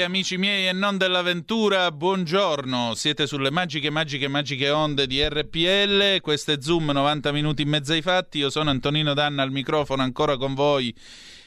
E 0.00 0.02
amici 0.02 0.38
miei 0.38 0.66
e 0.66 0.72
non 0.72 0.96
dell'avventura, 0.96 1.92
buongiorno. 1.92 2.94
Siete 2.94 3.26
sulle 3.26 3.50
magiche, 3.50 3.90
magiche, 3.90 4.28
magiche 4.28 4.70
onde 4.70 5.06
di 5.06 5.22
RPL. 5.22 6.22
Questo 6.22 6.52
è 6.52 6.56
Zoom 6.58 6.90
90 6.90 7.30
minuti 7.32 7.60
in 7.60 7.68
mezzo 7.68 7.92
ai 7.92 8.00
fatti. 8.00 8.38
Io 8.38 8.48
sono 8.48 8.70
Antonino 8.70 9.12
Danna 9.12 9.42
al 9.42 9.50
microfono 9.50 10.00
ancora 10.00 10.38
con 10.38 10.54
voi. 10.54 10.96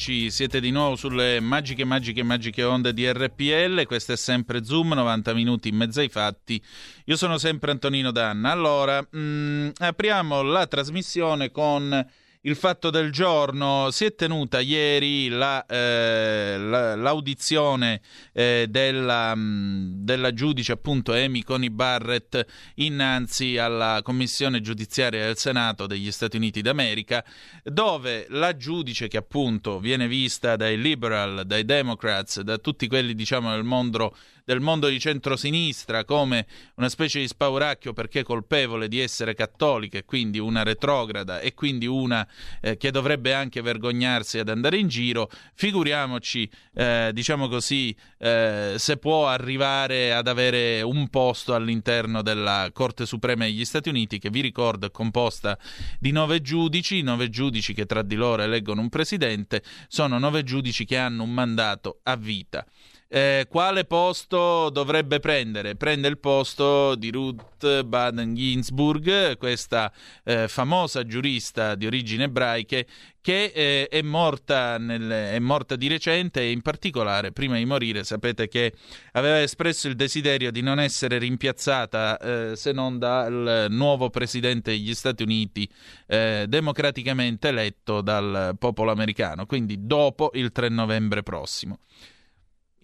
Rieccoci, 0.04 0.30
siete 0.30 0.60
di 0.60 0.70
nuovo 0.70 0.96
sulle 0.96 1.40
magiche, 1.40 1.84
magiche, 1.84 2.22
magiche 2.22 2.62
onde 2.62 2.92
di 2.92 3.10
RPL. 3.10 3.86
Questo 3.86 4.12
è 4.12 4.16
sempre 4.16 4.64
Zoom, 4.64 4.92
90 4.92 5.32
minuti 5.32 5.68
in 5.68 5.76
mezzo 5.76 6.00
ai 6.00 6.08
fatti. 6.08 6.62
Io 7.06 7.16
sono 7.16 7.38
sempre 7.38 7.70
Antonino 7.70 8.10
Danna. 8.10 8.50
Allora, 8.50 9.00
mh, 9.00 9.18
mm, 9.18 9.68
apriamo 9.78 10.42
la 10.42 10.66
trasmissione 10.66 11.50
con 11.50 12.06
il 12.44 12.56
fatto 12.56 12.90
del 12.90 13.10
giorno. 13.10 13.90
Si 13.90 14.04
è 14.04 14.14
tenuta 14.14 14.60
ieri 14.60 15.28
la, 15.28 15.64
eh, 15.66 16.56
la, 16.58 16.94
l'audizione 16.94 18.00
eh, 18.32 18.66
della, 18.68 19.34
mm, 19.34 20.04
della, 20.04 20.32
giudice 20.32 20.72
appunto 20.72 21.12
Amy 21.12 21.42
Coney 21.42 21.70
Barrett 21.70 22.44
innanzi 22.76 23.58
alla 23.58 24.00
Commissione 24.02 24.60
giudiziaria 24.60 25.24
del 25.26 25.36
Senato 25.36 25.86
degli 25.86 26.10
Stati 26.10 26.36
Uniti 26.36 26.60
d'America, 26.60 27.24
dove 27.62 28.26
la 28.30 28.56
giudice 28.56 29.08
che 29.08 29.16
appunto 29.16 29.78
viene 29.78 30.08
vista 30.08 30.56
dai 30.56 30.80
liberal, 30.80 31.44
dai 31.46 31.64
democrats, 31.64 32.40
da 32.40 32.58
tutti 32.58 32.86
quelli 32.88 33.14
diciamo 33.14 33.50
del 33.52 33.64
mondo 33.64 34.14
del 34.44 34.60
mondo 34.60 34.88
di 34.88 35.00
centrosinistra 35.00 36.04
come 36.04 36.46
una 36.76 36.88
specie 36.88 37.18
di 37.18 37.26
spauracchio 37.26 37.92
perché 37.92 38.22
colpevole 38.22 38.88
di 38.88 39.00
essere 39.00 39.34
cattolica 39.34 39.98
e 39.98 40.04
quindi 40.04 40.38
una 40.38 40.62
retrograda 40.62 41.40
e 41.40 41.54
quindi 41.54 41.86
una 41.86 42.26
eh, 42.60 42.76
che 42.76 42.90
dovrebbe 42.90 43.32
anche 43.32 43.62
vergognarsi 43.62 44.38
ad 44.38 44.48
andare 44.48 44.76
in 44.76 44.88
giro, 44.88 45.30
figuriamoci, 45.54 46.48
eh, 46.74 47.10
diciamo 47.12 47.48
così, 47.48 47.94
eh, 48.18 48.74
se 48.76 48.96
può 48.98 49.28
arrivare 49.28 50.12
ad 50.12 50.28
avere 50.28 50.82
un 50.82 51.08
posto 51.08 51.54
all'interno 51.54 52.22
della 52.22 52.70
Corte 52.72 53.06
Suprema 53.06 53.44
degli 53.44 53.64
Stati 53.64 53.88
Uniti, 53.88 54.18
che 54.18 54.30
vi 54.30 54.40
ricordo 54.40 54.86
è 54.86 54.90
composta 54.90 55.58
di 55.98 56.10
nove 56.10 56.42
giudici, 56.42 57.02
nove 57.02 57.30
giudici 57.30 57.72
che 57.72 57.86
tra 57.86 58.02
di 58.02 58.14
loro 58.14 58.42
eleggono 58.42 58.82
un 58.82 58.88
presidente, 58.90 59.62
sono 59.88 60.18
nove 60.18 60.42
giudici 60.42 60.84
che 60.84 60.98
hanno 60.98 61.22
un 61.22 61.32
mandato 61.32 62.00
a 62.02 62.16
vita. 62.16 62.66
Eh, 63.14 63.46
quale 63.48 63.84
posto 63.84 64.70
dovrebbe 64.70 65.20
prendere? 65.20 65.76
Prende 65.76 66.08
il 66.08 66.18
posto 66.18 66.96
di 66.96 67.12
Ruth 67.12 67.84
Baden 67.84 68.34
Ginsburg, 68.34 69.38
questa 69.38 69.92
eh, 70.24 70.48
famosa 70.48 71.06
giurista 71.06 71.76
di 71.76 71.86
origini 71.86 72.24
ebraiche 72.24 72.88
che 73.20 73.52
eh, 73.54 73.86
è, 73.86 74.02
morta 74.02 74.78
nel, 74.78 75.08
è, 75.08 75.38
morta 75.38 75.76
di 75.76 75.86
recente 75.86 76.40
e 76.40 76.50
in 76.50 76.60
particolare 76.60 77.30
prima 77.30 77.56
di 77.56 77.64
morire 77.64 78.02
sapete 78.02 78.48
che 78.48 78.74
aveva 79.12 79.40
espresso 79.40 79.86
il 79.86 79.94
desiderio 79.94 80.50
di 80.50 80.60
non 80.60 80.80
essere 80.80 81.18
rimpiazzata 81.18 82.18
eh, 82.18 82.56
se 82.56 82.72
non 82.72 82.98
dal 82.98 83.68
nuovo 83.70 84.10
presidente 84.10 84.72
degli 84.72 84.92
Stati 84.92 85.22
Uniti 85.22 85.70
eh, 86.08 86.46
democraticamente 86.48 87.46
eletto 87.46 88.00
dal 88.00 88.56
popolo 88.58 88.90
americano, 88.90 89.46
quindi 89.46 89.86
dopo 89.86 90.32
il 90.34 90.50
3 90.50 90.68
novembre 90.68 91.22
prossimo. 91.22 91.78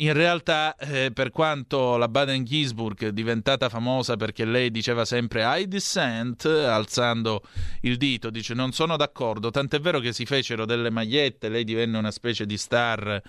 In 0.03 0.15
realtà, 0.15 0.77
eh, 0.77 1.11
per 1.13 1.31
quanto 1.31 1.99
la 1.99 2.09
Baden-Ginsburg 2.09 3.09
diventata 3.09 3.69
famosa 3.69 4.17
perché 4.17 4.47
lei 4.47 4.71
diceva 4.71 5.05
sempre 5.05 5.43
I 5.45 5.69
dissent, 5.69 6.47
alzando 6.47 7.43
il 7.83 7.99
dito, 7.99 8.31
dice 8.31 8.55
non 8.55 8.73
sono 8.73 8.97
d'accordo, 8.97 9.51
tant'è 9.51 9.79
vero 9.79 10.01
che 10.01 10.15
si 10.15 10.25
fecero 10.25 10.65
delle 10.65 10.89
magliette, 10.89 11.51
lei 11.51 11.65
divenne 11.65 11.99
una 11.99 12.11
specie 12.13 12.47
di 12.47 12.57
star 12.57 13.21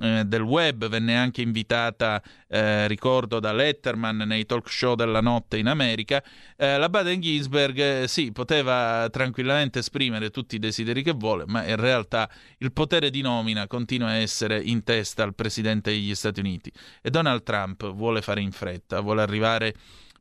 eh, 0.00 0.24
del 0.24 0.40
web, 0.40 0.88
venne 0.88 1.14
anche 1.14 1.42
invitata, 1.42 2.22
eh, 2.48 2.88
ricordo, 2.88 3.38
da 3.38 3.52
Letterman 3.52 4.16
nei 4.16 4.46
talk 4.46 4.70
show 4.70 4.94
della 4.94 5.20
notte 5.20 5.58
in 5.58 5.66
America. 5.66 6.24
Eh, 6.56 6.78
la 6.78 6.88
Baden-Ginsburg, 6.88 7.78
eh, 7.78 8.08
sì, 8.08 8.32
poteva 8.32 9.08
tranquillamente 9.10 9.80
esprimere 9.80 10.30
tutti 10.30 10.56
i 10.56 10.58
desideri 10.58 11.02
che 11.02 11.12
vuole, 11.12 11.44
ma 11.46 11.66
in 11.66 11.76
realtà 11.76 12.30
il 12.58 12.72
potere 12.72 13.10
di 13.10 13.20
nomina 13.20 13.66
continua 13.66 14.08
a 14.08 14.14
essere 14.14 14.58
in 14.58 14.84
testa 14.84 15.22
al 15.22 15.34
presidente 15.34 15.90
degli 15.90 16.13
Stati 16.14 16.40
Uniti 16.40 16.72
e 17.02 17.10
Donald 17.10 17.42
Trump 17.42 17.92
vuole 17.92 18.22
fare 18.22 18.40
in 18.40 18.52
fretta, 18.52 19.00
vuole 19.00 19.22
arrivare 19.22 19.74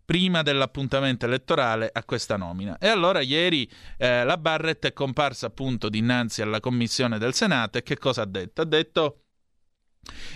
prima 0.06 0.42
dell'appuntamento 0.42 1.26
elettorale 1.26 1.90
a 1.92 2.04
questa 2.04 2.38
nomina. 2.38 2.78
E 2.78 2.88
allora 2.88 3.22
ieri 3.22 3.70
eh, 3.98 4.24
la 4.24 4.38
Barrett 4.38 4.86
è 4.86 4.94
comparsa 4.94 5.48
appunto 5.48 5.90
dinanzi 5.90 6.42
alla 6.42 6.60
commissione 6.60 7.18
del 7.18 7.34
Senato 7.34 7.78
e 7.78 7.84
che 7.84 7.98
cosa 7.98 8.24
ha 8.24 8.26
detto? 8.26 8.62
Ha 8.62 8.66
detto 8.66 9.23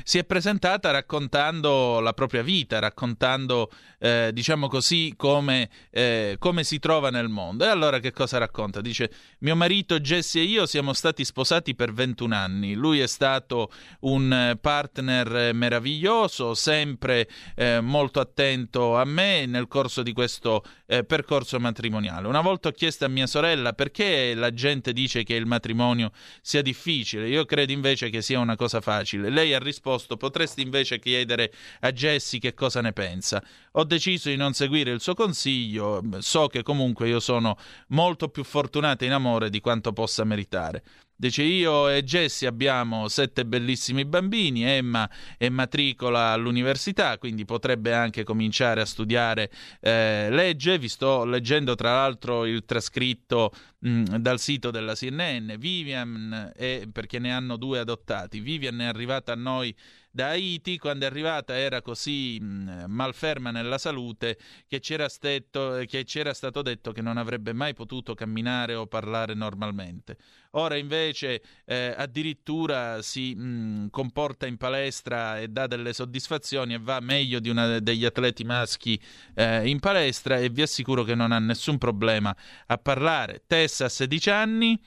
si 0.04 0.18
è 0.18 0.24
presentata 0.24 0.92
raccontando 0.92 2.00
la 2.00 2.14
propria 2.14 2.42
vita, 2.42 2.80
raccontando, 2.80 3.70
eh, 4.00 4.32
diciamo 4.34 4.68
così, 4.68 5.14
come, 5.18 5.70
eh, 5.90 6.38
come, 6.40 6.64
si 6.64 6.80
trova 6.80 7.10
nel 7.10 7.28
mondo. 7.28 7.66
E 7.66 7.68
allora 7.68 8.00
che 8.00 8.12
cosa 8.12 8.38
racconta? 8.38 8.82
Dice, 8.82 9.12
mio 9.40 9.56
marito 9.56 10.00
Jesse 10.00 10.40
e 10.40 10.44
io 10.44 10.66
siamo 10.66 10.94
stati 10.94 11.26
sposati 11.26 11.76
per 11.76 11.94
21 11.94 12.36
anni, 12.36 12.74
lui 12.74 13.00
è 13.00 13.08
stato 13.08 13.72
un 14.02 14.58
partner 14.60 15.54
meraviglioso, 15.54 16.54
sempre 16.54 17.28
eh, 17.56 17.82
molto 17.82 18.20
attento 18.20 18.98
a 18.98 19.06
me 19.06 19.46
nel 19.46 19.68
corso 19.68 20.04
di 20.04 20.14
questo 20.14 20.64
eh, 20.86 21.04
percorso 21.04 21.60
matrimoniale. 21.60 22.28
Una 22.28 22.42
volta 22.42 22.70
ho 22.70 22.72
chiesto 22.72 23.06
a 23.06 23.10
mia 23.10 23.28
sorella 23.28 23.74
perché 23.74 24.34
la 24.34 24.54
gente 24.54 24.94
dice 24.94 25.24
che 25.24 25.34
il 25.34 25.46
matrimonio 25.46 26.12
sia 26.42 26.62
difficile, 26.62 27.28
io 27.28 27.46
credo 27.46 27.72
invece 27.72 28.10
che 28.10 28.22
sia 28.22 28.40
una 28.40 28.56
cosa 28.56 28.82
facile. 28.82 29.30
Lei 29.30 29.54
ha 29.54 29.57
risposto 29.62 30.18
potresti 30.18 30.62
invece 30.62 31.00
chiedere 31.00 31.52
a 31.82 31.92
Jessie 31.92 32.40
che 32.40 32.54
cosa 32.54 32.82
ne 32.82 32.94
pensa. 32.94 33.44
Ho 33.74 33.84
deciso 33.84 34.30
di 34.30 34.36
non 34.36 34.54
seguire 34.54 34.92
il 34.92 35.02
suo 35.02 35.14
consiglio, 35.14 36.02
so 36.20 36.48
che 36.48 36.64
comunque 36.64 37.08
io 37.08 37.20
sono 37.20 37.58
molto 37.90 38.30
più 38.30 38.44
fortunata 38.44 39.06
in 39.06 39.12
amore 39.12 39.50
di 39.50 39.60
quanto 39.60 39.94
possa 39.94 40.24
meritare. 40.24 40.84
Dice 41.20 41.42
io 41.42 41.90
e 41.90 42.04
Jessie 42.04 42.48
abbiamo 42.48 43.08
sette 43.08 43.44
bellissimi 43.44 44.06
bambini, 44.06 44.64
Emma 44.64 45.10
è 45.36 45.50
matricola 45.50 46.28
all'università, 46.30 47.18
quindi 47.18 47.44
potrebbe 47.44 47.92
anche 47.92 48.24
cominciare 48.24 48.82
a 48.82 48.86
studiare 48.86 49.50
eh, 49.80 50.28
legge. 50.30 50.78
Vi 50.78 50.88
sto 50.88 51.26
leggendo 51.26 51.74
tra 51.74 51.94
l'altro 51.94 52.46
il 52.46 52.66
trascritto 52.66 53.52
mh, 53.80 54.18
dal 54.18 54.40
sito 54.40 54.70
della 54.70 54.94
CNN. 54.94 55.54
Vivian, 55.58 56.52
è, 56.56 56.84
perché 56.94 57.18
ne 57.18 57.32
hanno 57.32 57.58
due 57.58 57.80
adottati, 57.80 58.40
Vivian 58.40 58.80
è 58.82 58.86
arrivata 58.86 59.32
a 59.32 59.36
noi 59.36 59.76
da 60.18 60.30
Haiti, 60.30 60.80
quando 60.80 61.06
è 61.06 61.08
arrivata 61.08 61.56
era 61.56 61.84
così 61.84 62.40
mh, 62.40 62.86
malferma 62.88 63.52
nella 63.52 63.78
salute 63.78 64.36
che 64.68 64.80
c'era, 64.80 65.08
stetto, 65.10 65.84
che 65.86 66.06
c'era 66.06 66.34
stato 66.34 66.64
detto 66.64 66.92
che 66.92 67.04
non 67.04 67.18
avrebbe 67.18 67.54
mai 67.54 67.76
potuto 67.76 68.16
camminare 68.16 68.74
o 68.74 68.88
parlare 68.88 69.36
normalmente. 69.36 70.18
Ora 70.52 70.76
invece 70.76 71.44
eh, 71.66 71.94
addirittura 71.96 73.04
si 73.04 73.36
mh, 73.36 73.92
comporta 73.92 74.48
in 74.48 74.58
palestra 74.58 75.40
e 75.40 75.50
dà 75.50 75.68
delle 75.68 75.94
soddisfazioni 75.94 76.74
e 76.74 76.80
va 76.80 77.00
meglio 77.00 77.38
di 77.38 77.50
una 77.50 77.78
degli 77.78 78.04
atleti 78.04 78.44
maschi 78.44 79.00
eh, 79.36 79.70
in 79.70 79.80
palestra 79.80 80.40
e 80.40 80.50
vi 80.50 80.64
assicuro 80.64 81.04
che 81.04 81.14
non 81.14 81.32
ha 81.32 81.38
nessun 81.38 81.78
problema 81.78 82.36
a 82.66 82.78
parlare. 82.80 83.44
Tessa 83.46 83.86
ha 83.86 83.90
16 83.90 84.30
anni 84.32 84.82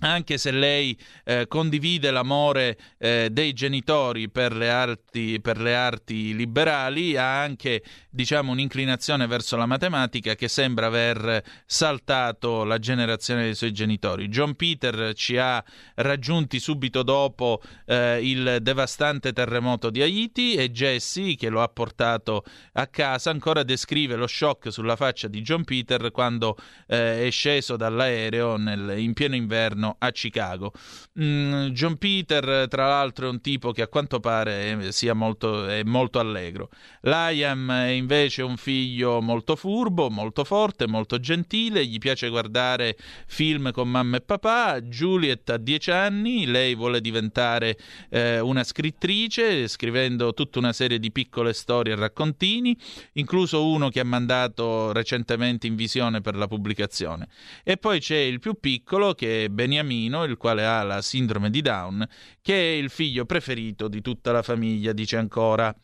anche 0.00 0.38
se 0.38 0.50
lei 0.50 0.96
eh, 1.24 1.46
condivide 1.48 2.10
l'amore 2.10 2.78
eh, 2.98 3.28
dei 3.30 3.52
genitori 3.52 4.28
per 4.28 4.54
le, 4.54 4.70
arti, 4.70 5.40
per 5.40 5.60
le, 5.60 5.74
arti, 5.74 6.34
liberali, 6.34 7.16
ha 7.16 7.40
anche 7.40 7.82
diciamo, 8.08 8.52
un'inclinazione 8.52 9.26
verso 9.26 9.56
la 9.56 9.66
matematica 9.66 10.34
che 10.34 10.48
sembra 10.48 10.86
aver 10.86 11.42
saltato 11.66 12.64
la 12.64 12.78
generazione 12.78 13.42
dei 13.42 13.54
suoi 13.54 13.72
genitori. 13.72 14.28
John 14.28 14.54
Peter 14.54 15.12
ci 15.14 15.36
ha 15.36 15.62
raggiunti 15.96 16.58
subito 16.58 17.02
dopo 17.02 17.60
eh, 17.86 18.20
il 18.22 18.58
devastante 18.60 19.32
terremoto 19.32 19.90
di 19.90 20.02
Haiti 20.02 20.54
e 20.54 20.70
Jesse, 20.70 21.34
che 21.34 21.48
lo 21.48 21.62
ha 21.62 21.68
portato 21.68 22.44
a 22.74 22.86
casa, 22.86 23.30
ancora 23.30 23.62
descrive 23.62 24.16
lo 24.16 24.26
shock 24.26 24.72
sulla 24.72 24.96
faccia 24.96 25.28
di 25.28 25.42
John 25.42 25.64
Peter 25.64 26.10
quando 26.10 26.56
eh, 26.86 27.26
è 27.26 27.30
sceso 27.30 27.76
dall'aereo 27.76 28.56
nel, 28.56 28.98
in 28.98 29.12
pieno 29.12 29.34
inverno 29.34 29.89
a 29.98 30.10
Chicago. 30.12 30.72
Mm, 31.20 31.68
John 31.68 31.96
Peter, 31.96 32.68
tra 32.68 32.86
l'altro, 32.86 33.26
è 33.26 33.30
un 33.30 33.40
tipo 33.40 33.72
che 33.72 33.82
a 33.82 33.88
quanto 33.88 34.20
pare 34.20 34.78
è, 34.78 34.90
sia 34.92 35.14
molto, 35.14 35.66
è 35.66 35.82
molto 35.82 36.18
allegro. 36.18 36.70
Liam 37.02 37.70
è 37.70 37.88
invece 37.88 38.42
un 38.42 38.56
figlio 38.56 39.20
molto 39.20 39.56
furbo, 39.56 40.08
molto 40.08 40.44
forte, 40.44 40.86
molto 40.86 41.18
gentile, 41.18 41.84
gli 41.84 41.98
piace 41.98 42.28
guardare 42.28 42.96
film 43.26 43.72
con 43.72 43.88
mamma 43.88 44.18
e 44.18 44.20
papà. 44.20 44.80
Juliet 44.80 45.50
ha 45.50 45.56
10 45.56 45.90
anni, 45.90 46.46
lei 46.46 46.74
vuole 46.74 47.00
diventare 47.00 47.76
eh, 48.08 48.40
una 48.40 48.64
scrittrice, 48.64 49.66
scrivendo 49.68 50.32
tutta 50.34 50.58
una 50.58 50.72
serie 50.72 50.98
di 50.98 51.10
piccole 51.10 51.52
storie 51.52 51.92
e 51.94 51.96
raccontini, 51.96 52.76
incluso 53.14 53.66
uno 53.66 53.88
che 53.88 54.00
ha 54.00 54.04
mandato 54.04 54.92
recentemente 54.92 55.66
in 55.66 55.74
visione 55.74 56.20
per 56.20 56.36
la 56.36 56.46
pubblicazione. 56.46 57.28
E 57.64 57.76
poi 57.76 58.00
c'è 58.00 58.16
il 58.16 58.38
più 58.38 58.58
piccolo 58.58 59.14
che 59.14 59.44
è 59.44 59.48
Beniamino 59.48 59.79
Beniamino, 59.80 60.24
il 60.24 60.36
quale 60.36 60.64
ha 60.66 60.82
la 60.82 61.02
sindrome 61.02 61.50
di 61.50 61.62
Down, 61.62 62.06
che 62.40 62.54
è 62.54 62.76
il 62.76 62.90
figlio 62.90 63.24
preferito 63.24 63.88
di 63.88 64.00
tutta 64.00 64.32
la 64.32 64.42
famiglia, 64.42 64.92
dice 64.92 65.16
ancora 65.16 65.74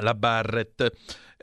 la 0.00 0.14
Barrett. 0.14 0.90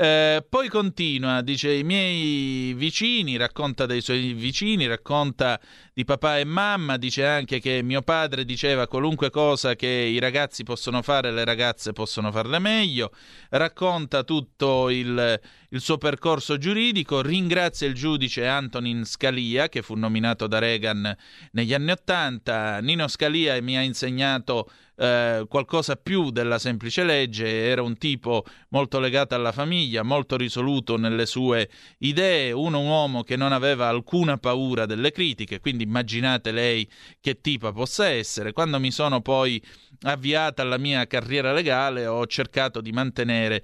Eh, 0.01 0.45
poi 0.47 0.69
continua, 0.69 1.41
dice 1.41 1.73
i 1.73 1.83
miei 1.83 2.73
vicini, 2.73 3.35
racconta 3.35 3.85
dei 3.85 3.99
suoi 3.99 4.31
vicini, 4.31 4.87
racconta 4.87 5.59
di 5.93 6.05
papà 6.05 6.37
e 6.37 6.45
mamma, 6.45 6.95
dice 6.95 7.25
anche 7.25 7.59
che 7.59 7.81
mio 7.83 8.01
padre 8.01 8.45
diceva 8.45 8.87
qualunque 8.87 9.29
cosa 9.29 9.75
che 9.75 9.87
i 9.87 10.17
ragazzi 10.19 10.63
possono 10.63 11.01
fare, 11.01 11.31
le 11.31 11.43
ragazze 11.43 11.91
possono 11.91 12.31
farle 12.31 12.59
meglio, 12.59 13.11
racconta 13.49 14.23
tutto 14.23 14.89
il, 14.89 15.37
il 15.67 15.81
suo 15.81 15.97
percorso 15.97 16.57
giuridico, 16.57 17.21
ringrazia 17.21 17.85
il 17.85 17.93
giudice 17.93 18.47
Antonin 18.47 19.03
Scalia 19.03 19.67
che 19.67 19.81
fu 19.81 19.95
nominato 19.95 20.47
da 20.47 20.59
Reagan 20.59 21.13
negli 21.51 21.73
anni 21.73 21.91
Ottanta, 21.91 22.79
Nino 22.79 23.09
Scalia 23.09 23.61
mi 23.61 23.75
ha 23.75 23.81
insegnato 23.81 24.69
eh, 24.99 25.45
qualcosa 25.47 25.95
più 25.95 26.29
della 26.29 26.59
semplice 26.59 27.03
legge, 27.03 27.47
era 27.47 27.81
un 27.81 27.97
tipo 27.97 28.43
molto 28.69 28.99
legato 28.99 29.33
alla 29.33 29.53
famiglia, 29.53 30.03
molto 30.03 30.35
risoluto 30.35 30.97
nelle 30.97 31.25
sue 31.25 31.69
idee, 31.99 32.51
uno 32.51 32.79
un 32.79 32.87
uomo 32.87 33.23
che 33.23 33.37
non 33.37 33.53
aveva 33.53 33.87
alcuna 33.87 34.37
paura 34.37 34.85
delle 34.85 35.11
critiche, 35.11 35.61
quindi 35.61 35.83
immaginate 35.83 36.51
lei 36.51 36.89
che 37.21 37.39
tipo 37.39 37.71
possa 37.71 38.07
essere. 38.07 38.51
Quando 38.51 38.77
mi 38.79 38.91
sono 38.91 39.21
poi 39.21 39.63
avviata 40.03 40.61
alla 40.61 40.77
mia 40.77 41.05
carriera 41.07 41.51
legale 41.51 42.05
ho 42.05 42.25
cercato 42.25 42.81
di 42.81 42.91
mantenere 42.91 43.61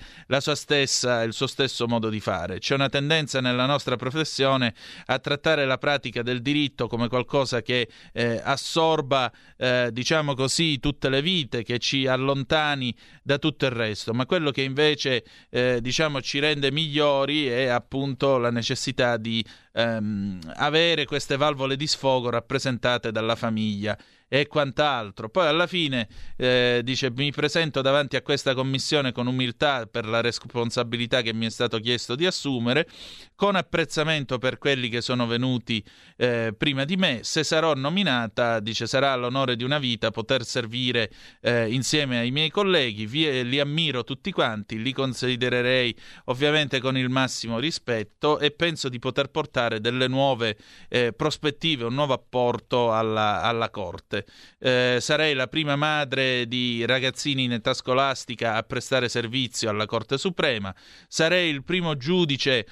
stessa, 0.55 1.23
il 1.23 1.33
suo 1.33 1.47
stesso 1.47 1.87
modo 1.87 2.09
di 2.09 2.19
fare. 2.19 2.59
C'è 2.59 2.75
una 2.75 2.89
tendenza 2.89 3.39
nella 3.39 3.65
nostra 3.65 3.95
professione 3.95 4.73
a 5.05 5.19
trattare 5.19 5.65
la 5.65 5.77
pratica 5.77 6.21
del 6.21 6.41
diritto 6.41 6.87
come 6.87 7.07
qualcosa 7.07 7.61
che 7.61 7.89
eh, 8.11 8.41
assorba, 8.43 9.31
eh, 9.57 9.89
diciamo 9.91 10.33
così, 10.33 10.79
tutte 10.79 11.09
le 11.09 11.21
vite, 11.21 11.63
che 11.63 11.79
ci 11.79 12.07
allontani 12.07 12.93
da 13.23 13.37
tutto 13.37 13.65
il 13.65 13.71
resto, 13.71 14.13
ma 14.13 14.25
quello 14.25 14.51
che 14.51 14.61
invece 14.61 15.23
eh, 15.49 15.79
diciamo 15.81 16.21
ci 16.21 16.39
rende 16.39 16.71
migliori 16.71 17.47
è 17.47 17.67
appunto 17.67 18.37
la 18.37 18.51
necessità 18.51 19.17
di 19.17 19.43
ehm, 19.75 20.39
avere 20.55 21.05
queste 21.05 21.37
valvole 21.37 21.75
di 21.75 21.87
sfogo 21.87 22.29
rappresentate 22.29 23.11
dalla 23.11 23.35
famiglia 23.35 23.97
e 24.27 24.47
quant'altro. 24.47 25.29
Poi 25.29 25.47
alla 25.47 25.67
fine 25.67 26.07
eh, 26.35 26.81
dice 26.83 27.11
mi 27.11 27.31
presento 27.31 27.81
davanti 27.81 28.15
a 28.15 28.21
questa 28.21 28.53
commissione 28.53 29.11
con 29.11 29.27
umiltà 29.27 29.85
per 29.85 30.05
la 30.05 30.21
responsabilità 30.21 31.21
che 31.21 31.33
mi 31.33 31.45
è 31.45 31.49
stato 31.49 31.79
chiesto 31.79 32.15
di 32.15 32.25
assumere, 32.25 32.87
con 33.35 33.55
apprezzamento 33.55 34.37
per 34.37 34.57
quelli 34.57 34.89
che 34.89 35.01
sono 35.01 35.27
venuti 35.27 35.83
eh, 36.17 36.53
prima 36.57 36.85
di 36.85 36.95
me. 36.95 37.19
Se 37.21 37.43
sarò 37.43 37.73
nominata, 37.75 38.59
dice 38.59 38.87
sarà 38.87 39.15
l'onore 39.15 39.55
di 39.55 39.63
una 39.63 39.77
vita 39.77 40.09
poter 40.09 40.43
servire 40.43 41.11
eh, 41.41 41.71
insieme 41.71 42.19
ai 42.19 42.31
miei 42.31 42.49
colleghi, 42.49 43.05
Vi, 43.05 43.47
li 43.47 43.59
ammiro 43.59 44.03
tutti 44.03 44.31
quanti, 44.31 44.81
li 44.81 44.91
considererei 44.91 45.95
ovviamente 46.25 46.79
con 46.79 46.97
il 46.97 47.09
massimo 47.09 47.59
rispetto 47.59 48.39
e 48.39 48.51
penso 48.51 48.89
di 48.89 48.99
poter 48.99 49.27
portare 49.27 49.64
delle 49.67 50.07
nuove 50.07 50.57
eh, 50.89 51.13
prospettive, 51.13 51.85
un 51.85 51.93
nuovo 51.93 52.13
apporto 52.13 52.93
alla, 52.93 53.41
alla 53.41 53.69
Corte. 53.69 54.25
Eh, 54.59 54.97
sarei 54.99 55.33
la 55.33 55.47
prima 55.47 55.75
madre 55.75 56.47
di 56.47 56.85
ragazzini 56.85 57.43
in 57.43 57.53
età 57.53 57.73
scolastica 57.73 58.55
a 58.55 58.63
prestare 58.63 59.09
servizio 59.09 59.69
alla 59.69 59.85
Corte 59.85 60.17
Suprema, 60.17 60.73
sarei 61.07 61.49
il 61.49 61.63
primo 61.63 61.97
giudice 61.97 62.65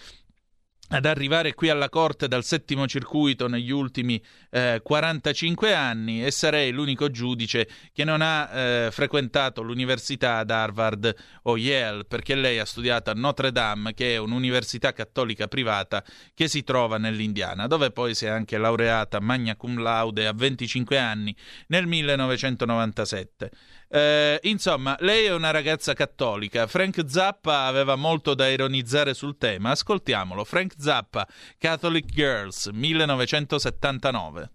ad 0.94 1.06
arrivare 1.06 1.56
qui 1.56 1.70
alla 1.70 1.90
Corte 1.90 2.28
dal 2.28 2.44
settimo 2.44 2.86
circuito 2.86 3.48
negli 3.48 3.72
ultimi 3.72 4.24
eh, 4.52 4.80
45 4.84 5.74
anni 5.74 6.24
e 6.24 6.30
sarei 6.30 6.72
l'unico 6.72 7.10
giudice 7.10 7.68
che 7.92 8.04
non 8.04 8.22
ha 8.22 8.50
eh, 8.52 8.90
frequentato 8.92 9.64
l'università 9.64 10.38
ad 10.38 10.52
Harvard 10.52 11.16
o 11.44 11.58
Yale 11.58 12.04
perché 12.06 12.36
lei 12.36 12.60
ha 12.60 12.66
studiato 12.66 13.10
a 13.10 13.16
Notre 13.16 13.52
Dame 13.52 13.96
che 13.96 14.14
è 14.14 14.18
un'università 14.18 14.94
cattolica 14.94 15.48
privata 15.48 16.04
che 16.36 16.48
si 16.48 16.64
trova 16.64 17.00
nell'Indiana 17.00 17.66
dove 17.66 17.90
poi 17.90 18.14
si 18.14 18.26
è 18.26 18.30
anche 18.30 18.60
laureata 18.60 19.20
magna 19.20 19.56
cum 19.56 19.82
laude 19.82 20.28
a 20.28 20.34
25 20.34 21.00
anni 21.00 21.36
nel 21.68 21.88
1997. 21.88 23.52
Eh, 23.96 24.40
insomma, 24.44 24.96
lei 25.02 25.26
è 25.26 25.34
una 25.34 25.52
ragazza 25.52 25.94
cattolica. 25.94 26.66
Frank 26.66 27.04
Zappa 27.06 27.66
aveva 27.66 27.96
molto 27.96 28.34
da 28.34 28.50
ironizzare 28.50 29.14
sul 29.14 29.38
tema. 29.38 29.70
Ascoltiamolo. 29.70 30.44
Frank 30.44 30.74
Zappa, 30.80 31.28
Catholic 31.60 32.06
Girls, 32.06 32.66
1979. 32.74 34.50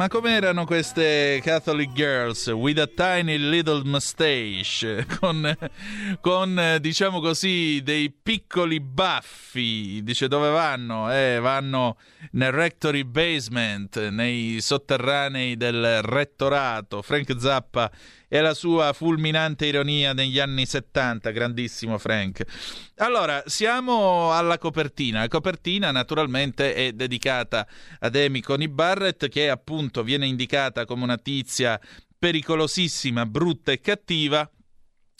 Ma 0.00 0.08
com'erano 0.08 0.64
queste 0.64 1.40
Catholic 1.42 1.92
Girls 1.92 2.46
with 2.46 2.78
a 2.78 2.86
tiny 2.86 3.36
little 3.36 3.82
mustache? 3.84 5.04
Con, 5.20 5.54
con 6.22 6.78
diciamo 6.80 7.20
così, 7.20 7.82
dei 7.82 8.10
piccoli 8.10 8.80
baffi. 8.80 10.00
Dice 10.02 10.26
dove 10.26 10.48
vanno? 10.48 11.12
Eh, 11.12 11.38
vanno 11.38 11.98
nel 12.30 12.50
rectory 12.50 13.04
basement, 13.04 14.08
nei 14.08 14.62
sotterranei 14.62 15.58
del 15.58 16.00
rettorato. 16.00 17.02
Frank 17.02 17.38
Zappa 17.38 17.90
e 18.32 18.40
la 18.40 18.54
sua 18.54 18.92
fulminante 18.92 19.66
ironia 19.66 20.12
negli 20.12 20.38
anni 20.38 20.64
70, 20.64 21.32
grandissimo 21.32 21.98
Frank. 21.98 22.44
Allora, 22.98 23.42
siamo 23.46 24.32
alla 24.32 24.56
copertina. 24.56 25.18
La 25.18 25.28
copertina 25.28 25.90
naturalmente 25.90 26.72
è 26.74 26.92
dedicata 26.92 27.66
ad 27.98 28.14
Amy 28.14 28.38
Coney 28.40 28.68
Barrett 28.68 29.28
che 29.28 29.50
appunto 29.50 30.04
viene 30.04 30.26
indicata 30.26 30.84
come 30.84 31.02
una 31.02 31.18
tizia 31.18 31.80
pericolosissima, 32.16 33.26
brutta 33.26 33.72
e 33.72 33.80
cattiva 33.80 34.48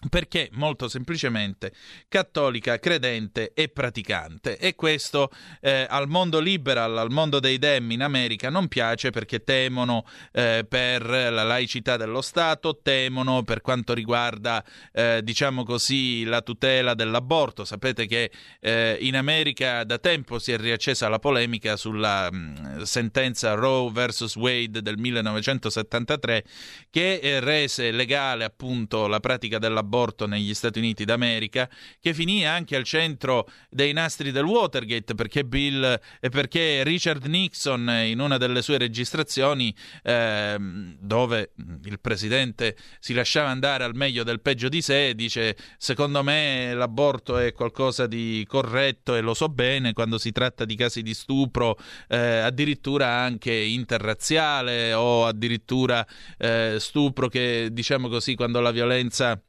perché 0.09 0.49
molto 0.53 0.89
semplicemente 0.89 1.73
cattolica, 2.09 2.79
credente 2.79 3.53
e 3.55 3.69
praticante. 3.69 4.57
E 4.57 4.75
questo 4.75 5.31
eh, 5.61 5.87
al 5.89 6.09
mondo 6.09 6.39
liberal, 6.41 6.97
al 6.97 7.11
mondo 7.11 7.41
dei 7.41 7.59
dem 7.59 7.91
in 7.91 8.03
America 8.03 8.49
non 8.49 8.69
piace 8.69 9.11
perché 9.11 9.45
temono 9.45 10.07
eh, 10.33 10.65
per 10.67 11.07
la 11.07 11.43
laicità 11.43 11.97
dello 11.97 12.23
Stato, 12.23 12.79
temono 12.83 13.43
per 13.43 13.61
quanto 13.61 13.93
riguarda, 13.93 14.65
eh, 14.93 15.21
diciamo 15.23 15.65
così, 15.65 16.25
la 16.25 16.41
tutela 16.41 16.95
dell'aborto. 16.95 17.65
Sapete 17.65 18.07
che 18.07 18.31
eh, 18.61 18.97
in 19.01 19.17
America 19.17 19.85
da 19.85 19.99
tempo 19.99 20.39
si 20.39 20.53
è 20.53 20.57
riaccesa 20.57 21.09
la 21.09 21.19
polemica 21.19 21.77
sulla 21.77 22.31
mh, 22.31 22.37
mm, 22.37 22.83
sentenza 22.83 23.55
Roe 23.55 23.91
vs. 23.91 24.37
Wade 24.37 24.81
del 24.81 24.97
1973 24.97 26.45
che 26.89 27.21
eh, 27.23 27.41
rese 27.41 27.91
legale 27.91 28.45
appunto 28.45 29.07
la 29.07 29.21
pratica 29.21 29.59
dell'aborto 29.59 29.89
dell'aborto 29.91 30.27
negli 30.27 30.55
Stati 30.55 30.79
Uniti 30.79 31.05
d'America, 31.05 31.69
che 31.99 32.15
finì 32.15 32.47
anche 32.47 32.77
al 32.77 32.85
centro 32.85 33.51
dei 33.69 33.93
nastri 33.93 34.31
del 34.31 34.45
Watergate 34.45 35.15
perché, 35.15 35.45
Bill, 35.45 36.01
eh, 36.21 36.29
perché 36.29 36.85
Richard 36.85 37.27
Nixon 37.27 37.91
in 38.05 38.21
una 38.21 38.39
delle 38.39 38.63
sue 38.63 38.79
registrazioni 38.79 39.75
eh, 40.03 40.57
dove 40.99 41.53
il 41.85 41.99
presidente 42.01 42.77
si 43.01 43.13
lasciava 43.13 43.49
andare 43.49 43.83
al 43.85 43.97
meglio 43.97 44.23
del 44.23 44.41
peggio 44.41 44.69
di 44.69 44.81
sé, 44.81 45.15
dice 45.15 45.57
secondo 45.77 46.23
me 46.23 46.73
l'aborto 46.75 47.37
è 47.37 47.53
qualcosa 47.53 48.07
di 48.07 48.45
corretto 48.47 49.17
e 49.17 49.21
lo 49.21 49.35
so 49.35 49.49
bene 49.49 49.93
quando 49.93 50.19
si 50.19 50.31
tratta 50.31 50.65
di 50.65 50.77
casi 50.77 51.03
di 51.03 51.15
stupro, 51.15 51.77
eh, 52.09 52.17
addirittura 52.17 53.09
anche 53.09 53.53
interrazziale 53.53 54.93
o 54.93 55.27
addirittura 55.27 56.07
eh, 56.39 56.77
stupro 56.79 57.29
che 57.29 57.69
diciamo 57.73 58.09
così 58.09 58.35
quando 58.35 58.61
la 58.61 58.71
violenza 58.71 59.41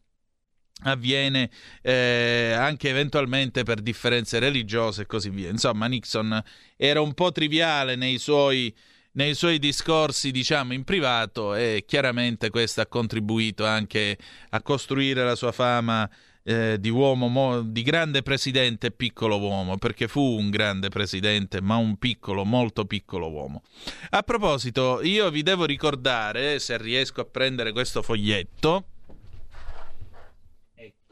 avviene 0.83 1.49
eh, 1.81 2.53
anche 2.57 2.89
eventualmente 2.89 3.63
per 3.63 3.81
differenze 3.81 4.39
religiose 4.39 5.03
e 5.03 5.05
così 5.05 5.29
via. 5.29 5.49
Insomma, 5.49 5.87
Nixon 5.87 6.41
era 6.77 7.01
un 7.01 7.13
po' 7.13 7.31
triviale 7.31 7.95
nei 7.95 8.17
suoi, 8.17 8.73
nei 9.13 9.33
suoi 9.33 9.59
discorsi, 9.59 10.31
diciamo, 10.31 10.73
in 10.73 10.83
privato 10.83 11.53
e 11.55 11.83
chiaramente 11.87 12.49
questo 12.49 12.81
ha 12.81 12.85
contribuito 12.85 13.65
anche 13.65 14.17
a 14.49 14.61
costruire 14.61 15.23
la 15.23 15.35
sua 15.35 15.51
fama 15.51 16.09
eh, 16.43 16.77
di 16.79 16.89
uomo, 16.89 17.27
mo, 17.27 17.61
di 17.61 17.83
grande 17.83 18.23
presidente 18.23 18.87
e 18.87 18.91
piccolo 18.91 19.39
uomo, 19.39 19.77
perché 19.77 20.07
fu 20.07 20.21
un 20.21 20.49
grande 20.49 20.89
presidente, 20.89 21.61
ma 21.61 21.75
un 21.75 21.97
piccolo, 21.97 22.43
molto 22.45 22.85
piccolo 22.85 23.29
uomo. 23.29 23.63
A 24.09 24.23
proposito, 24.23 25.01
io 25.03 25.29
vi 25.29 25.43
devo 25.43 25.65
ricordare, 25.65 26.59
se 26.59 26.77
riesco 26.77 27.21
a 27.21 27.25
prendere 27.25 27.71
questo 27.71 28.01
foglietto, 28.01 28.85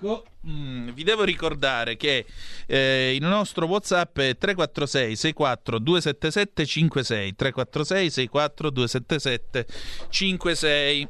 Ecco, 0.01 0.23
mm, 0.47 0.91
vi 0.91 1.03
devo 1.03 1.25
ricordare 1.25 1.97
che 1.97 2.25
eh, 2.67 3.13
il 3.13 3.25
nostro 3.25 3.65
WhatsApp 3.65 4.17
è 4.19 4.37
346 4.37 5.15
64 5.17 5.79
277 5.79 6.65
56 6.65 7.35
346 7.35 8.09
64 8.09 8.69
277 8.69 9.67
56 10.07 11.07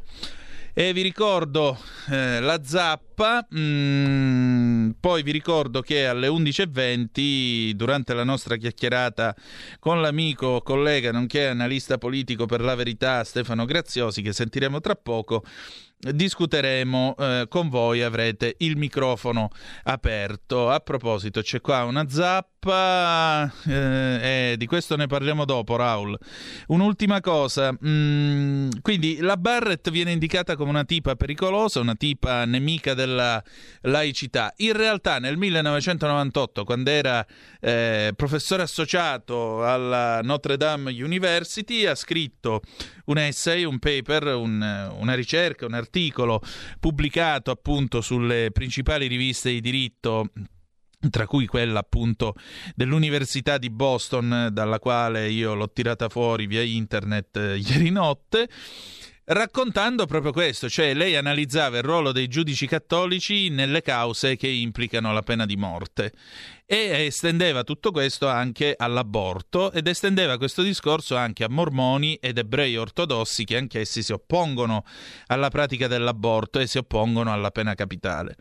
e 0.74 0.94
vi 0.94 1.02
ricordo 1.04 1.78
eh, 2.10 2.40
la 2.40 2.64
zappa, 2.64 3.46
mm, 3.54 4.92
poi 5.00 5.22
vi 5.22 5.32
ricordo 5.32 5.82
che 5.82 6.08
alle 6.08 6.28
11.20, 6.28 7.72
durante 7.72 8.14
la 8.14 8.24
nostra 8.24 8.56
chiacchierata 8.56 9.36
con 9.80 10.02
l'amico 10.02 10.62
collega, 10.62 11.12
nonché 11.12 11.48
analista 11.48 11.98
politico 11.98 12.46
per 12.46 12.62
la 12.62 12.76
verità 12.76 13.24
Stefano 13.24 13.66
Graziosi, 13.66 14.22
che 14.22 14.32
sentiremo 14.32 14.80
tra 14.80 14.96
poco, 14.96 15.44
discuteremo 16.00 17.16
eh, 17.18 17.46
con 17.50 17.68
voi, 17.68 18.02
avrete 18.02 18.56
il 18.60 18.78
microfono 18.78 19.50
aperto. 19.84 20.70
A 20.70 20.80
proposito, 20.80 21.42
c'è 21.42 21.60
qua 21.60 21.84
una 21.84 22.08
zappa, 22.08 23.52
eh, 23.68 24.52
eh, 24.52 24.56
di 24.58 24.66
questo 24.66 24.96
ne 24.96 25.08
parliamo 25.08 25.44
dopo, 25.44 25.76
Raul. 25.76 26.18
Un'ultima 26.68 27.20
cosa, 27.20 27.74
mm, 27.74 28.70
quindi 28.82 29.18
la 29.20 29.36
Barrett 29.36 29.90
viene 29.90 30.12
indicata 30.12 30.56
come 30.56 30.70
una 30.70 30.86
tipa 30.86 31.16
pericolosa, 31.16 31.82
una 31.82 31.96
tipa 31.96 32.46
nemica 32.46 32.94
della 32.94 33.44
laicità. 33.82 34.54
In 34.58 34.74
realtà 34.74 35.20
nel 35.20 35.36
1998, 35.36 36.64
quando 36.64 36.90
era 36.90 37.26
eh, 37.60 38.14
professore 38.16 38.64
associato 38.64 39.66
alla 39.66 40.22
Notre 40.22 40.56
Dame 40.56 40.92
University, 40.92 41.86
ha 41.86 41.96
scritto 41.96 42.62
un 43.06 43.18
essay, 43.18 43.64
un 43.64 43.80
paper, 43.80 44.36
un, 44.36 44.96
una 44.98 45.14
ricerca, 45.14 45.66
un 45.66 45.74
articolo 45.74 45.88
pubblicato 46.80 47.52
appunto 47.52 48.02
sulle 48.02 48.52
principali 48.52 49.08
riviste 49.08 49.52
di 49.52 49.62
diritto 49.62 50.32
tra 51.10 51.26
cui 51.26 51.46
quella 51.46 51.80
appunto 51.80 52.36
dell'Università 52.76 53.58
di 53.58 53.70
Boston, 53.70 54.50
dalla 54.52 54.80
quale 54.80 55.30
io 55.30 55.54
l'ho 55.54 55.72
tirata 55.72 56.10
fuori 56.10 56.46
via 56.46 56.62
internet 56.62 57.38
eh, 57.38 57.58
ieri 57.58 57.90
notte 57.90 58.50
raccontando 59.32 60.06
proprio 60.06 60.32
questo, 60.32 60.70
cioè 60.70 60.94
lei 60.94 61.16
analizzava 61.16 61.78
il 61.78 61.84
ruolo 61.84 62.12
dei 62.12 62.28
giudici 62.28 62.66
cattolici 62.66 63.50
nelle 63.50 63.82
cause 63.82 64.36
che 64.36 64.48
implicano 64.48 65.14
la 65.14 65.22
pena 65.22 65.46
di 65.46 65.56
morte 65.56 66.12
e 66.66 67.06
estendeva 67.06 67.64
tutto 67.64 67.92
questo 67.92 68.28
anche 68.28 68.74
all'aborto 68.78 69.72
ed 69.72 69.88
estendeva 69.88 70.38
questo 70.38 70.62
discorso 70.62 71.16
anche 71.16 71.44
a 71.44 71.50
mormoni 71.50 72.16
ed 72.16 72.38
ebrei 72.38 72.76
ortodossi 72.78 73.44
che 73.44 73.58
anch'essi 73.58 74.02
si 74.02 74.14
oppongono 74.14 74.84
alla 75.28 75.50
pratica 75.50 75.88
dell'aborto 75.88 76.60
e 76.60 76.68
si 76.68 76.78
oppongono 76.78 77.32
alla 77.32 77.52
pena 77.52 77.76
capitale. 77.76 78.36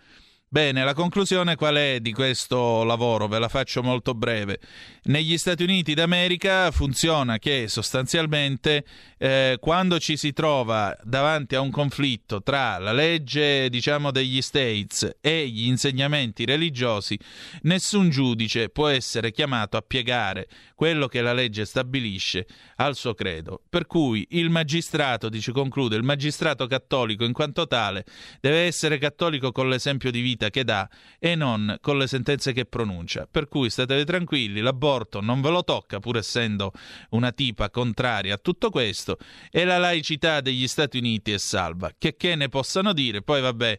Bene, 0.51 0.83
la 0.83 0.95
conclusione 0.95 1.57
qual 1.57 1.75
è 1.75 2.01
di 2.01 2.11
questo 2.11 2.83
lavoro? 2.83 3.29
Ve 3.29 3.39
la 3.39 3.51
faccio 3.51 3.83
molto 3.83 4.15
breve. 4.15 4.61
Negli 5.03 5.37
Stati 5.37 5.63
Uniti 5.63 5.93
d'America 5.93 6.71
funziona 6.71 7.39
che 7.39 7.69
sostanzialmente 7.69 8.83
eh, 9.19 9.59
quando 9.61 9.99
ci 9.99 10.17
si 10.17 10.33
trova 10.33 10.97
davanti 11.03 11.55
a 11.55 11.61
un 11.61 11.71
conflitto 11.71 12.43
tra 12.43 12.79
la 12.79 12.93
legge, 12.93 13.69
diciamo, 13.69 14.11
degli 14.11 14.41
States 14.41 15.19
e 15.21 15.47
gli 15.49 15.67
insegnamenti 15.67 16.47
religiosi, 16.47 17.19
nessun 17.63 18.09
giudice 18.09 18.71
può 18.71 18.89
essere 18.89 19.33
chiamato 19.33 19.77
a 19.77 19.83
piegare 19.83 20.49
quello 20.75 21.09
che 21.09 21.21
la 21.21 21.35
legge 21.35 21.67
stabilisce 21.67 22.47
al 22.77 22.97
suo 22.97 23.13
credo. 23.13 23.61
Per 23.69 23.87
cui 23.87 24.27
il 24.31 24.49
magistrato, 24.49 25.29
dice 25.29 25.53
conclude, 25.53 25.97
il 25.97 26.05
magistrato 26.05 26.67
cattolico 26.67 27.25
in 27.25 27.35
quanto 27.35 27.67
tale 27.67 28.07
deve 28.41 28.61
essere 28.61 28.97
cattolico 28.97 29.53
con 29.53 29.69
l'esempio 29.69 30.11
di 30.11 30.23
vita 30.23 30.37
vita 30.39 30.51
che 30.51 30.63
dà 30.63 30.89
e 31.19 31.35
non 31.35 31.77
con 31.81 31.99
le 31.99 32.07
sentenze 32.07 32.53
che 32.53 32.65
pronuncia. 32.65 33.27
Per 33.29 33.49
cui 33.49 33.69
state 33.69 34.05
tranquilli, 34.05 34.61
l'aborto 34.61 35.21
non 35.21 35.41
ve 35.41 35.51
lo 35.51 35.65
tocca, 35.65 35.99
pur 35.99 36.17
essendo 36.17 36.73
una 37.11 37.33
tipa 37.33 37.69
contraria 37.71 38.35
a 38.35 38.39
tutto 38.39 38.71
questo, 38.71 39.19
e 39.51 39.65
la 39.65 39.79
laicità 39.79 40.41
degli 40.41 40.69
Stati 40.69 40.99
Uniti 40.99 41.33
è 41.33 41.39
salva. 41.39 41.91
Che 41.99 42.17
che 42.17 42.37
ne 42.37 42.49
possano 42.49 42.93
dire? 42.93 43.23
Poi 43.23 43.41
vabbè. 43.41 43.79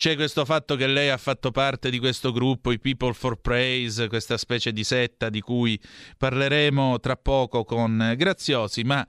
C'è 0.00 0.14
questo 0.14 0.46
fatto 0.46 0.76
che 0.76 0.86
lei 0.86 1.10
ha 1.10 1.18
fatto 1.18 1.50
parte 1.50 1.90
di 1.90 1.98
questo 1.98 2.32
gruppo, 2.32 2.72
i 2.72 2.80
People 2.80 3.12
for 3.12 3.38
Praise, 3.38 4.08
questa 4.08 4.38
specie 4.38 4.72
di 4.72 4.82
setta 4.82 5.28
di 5.28 5.42
cui 5.42 5.78
parleremo 6.16 6.98
tra 7.00 7.16
poco 7.16 7.64
con 7.64 8.14
Graziosi, 8.16 8.82
ma 8.82 9.06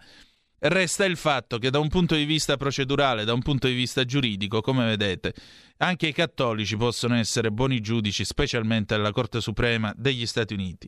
Resta 0.64 1.06
il 1.06 1.18
fatto 1.18 1.58
che 1.58 1.72
da 1.72 1.80
un 1.80 1.88
punto 1.88 2.14
di 2.14 2.24
vista 2.24 2.56
procedurale, 2.56 3.26
da 3.26 3.34
un 3.34 3.42
punto 3.42 3.66
di 3.66 3.74
vista 3.74 4.06
giuridico, 4.06 4.62
come 4.62 4.86
vedete, 4.86 5.34
anche 5.78 6.06
i 6.06 6.14
cattolici 6.14 6.78
possono 6.78 7.16
essere 7.16 7.50
buoni 7.50 7.80
giudici, 7.80 8.24
specialmente 8.24 8.94
alla 8.94 9.12
Corte 9.12 9.42
Suprema 9.42 9.92
degli 9.98 10.28
Stati 10.28 10.54
Uniti. 10.54 10.88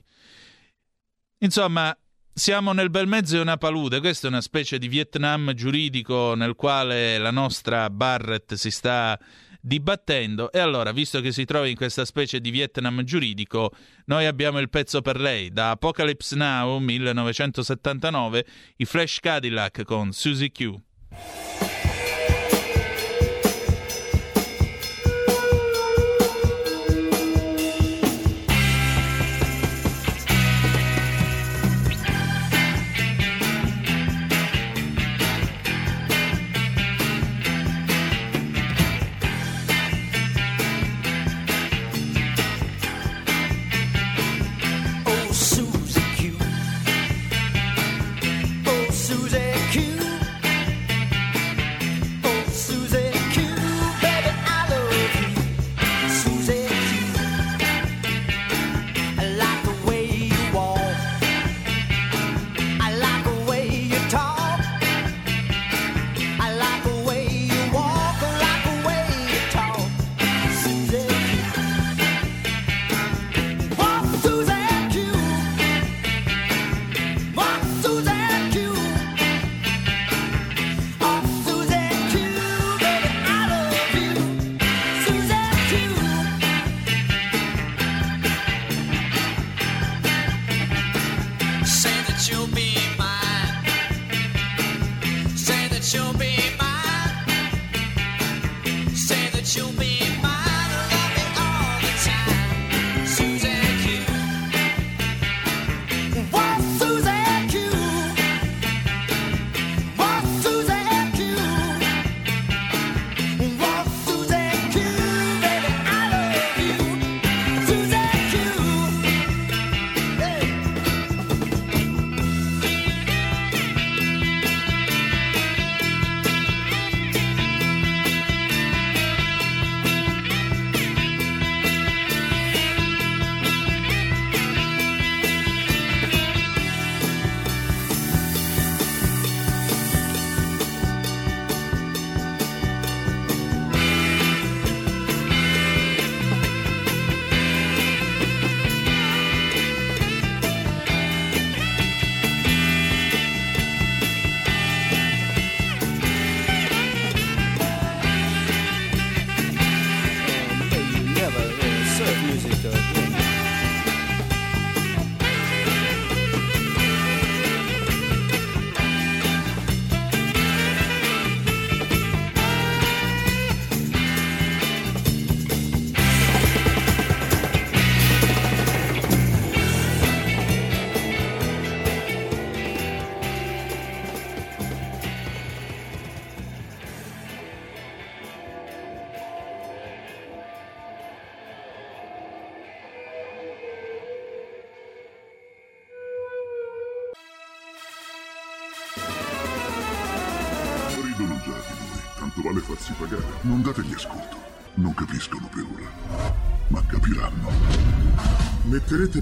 Insomma, 1.39 1.97
siamo 2.31 2.71
nel 2.71 2.91
bel 2.91 3.07
mezzo 3.07 3.33
di 3.33 3.41
una 3.41 3.57
palude, 3.57 3.99
questa 3.99 4.27
è 4.27 4.29
una 4.29 4.41
specie 4.41 4.77
di 4.77 4.87
Vietnam 4.87 5.53
giuridico 5.53 6.35
nel 6.35 6.53
quale 6.53 7.17
la 7.17 7.31
nostra 7.31 7.89
Barrett 7.89 8.53
si 8.53 8.69
sta 8.69 9.19
dibattendo 9.65 10.51
e 10.51 10.59
allora, 10.59 10.91
visto 10.91 11.21
che 11.21 11.31
si 11.31 11.45
trova 11.45 11.67
in 11.67 11.75
questa 11.75 12.03
specie 12.03 12.41
di 12.41 12.51
Vietnam 12.51 13.03
giuridico, 13.03 13.71
noi 14.05 14.25
abbiamo 14.25 14.59
il 14.59 14.69
pezzo 14.69 15.01
per 15.01 15.19
lei. 15.19 15.51
Da 15.51 15.71
Apocalypse 15.71 16.35
Now 16.35 16.77
1979, 16.79 18.45
i 18.77 18.85
Flash 18.85 19.19
Cadillac 19.21 19.83
con 19.83 20.11
Susie 20.11 20.51
Q. 20.51 21.72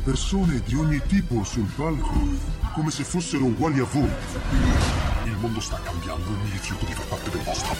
persone 0.04 0.62
di 0.66 0.76
ogni 0.76 1.02
tipo 1.08 1.44
sul 1.44 1.70
palco, 1.76 2.12
come 2.74 2.90
se 2.90 3.04
fossero 3.04 3.46
uguali 3.46 3.80
a 3.80 3.84
voi. 3.84 4.10
Il 5.26 5.38
mondo 5.40 5.60
sta 5.60 5.80
cambiando 5.84 6.28
e 6.28 6.44
mi 6.44 6.50
rifiuto 6.52 6.86
di 6.86 6.94
far 6.94 7.06
parte 7.06 7.30
del 7.30 7.42
vostro. 7.42 7.76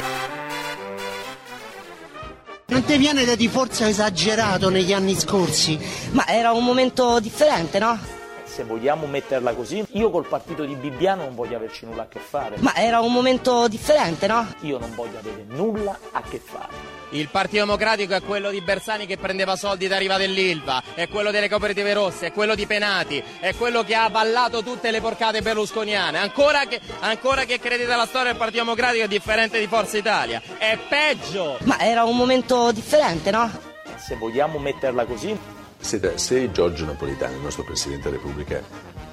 Non 2.68 2.84
ti 2.86 2.98
viene 2.98 3.26
da 3.26 3.36
di 3.36 3.48
forza 3.48 3.88
esagerato 3.88 4.70
negli 4.70 4.94
anni 4.94 5.16
scorsi? 5.16 5.80
Ma 6.12 6.28
era 6.28 6.52
un 6.52 6.64
momento 6.64 7.20
differente, 7.20 7.80
no? 7.80 8.20
se 8.52 8.66
vogliamo 8.66 9.08
metterla 9.08 9.54
così, 9.54 9.82
io 9.92 10.10
col 10.10 10.28
partito 10.28 10.66
di 10.66 10.76
Bibbiano 10.76 11.24
non 11.24 11.36
voglio 11.36 11.56
averci 11.56 11.86
nulla 11.86 12.04
a 12.04 12.08
che 12.08 12.20
fare. 12.20 12.58
Ma 12.60 12.76
era 12.76 13.00
un 13.00 13.12
momento 13.12 13.70
differente, 13.70 14.28
no? 14.28 14.46
Io 14.62 14.78
non 14.78 14.94
voglio 14.94 15.20
avere 15.20 15.46
nulla 15.48 15.98
a 16.12 16.22
che 16.22 16.38
fare. 16.38 16.71
Il 17.12 17.28
Partito 17.30 17.66
Democratico 17.66 18.14
è 18.14 18.22
quello 18.22 18.50
di 18.52 18.62
Bersani 18.62 19.06
che 19.06 19.18
prendeva 19.18 19.56
soldi 19.56 19.88
da 19.88 19.98
Riva 19.98 20.18
dell'Ilva, 20.18 20.82
è 20.94 21.08
quello 21.10 21.32
delle 21.32 21.50
cooperative 21.50 21.94
rosse, 21.94 22.28
è 22.28 22.32
quello 22.32 22.56
di 22.56 22.66
Penati, 22.66 23.22
è 23.40 23.54
quello 23.56 23.84
che 23.84 23.96
ha 23.96 24.06
avallato 24.06 24.64
tutte 24.64 24.92
le 24.92 25.02
porcate 25.02 25.42
berlusconiane. 25.42 26.18
Ancora 26.18 26.66
che, 26.66 26.80
ancora 27.00 27.44
che 27.44 27.60
credete 27.60 27.92
alla 27.92 28.06
storia 28.06 28.30
del 28.30 28.38
Partito 28.38 28.64
Democratico 28.64 29.04
è 29.04 29.08
differente 29.08 29.60
di 29.60 29.68
Forza 29.68 29.98
Italia. 29.98 30.42
È 30.58 30.78
peggio! 30.88 31.58
Ma 31.64 31.80
era 31.80 32.04
un 32.04 32.16
momento 32.16 32.72
differente, 32.72 33.30
no? 33.32 33.52
Se 33.98 34.16
vogliamo 34.16 34.58
metterla 34.58 35.06
così, 35.06 35.38
Senta, 35.82 36.16
se 36.16 36.52
Giorgio 36.52 36.86
Napolitano, 36.86 37.36
il 37.36 37.42
nostro 37.42 37.64
Presidente 37.64 38.10
della 38.10 38.22
Repubblica, 38.22 38.64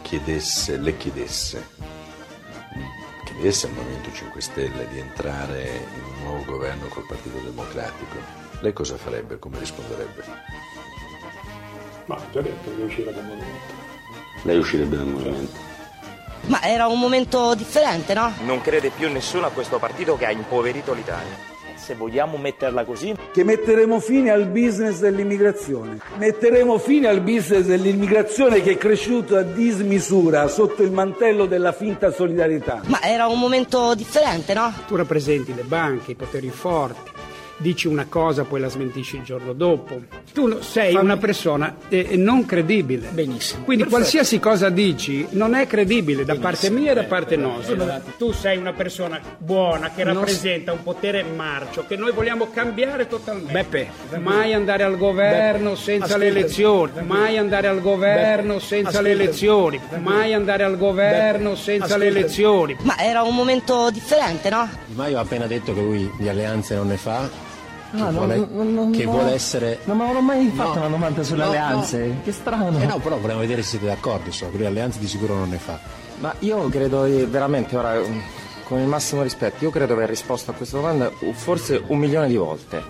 chiedesse, 0.03 0.77
le 0.77 0.97
chiedesse, 0.99 1.67
chiedesse 3.39 3.67
al 3.67 3.73
Movimento 3.73 4.13
5 4.13 4.41
Stelle 4.41 4.89
di 4.89 4.99
entrare 4.99 5.87
in 5.95 6.03
un 6.03 6.23
nuovo 6.25 6.45
governo 6.45 6.89
col 6.89 7.07
Partito 7.07 7.39
Democratico, 7.39 8.17
lei 8.61 8.73
cosa 8.73 8.97
farebbe? 8.97 9.39
Come 9.39 9.61
risponderebbe? 9.61 10.25
Ma 12.07 12.19
già 12.33 12.41
detto 12.41 12.75
che 12.75 12.83
uscirà 12.83 13.13
dal 13.13 13.23
movimento. 13.23 13.75
Lei 14.43 14.59
uscirebbe 14.59 14.97
dal 14.97 15.07
movimento? 15.07 15.67
Ma 16.47 16.63
era 16.63 16.89
un 16.89 16.99
momento 16.99 17.55
differente, 17.55 18.13
no? 18.13 18.33
Non 18.45 18.61
crede 18.61 18.91
più 18.91 19.09
nessuno 19.09 19.47
a 19.47 19.51
questo 19.51 19.79
partito 19.79 20.17
che 20.17 20.27
ha 20.27 20.33
impoverito 20.33 20.93
l'Italia 20.93 21.58
se 21.79 21.95
vogliamo 21.95 22.37
metterla 22.37 22.85
così. 22.85 23.15
Che 23.33 23.45
metteremo 23.45 24.01
fine 24.01 24.31
al 24.31 24.47
business 24.47 24.99
dell'immigrazione. 24.99 25.99
Metteremo 26.17 26.79
fine 26.79 27.09
al 27.09 27.21
business 27.21 27.65
dell'immigrazione 27.65 28.63
che 28.63 28.73
è 28.73 28.77
cresciuto 28.77 29.37
a 29.37 29.43
dismisura 29.43 30.49
sotto 30.49 30.83
il 30.83 30.91
mantello 30.91 31.47
della 31.47 31.73
finta 31.73 32.11
solidarietà. 32.11 32.83
Ma 32.87 33.01
era 33.03 33.27
un 33.27 33.39
momento 33.39 33.95
differente, 33.95 34.55
no? 34.55 34.73
Tu 34.87 34.97
rappresenti 34.97 35.55
le 35.55 35.63
banche, 35.63 36.13
i 36.13 36.15
poteri 36.15 36.51
forti, 36.51 37.11
dici 37.59 37.87
una 37.89 38.07
cosa 38.09 38.45
poi 38.45 38.61
la 38.61 38.69
smentisci 38.69 39.17
il 39.17 39.23
giorno 39.23 39.53
dopo. 39.53 40.01
Tu 40.33 40.61
sei 40.61 40.95
una 40.95 41.17
persona 41.17 41.77
eh, 41.89 42.17
non 42.17 42.45
credibile. 42.47 43.09
Benissimo. 43.11 43.65
Quindi 43.65 43.83
Perfetto. 43.85 43.89
qualsiasi 43.89 44.39
cosa 44.41 44.69
dici 44.71 45.27
non 45.31 45.55
è 45.55 45.67
credibile 45.67 46.25
da 46.25 46.35
Benissimo. 46.35 46.43
parte 46.43 46.71
mia 46.71 46.93
e 46.93 46.95
da 46.95 47.05
parte 47.05 47.37
nostra. 47.37 47.75
Benissimo. 47.75 48.03
Tu 48.17 48.33
sei 48.33 48.57
una 48.59 48.73
persona 48.73 49.21
buona 49.39 49.91
che 49.91 50.05
Non 50.05 50.15
rappresenta 50.15 50.73
un 50.73 50.83
potere 50.83 51.23
marcio 51.25 51.85
che 51.87 51.97
noi 51.97 52.13
vogliamo 52.13 52.49
cambiare 52.53 53.07
totalmente. 53.09 53.53
Beppe, 53.53 54.19
mai 54.21 54.53
andare 54.55 54.85
al 54.85 54.97
governo 54.97 55.71
Beppe, 55.71 55.83
senza 55.83 56.05
ascoltami. 56.07 56.33
le 56.33 56.39
elezioni, 56.41 56.91
Beppe. 56.93 57.07
mai 57.07 57.37
andare 57.39 57.67
al 57.69 57.81
governo 57.81 58.53
Beppe, 58.55 58.65
senza 58.65 58.89
ascoltami. 58.89 59.05
le 59.05 59.11
elezioni, 59.21 59.81
mai 60.03 60.33
andare 60.35 60.65
al 60.65 60.77
governo 60.79 61.51
Beppe, 61.51 61.61
senza 61.63 61.97
le 61.97 62.07
ascoltami. 62.07 62.07
elezioni. 62.09 62.77
Ma 62.83 62.99
era 62.99 63.23
un 63.23 63.35
momento 63.35 63.91
differente, 63.91 64.49
no? 64.51 64.69
Di 64.87 64.95
Maio 64.95 65.19
ha 65.19 65.23
appena 65.23 65.47
detto 65.47 65.75
che 65.75 65.81
lui 65.81 66.11
di 66.19 66.29
alleanze 66.29 66.75
non 66.77 66.89
ne 66.89 66.97
fa, 66.97 67.29
Ah, 67.93 68.11
vuole, 68.11 68.37
non- 68.37 68.49
non- 68.53 68.75
non- 68.75 68.91
che 68.93 69.05
no. 69.05 69.13
vuole 69.13 69.33
essere... 69.33 69.79
No, 69.85 69.95
ma 69.95 70.07
non 70.07 70.17
ho 70.17 70.21
mai 70.21 70.51
fatto 70.55 70.75
No, 70.75 70.81
una 70.81 70.89
domanda 70.89 71.23
sulle 71.23 71.43
no, 71.45 71.49
alleanze. 71.49 72.07
no. 72.07 72.15
Che 72.23 72.33
strano. 72.33 72.79
Eh 72.79 72.85
no, 72.87 72.99
però 72.99 73.17
vogliamo 73.19 73.41
vedere 73.41 73.63
se 73.63 73.71
siete 73.71 73.87
d'accordo, 73.87 74.31
so, 74.31 74.51
che 74.51 74.57
lui 74.59 74.67
alleanze 74.67 74.99
di 74.99 75.07
sicuro 75.09 75.35
non 75.35 75.49
ne 75.49 75.57
fa. 75.59 75.79
Ma 76.19 76.35
io 76.41 76.69
credo 76.69 77.03
veramente 77.29 77.77
ora, 77.77 77.95
con 78.65 78.79
il 78.81 78.87
massimo 78.87 79.23
rispetto, 79.23 79.65
io 79.65 79.71
credo 79.71 79.87
di 79.87 79.93
aver 79.93 80.09
risposto 80.11 80.51
a 80.51 80.55
questa 80.55 80.77
domanda 80.77 81.11
forse 81.33 81.83
un 81.87 81.99
milione 81.99 82.27
di 82.29 82.37
volte. 82.37 82.83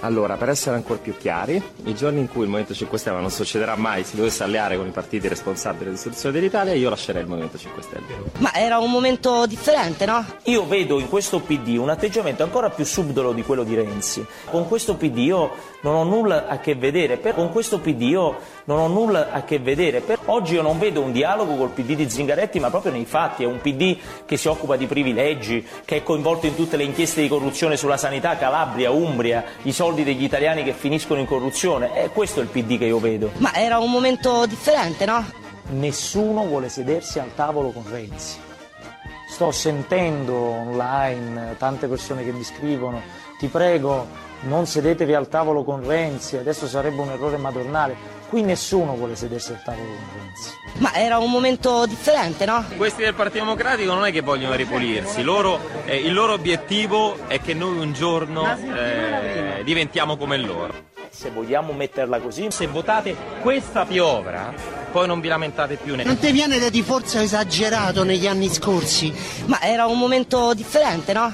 Allora, 0.00 0.36
per 0.36 0.48
essere 0.50 0.76
ancora 0.76 0.98
più 1.00 1.16
chiari, 1.16 1.60
i 1.84 1.94
giorni 1.94 2.20
in 2.20 2.28
cui 2.28 2.42
il 2.42 2.48
Movimento 2.48 2.74
5 2.74 2.98
Stelle 2.98 3.20
non 3.20 3.30
succederà 3.30 3.74
mai, 3.76 4.04
si 4.04 4.16
dovesse 4.16 4.42
alleare 4.44 4.76
con 4.76 4.86
i 4.86 4.90
partiti 4.90 5.26
responsabili 5.28 5.84
dell'istituzione 5.86 6.34
dell'Italia, 6.34 6.72
io 6.74 6.88
lascerei 6.88 7.22
il 7.22 7.28
Movimento 7.28 7.58
5 7.58 7.82
Stelle. 7.82 8.04
Ma 8.38 8.54
era 8.54 8.78
un 8.78 8.90
momento 8.90 9.46
differente, 9.46 10.06
no? 10.06 10.24
Io 10.44 10.66
vedo 10.66 11.00
in 11.00 11.08
questo 11.08 11.40
PD 11.40 11.76
un 11.78 11.88
atteggiamento 11.90 12.42
ancora 12.42 12.70
più 12.70 12.84
subdolo 12.84 13.32
di 13.32 13.42
quello 13.42 13.64
di 13.64 13.74
Renzi. 13.74 14.24
Con 14.50 14.68
questo 14.68 14.94
PD 14.96 15.18
io 15.18 15.50
non 15.80 15.94
ho 15.94 16.04
nulla 16.04 16.46
a 16.46 16.58
che 16.58 16.74
vedere, 16.74 17.16
per- 17.16 17.34
con 17.34 17.50
questo 17.50 17.78
PD 17.80 18.02
io 18.02 18.36
non 18.64 18.78
ho 18.78 18.86
nulla 18.88 19.30
a 19.32 19.42
che 19.44 19.58
vedere. 19.58 20.00
Per- 20.00 20.16
Oggi 20.26 20.54
io 20.54 20.62
non 20.62 20.78
vedo 20.78 21.00
un 21.00 21.10
dialogo 21.10 21.54
col 21.56 21.70
PD 21.70 21.94
di 21.94 22.08
Zingaretti, 22.10 22.60
ma 22.60 22.68
proprio 22.70 22.92
nei 22.92 23.06
fatti, 23.06 23.42
è 23.42 23.46
un 23.46 23.60
PD 23.62 23.96
che 24.26 24.36
si 24.36 24.46
occupa 24.46 24.76
di 24.76 24.86
privilegi, 24.86 25.66
che 25.84 25.96
è 25.96 26.02
coinvolto 26.02 26.46
in 26.46 26.54
tutte 26.54 26.76
le 26.76 26.84
inchieste 26.84 27.22
di 27.22 27.28
corruzione 27.28 27.76
sulla 27.78 27.96
sanità, 27.96 28.36
Calabria, 28.36 28.90
Umbria, 28.90 29.42
i 29.62 29.72
soldi 29.78 30.02
degli 30.02 30.24
italiani 30.24 30.64
che 30.64 30.72
finiscono 30.72 31.20
in 31.20 31.26
corruzione. 31.26 31.92
È 31.92 32.10
questo 32.10 32.40
il 32.40 32.48
PD 32.48 32.78
che 32.78 32.86
io 32.86 32.98
vedo. 32.98 33.30
Ma 33.36 33.54
era 33.54 33.78
un 33.78 33.92
momento 33.92 34.44
differente, 34.44 35.06
no? 35.06 35.24
Nessuno 35.68 36.44
vuole 36.46 36.68
sedersi 36.68 37.20
al 37.20 37.32
tavolo 37.36 37.70
con 37.70 37.84
Renzi. 37.88 38.40
Sto 39.30 39.52
sentendo 39.52 40.34
online 40.34 41.54
tante 41.58 41.86
persone 41.86 42.24
che 42.24 42.32
mi 42.32 42.42
scrivono, 42.42 43.00
ti 43.38 43.46
prego, 43.46 44.08
non 44.48 44.66
sedetevi 44.66 45.14
al 45.14 45.28
tavolo 45.28 45.62
con 45.62 45.86
Renzi, 45.86 46.36
adesso 46.36 46.66
sarebbe 46.66 47.00
un 47.00 47.10
errore 47.10 47.36
madornale. 47.36 47.94
Qui 48.28 48.42
nessuno 48.42 48.94
vuole 48.94 49.16
sedersi 49.16 49.52
al 49.52 49.62
tavolo 49.62 49.86
con 49.86 50.20
Renzi. 50.20 50.50
Ma 50.78 50.92
era 50.94 51.18
un 51.18 51.30
momento 51.30 51.86
differente, 51.86 52.44
no? 52.44 52.62
Questi 52.76 53.02
del 53.02 53.14
Partito 53.14 53.42
Democratico 53.42 53.94
non 53.94 54.04
è 54.04 54.12
che 54.12 54.20
vogliono 54.20 54.54
ripulirsi, 54.54 55.22
loro, 55.22 55.58
eh, 55.86 55.96
il 55.96 56.12
loro 56.12 56.34
obiettivo 56.34 57.16
è 57.26 57.40
che 57.40 57.54
noi 57.54 57.78
un 57.78 57.92
giorno 57.94 58.44
eh, 58.54 59.62
diventiamo 59.64 60.16
come 60.18 60.36
loro. 60.36 60.74
Se 61.10 61.30
vogliamo 61.30 61.72
metterla 61.72 62.20
così, 62.20 62.48
Se 62.50 62.66
votate 62.66 63.16
questa 63.40 63.86
piovra, 63.86 64.52
poi 64.92 65.06
non 65.06 65.20
vi 65.20 65.28
lamentate 65.28 65.76
più. 65.76 65.96
Ne- 65.96 66.04
Non 66.04 66.18
ti 66.18 66.30
viene 66.30 66.58
da 66.58 66.68
di 66.68 66.82
forza 66.82 67.22
esagerato 67.22 68.04
negli 68.04 68.26
anni 68.26 68.48
scorsi? 68.50 69.12
Ma 69.46 69.60
era 69.62 69.86
un 69.86 69.98
momento 69.98 70.52
differente, 70.52 71.14
no? 71.14 71.32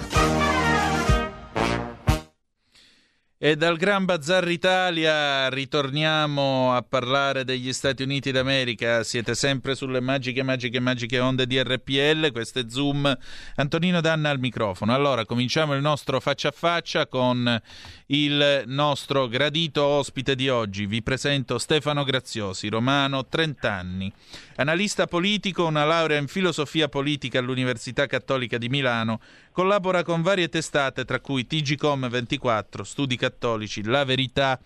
E 3.44 3.56
dal 3.56 3.76
Gran 3.76 4.06
Bazar 4.06 4.48
Italia 4.48 5.50
ritorniamo 5.50 6.74
a 6.74 6.80
parlare 6.80 7.44
degli 7.44 7.74
Stati 7.74 8.02
Uniti 8.02 8.32
d'America. 8.32 9.04
Siete 9.04 9.34
sempre 9.34 9.74
sulle 9.74 10.00
magiche, 10.00 10.42
magiche, 10.42 10.80
magiche 10.80 11.18
onde 11.18 11.46
di 11.46 11.62
RPL. 11.62 12.32
Questo 12.32 12.60
è 12.60 12.64
Zoom. 12.68 13.14
Antonino 13.56 14.00
Danna 14.00 14.30
al 14.30 14.38
microfono. 14.38 14.94
Allora, 14.94 15.26
cominciamo 15.26 15.74
il 15.74 15.82
nostro 15.82 16.20
faccia 16.20 16.48
a 16.48 16.52
faccia 16.52 17.06
con 17.06 17.60
il 18.06 18.62
nostro 18.64 19.28
gradito 19.28 19.84
ospite 19.84 20.34
di 20.34 20.48
oggi. 20.48 20.86
Vi 20.86 21.02
presento 21.02 21.58
Stefano 21.58 22.02
Graziosi, 22.02 22.68
romano, 22.68 23.26
30 23.26 23.70
anni. 23.70 24.10
Analista 24.56 25.06
politico, 25.06 25.66
una 25.66 25.84
laurea 25.84 26.18
in 26.18 26.28
filosofia 26.28 26.88
politica 26.88 27.40
all'Università 27.40 28.06
Cattolica 28.06 28.56
di 28.56 28.70
Milano, 28.70 29.20
collabora 29.54 30.02
con 30.02 30.20
varie 30.20 30.48
testate, 30.48 31.04
tra 31.04 31.20
cui 31.20 31.46
TGCOM 31.46 32.08
24, 32.08 32.82
Studi 32.82 33.16
Cattolici, 33.16 33.84
La 33.84 34.04
Verità, 34.04 34.58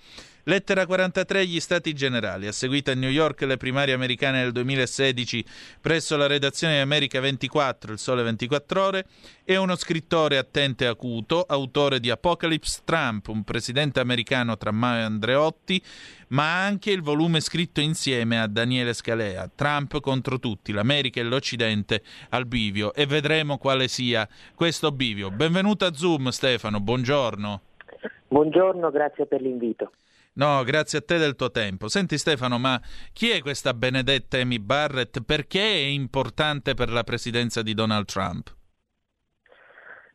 Lettera 0.44 0.86
43 0.86 1.46
gli 1.46 1.60
Stati 1.60 1.92
Generali. 1.92 2.46
Ha 2.46 2.52
seguito 2.52 2.90
a 2.90 2.94
New 2.94 3.10
York 3.10 3.42
le 3.42 3.58
primarie 3.58 3.92
americane 3.92 4.40
del 4.40 4.52
2016 4.52 5.44
presso 5.78 6.16
la 6.16 6.26
redazione 6.26 6.80
America 6.80 7.20
24, 7.20 7.92
Il 7.92 7.98
Sole 7.98 8.22
24 8.22 8.82
Ore. 8.82 9.06
È 9.44 9.56
uno 9.56 9.76
scrittore 9.76 10.38
attento 10.38 10.84
e 10.84 10.86
acuto, 10.86 11.42
autore 11.42 12.00
di 12.00 12.08
Apocalypse 12.08 12.80
Trump, 12.84 13.28
un 13.28 13.44
presidente 13.44 14.00
americano 14.00 14.56
tra 14.56 14.70
Mao 14.70 14.96
e 14.96 15.02
Andreotti, 15.02 15.82
ma 16.28 16.64
anche 16.64 16.90
il 16.90 17.02
volume 17.02 17.40
scritto 17.40 17.80
insieme 17.80 18.40
a 18.40 18.46
Daniele 18.46 18.92
Scalea, 18.92 19.50
Trump 19.54 20.00
contro 20.00 20.38
tutti, 20.38 20.72
l'America 20.72 21.20
e 21.20 21.24
l'Occidente 21.24 22.02
al 22.30 22.46
bivio. 22.46 22.94
E 22.94 23.06
vedremo 23.06 23.58
quale 23.58 23.88
sia 23.88 24.28
questo 24.54 24.90
bivio. 24.92 25.30
Benvenuto 25.30 25.84
a 25.84 25.94
Zoom, 25.94 26.28
Stefano. 26.28 26.80
Buongiorno. 26.80 27.60
Buongiorno, 28.28 28.90
grazie 28.90 29.26
per 29.26 29.40
l'invito. 29.40 29.92
No, 30.34 30.62
grazie 30.62 30.98
a 30.98 31.02
te 31.02 31.18
del 31.18 31.34
tuo 31.34 31.50
tempo. 31.50 31.88
Senti 31.88 32.16
Stefano, 32.16 32.58
ma 32.58 32.80
chi 33.12 33.30
è 33.30 33.40
questa 33.40 33.74
benedetta 33.74 34.38
Amy 34.38 34.58
Barrett? 34.58 35.20
Perché 35.22 35.60
è 35.60 35.86
importante 35.86 36.74
per 36.74 36.90
la 36.90 37.02
presidenza 37.02 37.62
di 37.62 37.74
Donald 37.74 38.06
Trump? 38.06 38.54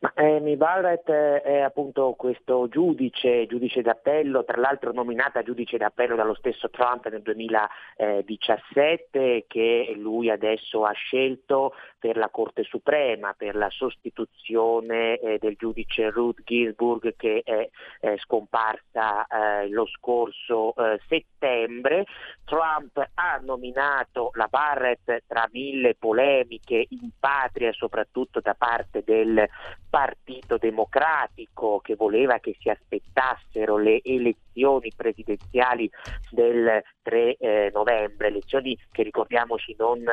Ma 0.03 0.11
Amy 0.15 0.57
Barrett 0.57 1.07
eh, 1.07 1.41
è 1.41 1.61
appunto 1.61 2.13
questo 2.17 2.67
giudice, 2.67 3.45
giudice 3.45 3.81
d'appello, 3.81 4.43
tra 4.43 4.59
l'altro 4.59 4.91
nominata 4.91 5.43
giudice 5.43 5.77
d'appello 5.77 6.17
dallo 6.17 6.33
stesso 6.33 6.69
Trump 6.69 7.07
nel 7.07 7.21
2017, 7.21 9.45
che 9.47 9.93
lui 9.95 10.29
adesso 10.29 10.83
ha 10.83 10.91
scelto 10.91 11.71
per 12.03 12.17
la 12.17 12.27
Corte 12.27 12.63
Suprema, 12.63 13.33
per 13.33 13.55
la 13.55 13.69
sostituzione 13.69 15.17
eh, 15.19 15.37
del 15.39 15.55
giudice 15.55 16.09
Ruth 16.09 16.41
Ginsburg 16.43 17.15
che 17.15 17.41
è 17.45 17.69
eh, 18.01 18.17
scomparsa 18.17 19.25
eh, 19.25 19.69
lo 19.69 19.85
scorso 19.87 20.75
eh, 20.75 20.99
settembre. 21.07 22.03
Trump 22.43 22.97
ha 23.13 23.39
nominato 23.41 24.31
la 24.33 24.47
Barrett 24.49 25.23
tra 25.25 25.47
mille 25.53 25.95
polemiche 25.95 26.87
in 26.89 27.09
patria, 27.17 27.71
soprattutto 27.71 28.41
da 28.41 28.53
parte 28.53 29.01
del 29.05 29.47
Partito 29.89 30.57
Democratico 30.57 31.79
che 31.79 31.95
voleva 31.95 32.39
che 32.39 32.57
si 32.59 32.67
aspettassero 32.67 33.77
le 33.77 34.01
elezioni 34.03 34.91
presidenziali 34.93 35.89
del 36.31 36.83
3 37.01 37.37
eh, 37.37 37.71
novembre, 37.73 38.27
elezioni 38.27 38.77
che 38.91 39.03
ricordiamoci 39.03 39.73
non 39.77 40.03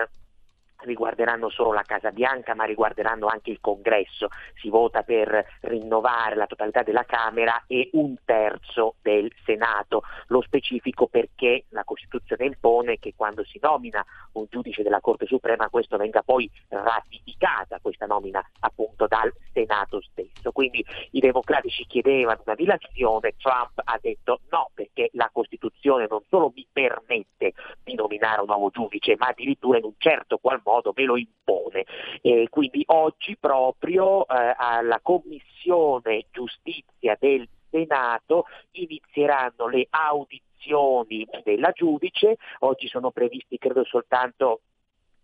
riguarderanno 0.83 1.49
solo 1.51 1.73
la 1.73 1.83
Casa 1.83 2.11
Bianca 2.11 2.55
ma 2.55 2.65
riguarderanno 2.65 3.27
anche 3.27 3.51
il 3.51 3.61
Congresso, 3.61 4.29
si 4.55 4.69
vota 4.69 5.03
per 5.03 5.59
rinnovare 5.63 6.35
la 6.35 6.47
totalità 6.47 6.83
della 6.83 7.05
Camera 7.05 7.65
e 7.67 7.91
un 7.93 8.17
terzo 8.25 8.95
del 9.03 9.31
Senato, 9.45 10.03
lo 10.29 10.41
specifico 10.43 11.07
perché 11.07 11.65
la 11.71 11.85
Costituzione 11.85 12.47
impone 12.47 12.99
che 12.99 13.15
quando 13.17 13.45
si 13.45 13.59
nomina 13.61 14.05
un 14.33 14.47
giudice 14.49 14.83
della 14.83 15.01
Corte 15.01 15.27
Suprema 15.27 15.69
questo 15.69 15.97
venga 15.97 16.23
poi 16.23 16.51
ratificata, 16.69 17.79
questa 17.81 18.07
nomina 18.07 18.43
appunto 18.61 19.07
dal 19.07 19.33
Senato 19.53 20.01
stesso, 20.01 20.53
quindi 20.53 20.85
i 21.13 21.21
democratici 21.21 21.85
chiedevano 21.87 22.43
una 22.45 22.55
dilazione, 22.55 23.35
Trump 23.37 23.81
ha 23.83 23.99
detto 24.01 24.41
no 24.51 24.71
perché 24.75 25.11
la 25.13 25.29
Costituzione 25.33 26.07
non 26.09 26.23
solo 26.29 26.53
mi 26.55 26.67
permette 26.71 27.53
di 27.83 27.95
nominare 27.95 28.41
un 28.41 28.47
nuovo 28.47 28.71
giudice 28.71 29.17
ma 29.17 29.27
addirittura 29.27 29.79
in 29.79 29.85
un 29.85 29.95
certo 29.99 30.39
qual 30.39 30.61
modo 30.65 30.70
modo 30.71 30.93
me 30.95 31.05
lo 31.05 31.17
impone. 31.17 31.85
E 32.21 32.47
quindi 32.49 32.83
oggi 32.87 33.37
proprio 33.39 34.27
eh, 34.27 34.55
alla 34.57 35.01
Commissione 35.03 36.27
Giustizia 36.31 37.17
del 37.19 37.49
Senato 37.69 38.47
inizieranno 38.73 39.69
le 39.69 39.87
audizioni 39.91 41.27
della 41.43 41.71
giudice, 41.71 42.37
oggi 42.61 42.89
sono 42.89 43.11
previsti 43.11 43.59
credo 43.59 43.85
soltanto 43.85 44.61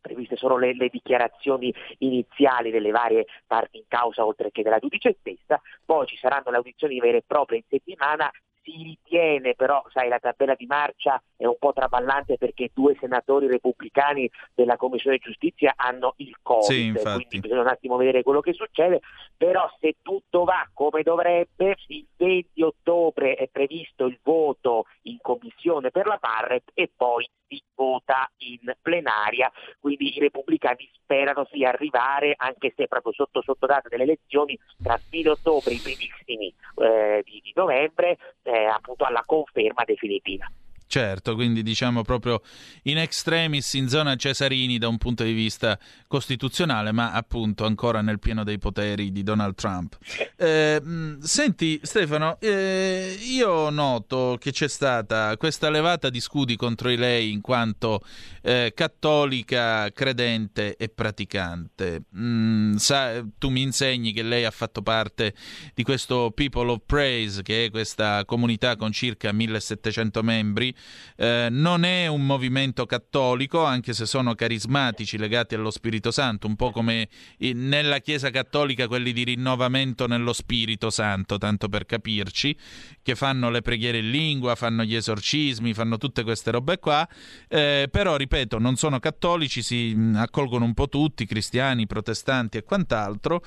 previste 0.06 0.37
solo 0.37 0.56
le, 0.56 0.72
le, 0.74 0.88
dichiarazioni 0.88 1.74
iniziali 1.98 2.70
delle 2.70 2.92
varie 2.92 3.26
parti 3.44 3.78
in 3.78 3.85
causa 3.88 4.24
oltre 4.24 4.52
che 4.52 4.62
della 4.62 4.78
giudice 4.78 5.16
stessa, 5.18 5.61
poi 5.85 6.06
ci 6.06 6.16
saranno 6.16 6.50
le 6.50 6.59
audizioni 6.59 7.00
vere 7.00 7.18
e 7.18 7.24
proprie 7.26 7.59
in 7.59 7.64
settimana, 7.68 8.30
si 8.66 8.83
ritiene, 8.83 9.55
però 9.55 9.85
sai 9.92 10.09
la 10.09 10.18
tabella 10.18 10.57
di 10.57 10.66
marcia 10.66 11.22
è 11.37 11.46
un 11.46 11.57
po' 11.59 11.72
traballante 11.72 12.37
perché 12.37 12.70
due 12.74 12.96
senatori 12.98 13.46
repubblicani 13.46 14.29
della 14.52 14.76
Commissione 14.76 15.18
Giustizia 15.18 15.74
hanno 15.76 16.14
il 16.16 16.35
Covid, 16.42 16.98
sì, 16.98 17.02
quindi 17.02 17.40
bisogna 17.40 17.61
un 17.61 17.68
attimo 17.68 17.96
vedere 17.96 18.24
quello 18.24 18.40
che 18.40 18.52
succede, 18.52 19.00
però 19.37 19.70
se 19.79 19.96
tutto 20.02 20.42
va 20.44 20.68
come 20.72 21.02
dovrebbe, 21.02 21.76
il 21.88 22.07
20 22.16 22.62
ottobre 22.62 23.35
è 23.37 23.48
previsto 23.48 24.07
il 24.07 24.18
voto 24.22 24.87
in 25.02 25.18
commissione 25.20 25.90
per 25.90 26.07
la 26.07 26.18
Barrett 26.20 26.70
e 26.74 26.90
poi 26.94 27.29
si 27.48 27.62
vota 27.74 28.31
in 28.38 28.74
plenaria, 28.81 29.50
quindi 29.79 30.16
i 30.16 30.20
repubblicani 30.20 30.88
sperano 30.94 31.46
di 31.50 31.64
arrivare, 31.64 32.35
anche 32.37 32.72
se 32.76 32.88
proprio 32.88 33.12
sotto 33.12 33.42
sotto 33.42 33.66
data 33.66 33.88
delle 33.88 34.02
elezioni, 34.02 34.59
tra 34.83 34.98
fine 34.98 35.31
ottobre 35.31 35.72
e 35.72 35.74
i 35.74 35.81
primissimi 35.81 36.52
eh, 36.76 37.22
di, 37.24 37.40
di, 37.42 37.52
novembre, 37.55 38.18
eh, 38.42 38.56
appunto 38.64 39.05
alla 39.05 39.23
conferma 39.27 39.85
definitiva. 39.85 40.51
Certo, 40.96 41.35
quindi 41.35 41.62
diciamo 41.62 42.00
proprio 42.00 42.40
in 42.85 42.96
extremis 42.96 43.74
in 43.74 43.87
zona 43.87 44.16
Cesarini 44.16 44.78
da 44.78 44.88
un 44.88 44.96
punto 44.96 45.24
di 45.24 45.35
vista 45.35 45.78
costituzionale, 46.06 46.90
ma 46.90 47.12
appunto 47.12 47.66
ancora 47.66 48.00
nel 48.00 48.18
pieno 48.18 48.44
dei 48.44 48.56
poteri 48.56 49.12
di 49.12 49.22
Donald 49.22 49.54
Trump. 49.56 49.98
Eh, 50.37 50.80
senti 51.20 51.78
Stefano, 51.82 52.38
eh, 52.40 53.14
io 53.20 53.68
noto 53.68 54.38
che 54.40 54.52
c'è 54.52 54.68
stata 54.68 55.37
questa 55.37 55.68
levata 55.68 56.09
di 56.09 56.18
scudi 56.18 56.56
contro 56.56 56.88
di 56.88 56.96
lei 56.96 57.30
in 57.30 57.42
quanto 57.42 58.00
eh, 58.40 58.72
cattolica, 58.74 59.92
credente 59.92 60.76
e 60.76 60.88
praticante. 60.88 62.04
Mm, 62.16 62.76
sa, 62.76 63.22
tu 63.37 63.50
mi 63.50 63.61
insegni 63.61 64.14
che 64.14 64.22
lei 64.22 64.46
ha 64.46 64.50
fatto 64.50 64.80
parte 64.80 65.35
di 65.74 65.82
questo 65.82 66.32
People 66.35 66.70
of 66.70 66.80
Praise, 66.87 67.42
che 67.42 67.66
è 67.66 67.70
questa 67.70 68.24
comunità 68.24 68.76
con 68.76 68.92
circa 68.92 69.30
1700 69.30 70.22
membri 70.22 70.74
eh, 71.16 71.49
non 71.51 71.85
è 71.85 72.07
un 72.07 72.25
movimento 72.27 72.87
cattolico, 72.87 73.64
anche 73.64 73.92
se 73.92 74.07
sono 74.07 74.35
carismatici 74.35 75.18
legati 75.18 75.55
allo 75.55 75.70
Spirito 75.70 76.11
Santo, 76.11 76.46
un 76.46 76.57
po' 76.57 76.70
come 76.70 77.09
nella 77.38 77.99
Chiesa 77.99 78.31
cattolica 78.31 78.87
quelli 78.87 79.12
di 79.12 79.25
rinnovamento 79.25 80.07
nello 80.07 80.33
Spirito 80.33 80.90
Santo, 80.90 81.38
tanto 81.38 81.68
per 81.68 81.87
capirci, 81.87 82.57
che 83.03 83.14
fanno 83.14 83.51
le 83.51 83.62
preghiere 83.62 83.99
in 83.99 84.11
lingua, 84.11 84.55
fanno 84.55 84.85
gli 84.85 84.94
esorcismi, 84.94 85.75
fanno 85.75 85.96
tutte 85.96 86.22
queste 86.22 86.51
robe 86.51 86.79
qua, 86.79 87.09
eh, 87.49 87.88
però 87.90 88.16
ripeto, 88.16 88.59
non 88.59 88.77
sono 88.77 88.99
cattolici, 88.99 89.62
si 89.62 89.96
accolgono 90.16 90.64
un 90.64 90.75
po' 90.75 90.88
tutti, 90.88 91.27
cristiani, 91.27 91.87
protestanti 91.87 92.59
e 92.59 92.62
quant'altro, 92.62 93.42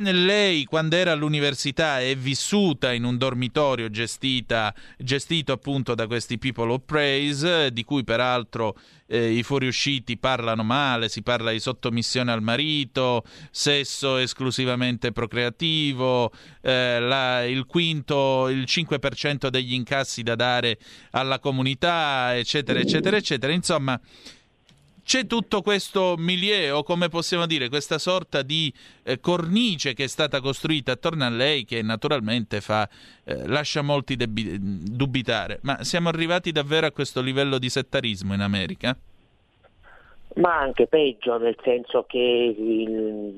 lei 0.00 0.64
quando 0.64 0.96
era 0.96 1.12
all'università 1.12 2.00
è 2.00 2.14
vissuta 2.16 2.92
in 2.92 3.04
un 3.04 3.16
dormitorio 3.18 3.90
gestita, 3.90 4.72
gestito 4.96 5.52
appunto 5.52 5.94
da 5.94 6.06
questi 6.06 6.38
people 6.38 6.72
of 6.72 6.82
praise, 6.84 7.72
di 7.72 7.82
cui 7.84 8.04
peraltro 8.04 8.76
eh, 9.06 9.32
i 9.32 9.42
fuoriusciti 9.42 10.16
parlano 10.16 10.62
male, 10.62 11.08
si 11.08 11.22
parla 11.22 11.50
di 11.50 11.58
sottomissione 11.58 12.30
al 12.30 12.42
marito, 12.42 13.24
sesso 13.50 14.18
esclusivamente 14.18 15.10
procreativo, 15.10 16.32
eh, 16.60 17.00
la, 17.00 17.44
il 17.44 17.64
quinto, 17.66 18.48
il 18.48 18.64
5% 18.68 19.48
degli 19.48 19.74
incassi 19.74 20.22
da 20.22 20.36
dare 20.36 20.78
alla 21.10 21.40
comunità, 21.40 22.36
eccetera, 22.36 22.78
eccetera, 22.78 23.16
eccetera. 23.16 23.52
Insomma, 23.52 24.00
c'è 25.08 25.26
tutto 25.26 25.62
questo 25.62 26.16
milieu, 26.18 26.76
o 26.76 26.82
come 26.82 27.08
possiamo 27.08 27.46
dire, 27.46 27.70
questa 27.70 27.96
sorta 27.96 28.42
di 28.42 28.70
eh, 29.04 29.18
cornice 29.20 29.94
che 29.94 30.04
è 30.04 30.06
stata 30.06 30.42
costruita 30.42 30.92
attorno 30.92 31.24
a 31.24 31.30
lei 31.30 31.64
che 31.64 31.80
naturalmente 31.80 32.60
fa, 32.60 32.86
eh, 33.24 33.46
lascia 33.46 33.80
molti 33.80 34.16
debi- 34.16 34.58
dubitare. 34.60 35.60
Ma 35.62 35.82
siamo 35.82 36.10
arrivati 36.10 36.52
davvero 36.52 36.88
a 36.88 36.92
questo 36.92 37.22
livello 37.22 37.58
di 37.58 37.70
settarismo 37.70 38.34
in 38.34 38.42
America? 38.42 38.94
Ma 40.38 40.56
anche 40.56 40.86
peggio, 40.86 41.36
nel 41.36 41.56
senso 41.64 42.04
che 42.04 42.18
il, 42.18 42.90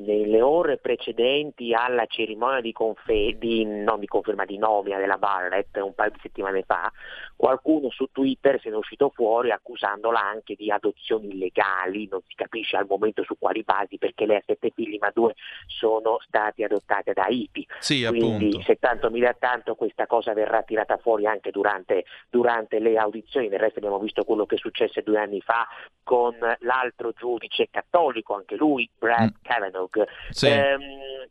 nelle 0.04 0.42
ore 0.42 0.76
precedenti 0.76 1.72
alla 1.72 2.04
cerimonia 2.04 2.60
di, 2.60 2.72
confe- 2.72 3.38
di, 3.38 3.64
non 3.64 4.00
di 4.00 4.06
conferma 4.06 4.44
di 4.44 4.58
nomina 4.58 4.98
della 4.98 5.16
Barrett, 5.16 5.74
un 5.78 5.94
paio 5.94 6.10
di 6.10 6.18
settimane 6.20 6.62
fa, 6.62 6.92
qualcuno 7.36 7.88
su 7.88 8.08
Twitter 8.12 8.60
se 8.60 8.68
ne 8.68 8.74
è 8.74 8.78
uscito 8.78 9.10
fuori 9.14 9.50
accusandola 9.50 10.20
anche 10.20 10.54
di 10.56 10.70
adozioni 10.70 11.28
illegali, 11.28 12.06
non 12.10 12.20
si 12.26 12.34
capisce 12.34 12.76
al 12.76 12.84
momento 12.86 13.22
su 13.24 13.34
quali 13.38 13.62
basi, 13.62 13.96
perché 13.96 14.26
lei 14.26 14.36
ha 14.36 14.42
sette 14.44 14.70
figli, 14.74 14.98
ma 15.00 15.10
due 15.10 15.34
sono 15.68 16.18
stati 16.20 16.64
adottati 16.64 17.12
da 17.14 17.28
IPI. 17.28 17.66
Sì, 17.78 18.04
Quindi 18.04 18.48
appunto. 18.48 18.60
se 18.60 18.76
tanto 18.78 19.10
mi 19.10 19.20
da 19.20 19.34
tanto 19.38 19.74
questa 19.74 20.06
cosa 20.06 20.34
verrà 20.34 20.62
tirata 20.62 20.98
fuori 20.98 21.24
anche 21.24 21.50
durante, 21.50 22.04
durante 22.28 22.78
le 22.78 22.98
audizioni, 22.98 23.48
del 23.48 23.58
resto 23.58 23.78
abbiamo 23.78 23.98
visto 23.98 24.22
quello 24.24 24.44
che 24.44 24.58
successe 24.58 25.02
due 25.02 25.18
anni 25.18 25.40
fa 25.40 25.66
con 26.02 26.36
l'altro 26.60 26.88
altro 26.90 27.12
giudice 27.12 27.68
cattolico, 27.70 28.34
anche 28.34 28.56
lui, 28.56 28.88
Brad 28.96 29.32
mm. 29.32 29.42
Kavanaugh. 29.42 30.04
Sì. 30.30 30.46
Ehm, 30.46 30.80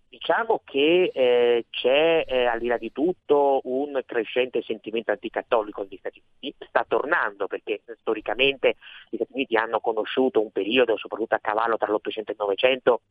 diciamo 0.07 0.61
che 0.63 1.11
eh, 1.13 1.65
c'è 1.69 2.23
eh, 2.27 2.45
al 2.45 2.59
di 2.59 2.67
là 2.67 2.77
di 2.77 2.91
tutto 2.91 3.61
un 3.63 4.01
crescente 4.05 4.61
sentimento 4.63 5.11
anticattolico 5.11 5.83
negli 5.83 5.97
Stati 5.97 6.21
Uniti, 6.39 6.65
sta 6.67 6.85
tornando 6.87 7.47
perché 7.47 7.81
storicamente 7.99 8.75
gli 9.09 9.15
Stati 9.15 9.33
Uniti 9.33 9.55
hanno 9.55 9.79
conosciuto 9.79 10.41
un 10.41 10.51
periodo, 10.51 10.97
soprattutto 10.97 11.35
a 11.35 11.39
cavallo 11.39 11.77
tra 11.77 11.91
l'Ottocento 11.91 12.31
e 12.31 12.33
il 12.33 12.39
Novecento, 12.39 13.01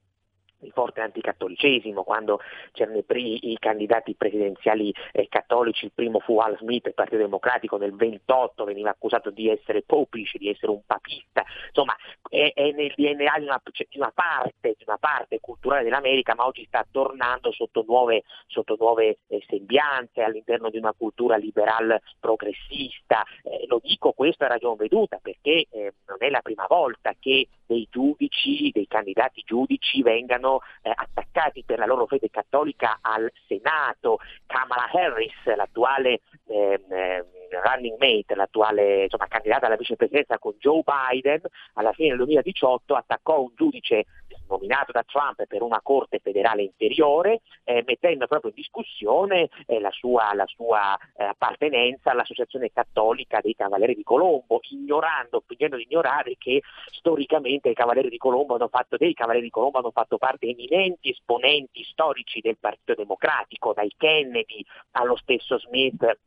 di 0.59 0.71
forte 0.71 1.01
anticattolicesimo, 1.01 2.03
quando 2.03 2.41
c'erano 2.73 3.03
i, 3.07 3.57
candidati 3.59 4.15
presidenziali 4.15 4.93
eh, 5.13 5.29
cattolici, 5.29 5.85
il 5.85 5.93
primo 5.95 6.19
fu 6.21 6.39
Al 6.39 6.57
Smith 6.59 6.85
del 6.85 6.95
Partito 6.95 7.19
Democratico, 7.19 7.77
nel 7.77 7.95
28 7.95 8.65
veniva 8.65 8.91
accusato 8.91 9.31
di 9.31 9.49
essere 9.49 9.83
popish, 9.83 10.37
di 10.37 10.49
essere 10.49 10.73
un 10.73 10.83
papista, 10.85 11.45
insomma 11.69 11.97
è, 12.29 12.53
è 12.55 12.71
nel 12.73 12.93
DNA 12.97 13.39
di 13.39 13.45
una, 13.45 13.61
cioè, 13.71 13.87
di 13.89 13.99
una, 13.99 14.13
parte, 14.15 14.75
di 14.77 14.85
una 14.87 14.99
parte 14.99 15.41
culturale 15.41 15.85
dell'America, 15.85 16.35
ma 16.35 16.47
oggi 16.47 16.65
sta 16.67 16.87
tornando 16.91 17.53
sotto 17.53 17.85
nuove, 17.87 18.25
sotto 18.47 18.77
nuove 18.79 19.19
eh, 19.29 19.43
sembianze 19.49 20.23
all'interno 20.23 20.71
di 20.71 20.79
una 20.79 20.95
cultura 20.97 21.37
liberal 21.37 22.01
progressista. 22.19 23.25
Eh, 23.43 23.67
lo 23.67 23.81
dico 23.83 24.13
questo 24.13 24.45
a 24.45 24.49
ragione 24.49 24.77
veduta 24.77 25.19
perché 25.21 25.67
eh, 25.71 25.95
non 26.07 26.17
è 26.19 26.29
la 26.31 26.41
prima 26.41 26.67
volta 26.69 27.15
che 27.19 27.49
dei 27.69 27.87
giudici, 27.91 28.71
dei 28.73 28.87
candidati 28.89 29.43
giudici 29.45 30.03
vengano 30.03 30.61
eh, 30.83 30.91
attaccati 30.93 31.63
per 31.65 31.79
la 31.79 31.87
loro 31.87 32.07
fede 32.07 32.31
cattolica 32.31 32.99
al 33.03 33.31
Senato. 33.47 34.19
Kamala 34.47 34.89
Harris, 34.91 35.55
l'attuale 35.55 36.23
ehm, 36.47 36.91
ehm, 36.91 37.25
running 37.51 37.97
mate, 37.99 38.35
l'attuale 38.35 39.05
insomma, 39.05 39.27
candidata 39.27 39.67
alla 39.67 39.77
vicepresidenza 39.77 40.39
con 40.39 40.55
Joe 40.59 40.83
Biden, 40.83 41.41
alla 41.75 41.93
fine 41.93 42.09
del 42.09 42.19
2018 42.19 42.95
attaccò 42.95 43.41
un 43.41 43.53
giudice 43.55 44.07
nominato 44.49 44.93
da 44.93 45.05
Trump 45.05 45.47
per 45.47 45.63
una 45.63 45.81
corte 45.83 46.19
federale 46.19 46.63
inferiore, 46.63 47.41
eh, 47.65 47.85
mettendo 47.87 48.27
proprio 48.27 48.51
in 48.51 48.57
discussione 48.57 49.49
eh, 49.67 49.81
la 49.81 49.91
sua, 49.91 50.35
la 50.35 50.47
sua 50.47 50.97
eh, 51.17 51.25
appartenenza 51.25 52.11
all'Associazione 52.11 52.73
Cattolica 52.73 53.41
dei 53.41 53.55
Cavalieri 53.55 53.95
di 53.95 54.03
Colombo, 54.03 54.61
ignorando, 54.71 55.43
fingendo 55.47 55.77
di 55.77 55.87
ignorare 55.89 56.37
che 56.39 56.63
storicamente 56.91 57.69
i 57.69 57.75
Cavalieri 57.75 58.09
di 58.09 58.19
Colombo 58.19 58.55
hanno 58.55 58.69
fatto, 58.69 58.97
dei 58.97 59.15
Cavalieri 59.15 59.47
di 59.47 59.53
Colombo 59.53 59.79
hanno 59.79 59.91
fatto 59.91 60.19
parte 60.19 60.47
eminenti 60.47 61.11
esponenti 61.11 61.85
storici 61.85 62.41
del 62.41 62.57
Partito 62.59 62.95
Democratico, 62.95 63.73
dai 63.73 63.93
Kennedy 63.97 64.65
allo 64.93 65.17
stesso 65.17 65.59
Smith 65.59 66.19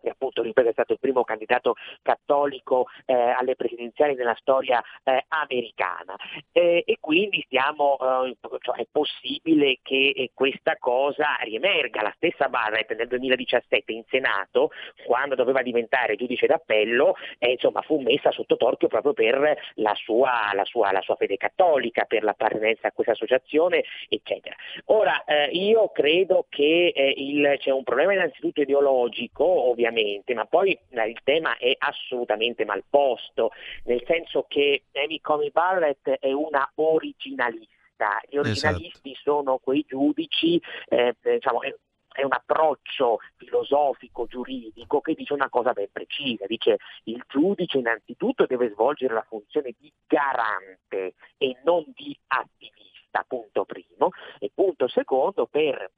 che 0.00 0.10
appunto 0.10 0.42
ripeto 0.42 0.68
è 0.68 0.72
stato 0.72 0.92
il 0.94 0.98
primo 0.98 1.24
candidato 1.24 1.74
cattolico 2.02 2.86
eh, 3.04 3.14
alle 3.14 3.56
presidenziali 3.56 4.14
nella 4.14 4.34
storia 4.38 4.82
eh, 5.04 5.24
americana 5.28 6.16
eh, 6.52 6.82
e 6.86 6.96
quindi 7.00 7.42
stiamo, 7.46 7.96
eh, 7.98 8.36
cioè 8.60 8.78
è 8.78 8.86
possibile 8.90 9.78
che 9.82 10.12
eh, 10.14 10.30
questa 10.34 10.76
cosa 10.78 11.36
riemerga. 11.42 12.02
La 12.02 12.12
stessa 12.16 12.48
Barrett 12.48 12.94
nel 12.94 13.08
2017 13.08 13.92
in 13.92 14.04
Senato, 14.08 14.70
quando 15.04 15.34
doveva 15.34 15.62
diventare 15.62 16.16
giudice 16.16 16.46
d'appello, 16.46 17.14
eh, 17.38 17.52
insomma, 17.52 17.82
fu 17.82 18.00
messa 18.00 18.30
sotto 18.30 18.56
torchio 18.56 18.88
proprio 18.88 19.12
per 19.12 19.56
la 19.74 19.94
sua, 19.94 20.50
la 20.54 20.64
sua, 20.64 20.92
la 20.92 21.02
sua 21.02 21.16
fede 21.16 21.36
cattolica, 21.36 22.04
per 22.04 22.22
l'appartenenza 22.22 22.88
a 22.88 22.92
questa 22.92 23.12
associazione, 23.12 23.84
eccetera. 24.08 24.54
Ora, 24.86 25.24
io 25.50 25.88
credo 25.88 26.46
che 26.48 26.92
il, 27.16 27.56
c'è 27.58 27.70
un 27.70 27.84
problema 27.84 28.12
innanzitutto 28.12 28.60
ideologico, 28.60 29.44
ovviamente 29.44 29.89
ovviamente, 29.90 30.34
ma 30.34 30.46
poi 30.46 30.72
eh, 30.72 31.08
il 31.08 31.20
tema 31.24 31.56
è 31.58 31.74
assolutamente 31.78 32.64
mal 32.64 32.84
posto, 32.88 33.50
nel 33.84 34.02
senso 34.06 34.46
che 34.48 34.84
Amy 34.92 35.20
Coney 35.20 35.50
Barrett 35.50 36.08
è 36.08 36.32
una 36.32 36.70
originalista. 36.76 38.20
Gli 38.28 38.38
originalisti 38.38 39.10
esatto. 39.10 39.30
sono 39.30 39.58
quei 39.58 39.84
giudici, 39.86 40.60
eh, 40.88 41.14
diciamo, 41.20 41.60
è 41.62 42.24
un 42.24 42.32
approccio 42.32 43.18
filosofico, 43.36 44.26
giuridico 44.26 45.00
che 45.00 45.14
dice 45.14 45.34
una 45.34 45.50
cosa 45.50 45.72
ben 45.72 45.88
precisa, 45.92 46.46
dice 46.46 46.78
il 47.04 47.22
giudice 47.28 47.78
innanzitutto 47.78 48.46
deve 48.46 48.70
svolgere 48.70 49.14
la 49.14 49.26
funzione 49.28 49.74
di 49.78 49.92
garante 50.06 51.14
e 51.36 51.56
non 51.62 51.84
di 51.94 52.18
attivista, 52.28 53.24
punto 53.28 53.64
primo, 53.64 54.10
e 54.38 54.50
punto 54.54 54.88
secondo 54.88 55.46
per 55.46 55.90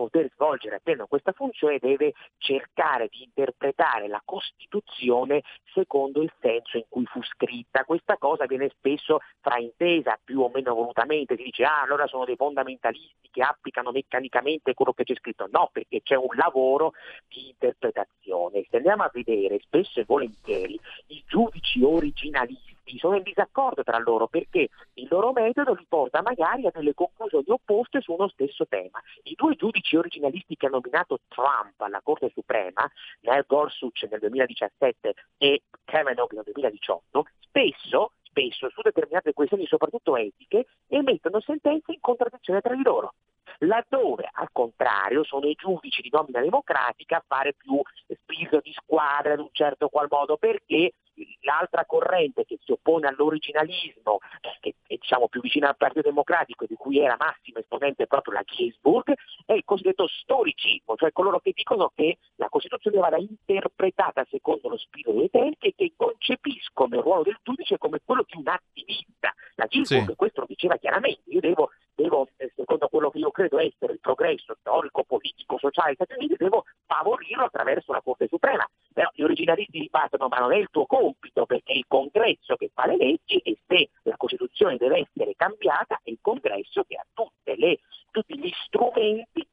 poter 0.00 0.30
svolgere 0.32 0.76
appieno 0.76 1.06
questa 1.06 1.32
funzione 1.32 1.76
deve 1.78 2.14
cercare 2.38 3.08
di 3.08 3.22
interpretare 3.22 4.08
la 4.08 4.22
Costituzione 4.24 5.42
secondo 5.74 6.22
il 6.22 6.32
senso 6.40 6.78
in 6.78 6.84
cui 6.88 7.04
fu 7.04 7.22
scritta. 7.22 7.84
Questa 7.84 8.16
cosa 8.16 8.46
viene 8.46 8.70
spesso 8.70 9.18
fraintesa 9.40 10.18
più 10.24 10.40
o 10.40 10.50
meno 10.54 10.74
volutamente, 10.74 11.36
si 11.36 11.42
dice 11.42 11.64
ah 11.64 11.82
allora 11.82 12.06
sono 12.06 12.24
dei 12.24 12.36
fondamentalisti 12.36 13.28
che 13.30 13.42
applicano 13.42 13.90
meccanicamente 13.90 14.72
quello 14.72 14.94
che 14.94 15.04
c'è 15.04 15.14
scritto, 15.16 15.46
no 15.50 15.68
perché 15.70 16.00
c'è 16.02 16.14
un 16.14 16.34
lavoro 16.34 16.92
di 17.28 17.48
interpretazione. 17.48 18.64
Se 18.70 18.78
andiamo 18.78 19.02
a 19.02 19.10
vedere 19.12 19.60
spesso 19.60 20.00
e 20.00 20.04
volentieri 20.06 20.80
i 21.08 21.22
giudici 21.26 21.82
originalisti 21.82 22.69
sono 22.98 23.16
in 23.16 23.22
disaccordo 23.22 23.82
tra 23.82 23.98
loro 23.98 24.26
perché 24.26 24.68
il 24.94 25.08
loro 25.10 25.32
metodo 25.32 25.74
li 25.74 25.86
porta 25.88 26.22
magari 26.22 26.66
a 26.66 26.70
delle 26.72 26.94
conclusioni 26.94 27.44
opposte 27.48 28.00
su 28.00 28.12
uno 28.12 28.28
stesso 28.28 28.66
tema. 28.66 29.00
I 29.24 29.34
due 29.34 29.54
giudici 29.56 29.96
originalisti 29.96 30.56
che 30.56 30.66
hanno 30.66 30.80
nominato 30.82 31.20
Trump 31.28 31.80
alla 31.80 32.00
Corte 32.02 32.30
Suprema, 32.32 32.90
Neil 33.20 33.44
Gorsuch 33.46 34.06
nel 34.10 34.20
2017 34.20 35.14
e 35.38 35.62
Kavanaugh 35.84 36.32
nel 36.32 36.44
2018, 36.44 37.26
spesso 37.40 38.12
spesso 38.30 38.70
su 38.70 38.80
determinate 38.82 39.32
questioni, 39.32 39.66
soprattutto 39.66 40.16
etiche, 40.16 40.66
emettono 40.86 41.40
sentenze 41.40 41.90
in 41.90 42.00
contraddizione 42.00 42.60
tra 42.60 42.76
di 42.76 42.82
loro 42.82 43.14
laddove 43.60 44.28
al 44.32 44.48
contrario 44.52 45.24
sono 45.24 45.46
i 45.46 45.54
giudici 45.54 46.02
di 46.02 46.10
nomina 46.10 46.40
democratica 46.40 47.16
a 47.16 47.24
fare 47.26 47.54
più 47.54 47.80
spirito 48.06 48.60
di 48.60 48.72
squadra 48.72 49.34
in 49.34 49.40
un 49.40 49.48
certo 49.52 49.88
qual 49.88 50.06
modo 50.08 50.36
perché 50.36 50.92
l'altra 51.40 51.84
corrente 51.84 52.44
che 52.44 52.58
si 52.62 52.72
oppone 52.72 53.08
all'originalismo, 53.08 54.18
che 54.60 54.74
è 54.86 54.94
diciamo, 54.94 55.28
più 55.28 55.40
vicina 55.40 55.68
al 55.68 55.76
Partito 55.76 56.02
Democratico 56.02 56.64
e 56.64 56.66
di 56.68 56.74
cui 56.74 56.98
era 56.98 57.16
massimo 57.18 57.58
esponente 57.58 58.06
proprio 58.06 58.34
la 58.34 58.42
Ginsburg, 58.42 59.14
è 59.46 59.52
il 59.52 59.64
cosiddetto 59.64 60.06
storicismo, 60.06 60.96
cioè 60.96 61.12
coloro 61.12 61.40
che 61.40 61.52
dicono 61.54 61.90
che 61.94 62.18
la 62.36 62.48
Costituzione 62.48 62.98
vada 62.98 63.16
interpretata 63.16 64.26
secondo 64.30 64.68
lo 64.68 64.76
spirito 64.76 65.12
dei 65.12 65.30
tempi 65.30 65.68
e 65.68 65.74
che 65.76 65.92
concepiscono 65.96 66.96
il 66.96 67.02
ruolo 67.02 67.22
del 67.22 67.38
giudice 67.42 67.78
come 67.78 68.00
quello 68.04 68.24
di 68.26 68.36
un 68.36 68.48
attivista. 68.48 69.34
La 69.56 69.66
Ginsburg 69.66 70.08
sì. 70.08 70.14
questo 70.16 70.40
lo 70.40 70.46
diceva 70.46 70.76
chiaramente, 70.76 71.22
io 71.26 71.40
devo, 71.40 71.70
devo, 71.94 72.28
eh, 72.36 72.52
secondo 72.56 72.88
quello 72.88 73.10
che 73.10 73.18
io 73.18 73.30
credo 73.30 73.58
essere 73.58 73.92
il 73.92 74.00
progresso 74.00 74.56
storico, 74.60 75.04
politico, 75.04 75.58
sociale 75.58 75.94
degli 75.94 76.04
Stati 76.04 76.14
Uniti, 76.18 76.36
devo 76.36 76.64
favorirlo 76.86 77.44
attraverso 77.44 77.92
la 77.92 78.00
Corte 78.00 78.26
Suprema. 78.28 78.66
Però 79.00 79.10
gli 79.14 79.22
originalisti 79.22 79.80
dibattono, 79.80 80.28
ma 80.28 80.40
non 80.40 80.52
è 80.52 80.58
il 80.58 80.68
tuo 80.70 80.84
compito, 80.84 81.46
perché 81.46 81.72
è 81.72 81.76
il 81.76 81.86
congresso 81.88 82.54
che 82.56 82.70
fa 82.74 82.86
le 82.86 82.98
leggi 82.98 83.38
e 83.38 83.58
se 83.66 83.88
la 84.02 84.18
Costituzione 84.18 84.76
deve 84.76 85.08
essere 85.08 85.32
cambiata 85.36 85.98
è 86.02 86.10
il 86.10 86.18
congresso 86.20 86.84
che 86.86 86.96
ha 86.96 87.06
le, 87.54 87.78
tutti 88.10 88.38
gli 88.38 88.50
strumenti 88.66 89.48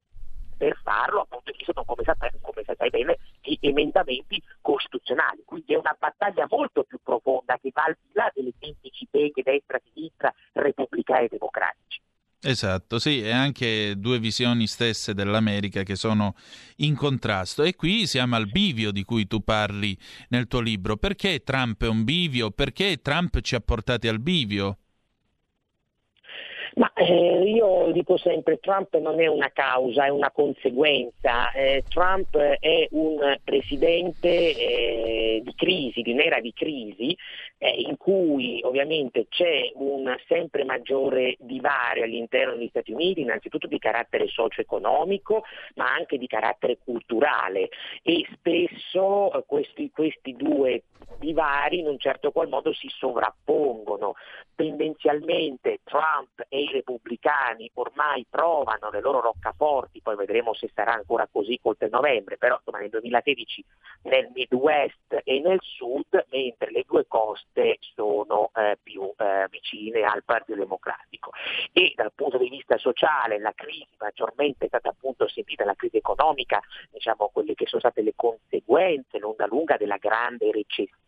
per 0.57 0.77
farlo, 0.83 1.21
appunto 1.21 1.53
ci 1.53 1.63
sono, 1.63 1.85
come 1.85 2.03
sapete, 2.03 2.39
come 2.41 2.63
sapete 2.65 2.89
bene, 2.89 3.17
gli 3.41 3.55
emendamenti 3.61 4.43
costituzionali. 4.59 5.43
Quindi 5.45 5.75
è 5.75 5.77
una 5.77 5.95
battaglia 5.97 6.45
molto 6.49 6.83
più 6.83 6.99
profonda 7.01 7.57
che 7.57 7.69
va 7.73 7.83
al 7.83 7.97
di 8.01 8.09
là 8.11 8.29
delle 8.33 8.51
semplici 8.59 9.07
beghe 9.09 9.43
destra, 9.43 9.79
sinistra, 9.93 10.33
repubblicani 10.51 11.25
e 11.25 11.29
democratici. 11.29 11.86
Esatto, 12.49 12.97
sì, 12.97 13.19
e 13.21 13.31
anche 13.31 13.95
due 13.97 14.19
visioni 14.19 14.67
stesse 14.67 15.13
dell'America 15.13 15.83
che 15.83 15.97
sono 15.97 16.33
in 16.77 16.95
contrasto. 16.95 17.61
E 17.63 17.75
qui 17.75 18.07
siamo 18.07 18.37
al 18.37 18.47
bivio 18.47 18.91
di 18.91 19.03
cui 19.03 19.27
tu 19.27 19.43
parli 19.43 19.97
nel 20.29 20.47
tuo 20.47 20.61
libro. 20.61 20.95
Perché 20.95 21.43
Trump 21.43 21.83
è 21.83 21.87
un 21.89 22.05
bivio? 22.05 22.51
Perché 22.51 23.01
Trump 23.01 23.41
ci 23.41 23.55
ha 23.55 23.59
portati 23.59 24.07
al 24.07 24.21
bivio? 24.21 24.77
Ma 26.77 26.93
eh, 26.93 27.41
io 27.41 27.91
dico 27.91 28.17
sempre, 28.17 28.59
Trump 28.59 28.95
non 28.97 29.19
è 29.19 29.25
una 29.25 29.49
causa, 29.51 30.05
è 30.05 30.09
una 30.09 30.29
conseguenza. 30.29 31.51
Eh, 31.51 31.83
Trump 31.89 32.37
è 32.37 32.87
un 32.91 33.35
presidente 33.43 34.27
eh, 34.29 35.41
di 35.43 35.55
crisi, 35.55 36.03
di 36.03 36.11
un'era 36.11 36.39
di 36.39 36.53
crisi, 36.53 37.17
eh, 37.57 37.81
in 37.81 37.97
cui 37.97 38.61
ovviamente 38.63 39.25
c'è 39.27 39.71
un 39.73 40.15
sempre 40.27 40.65
maggiore 40.65 41.35
divario 41.39 42.03
all'interno 42.03 42.55
degli 42.55 42.69
Stati 42.69 42.91
Uniti, 42.91 43.21
innanzitutto 43.21 43.65
di 43.65 43.79
carattere 43.79 44.27
socio-economico, 44.27 45.45
ma 45.75 45.91
anche 45.91 46.19
di 46.19 46.27
carattere 46.27 46.77
culturale 46.83 47.69
e 48.03 48.23
spesso 48.33 49.33
eh, 49.33 49.43
questi, 49.47 49.89
questi 49.89 50.35
due 50.35 50.83
divari 51.17 51.79
in 51.79 51.87
un 51.87 51.97
certo 51.97 52.31
qual 52.31 52.47
modo 52.47 52.71
si 52.73 52.87
sovrappongono. 52.89 54.13
Tendenzialmente 54.55 55.79
Trump 55.83 56.45
e 56.49 56.66
i 56.67 56.71
repubblicani 56.71 57.69
ormai 57.75 58.25
provano 58.29 58.89
le 58.91 59.01
loro 59.01 59.21
roccaforti, 59.21 60.01
poi 60.01 60.15
vedremo 60.15 60.53
se 60.53 60.69
sarà 60.73 60.93
ancora 60.93 61.27
così 61.31 61.59
col 61.61 61.77
3 61.77 61.89
novembre, 61.89 62.37
però 62.37 62.55
insomma, 62.55 62.79
nel 62.79 62.89
2016 62.89 63.65
nel 64.03 64.29
Midwest 64.33 65.21
e 65.23 65.39
nel 65.39 65.59
Sud, 65.61 66.25
mentre 66.29 66.71
le 66.71 66.83
due 66.87 67.05
coste 67.07 67.77
sono 67.95 68.51
eh, 68.55 68.77
più 68.81 69.11
eh, 69.17 69.47
vicine 69.49 70.01
al 70.03 70.23
Partito 70.23 70.57
Democratico. 70.57 71.31
E 71.71 71.93
dal 71.95 72.11
punto 72.13 72.37
di 72.37 72.49
vista 72.49 72.77
sociale 72.77 73.39
la 73.39 73.53
crisi 73.53 73.95
maggiormente 73.99 74.65
è 74.65 74.67
stata 74.67 74.89
appunto 74.89 75.27
sentita, 75.27 75.65
la 75.65 75.75
crisi 75.75 75.97
economica, 75.97 76.59
diciamo 76.91 77.29
quelle 77.33 77.53
che 77.53 77.65
sono 77.65 77.81
state 77.81 78.01
le 78.01 78.13
conseguenze 78.15 79.19
l'onda 79.19 79.45
lunga 79.47 79.77
della 79.77 79.97
grande 79.97 80.51
recessione, 80.51 81.05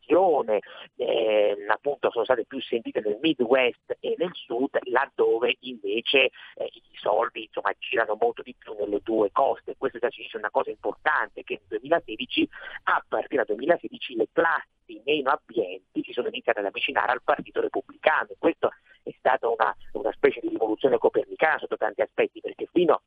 eh, 0.96 1.66
appunto 1.68 2.10
sono 2.12 2.24
state 2.24 2.46
più 2.46 2.60
sentite 2.62 3.02
nel 3.02 3.20
Midwest 3.22 3.98
e 4.00 4.16
nel 4.18 4.32
Sud, 4.34 4.78
laddove 4.84 5.58
invece 5.62 6.30
eh, 6.56 6.66
i 6.72 6.82
soldi 6.94 7.44
insomma, 7.44 7.72
girano 7.78 8.18
molto 8.20 8.42
di 8.42 8.56
più 8.58 8.74
nelle 8.74 9.02
due 9.04 9.32
coste. 9.32 9.76
Questo 9.78 10.00
già 10.00 10.10
ci 10.10 10.24
dice 10.24 10.38
una 10.38 10.50
cosa 10.50 10.70
importante, 10.70 11.44
che 11.44 11.62
nel 11.68 11.80
2016, 11.80 12.50
a 12.84 13.04
partire 13.08 13.44
dal 13.46 13.56
2016, 13.56 14.16
le 14.16 14.28
classi 14.32 15.02
meno 15.06 15.30
abbienti 15.30 16.04
si 16.04 16.14
sono 16.14 16.28
iniziate 16.28 16.60
ad 16.60 16.66
avvicinare 16.66 17.12
al 17.12 17.22
Partito 17.24 17.62
Repubblicano. 17.62 18.30
Questo 18.38 18.72
è 19.04 19.14
stata 19.18 19.48
una, 19.48 19.76
una 19.94 20.12
specie 20.12 20.40
di 20.42 20.50
rivoluzione 20.50 20.98
copernicana 20.98 21.60
sotto 21.60 21.78
tanti 21.78 22.02
aspetti, 22.02 22.42
perché 22.42 22.68
fino 22.72 23.02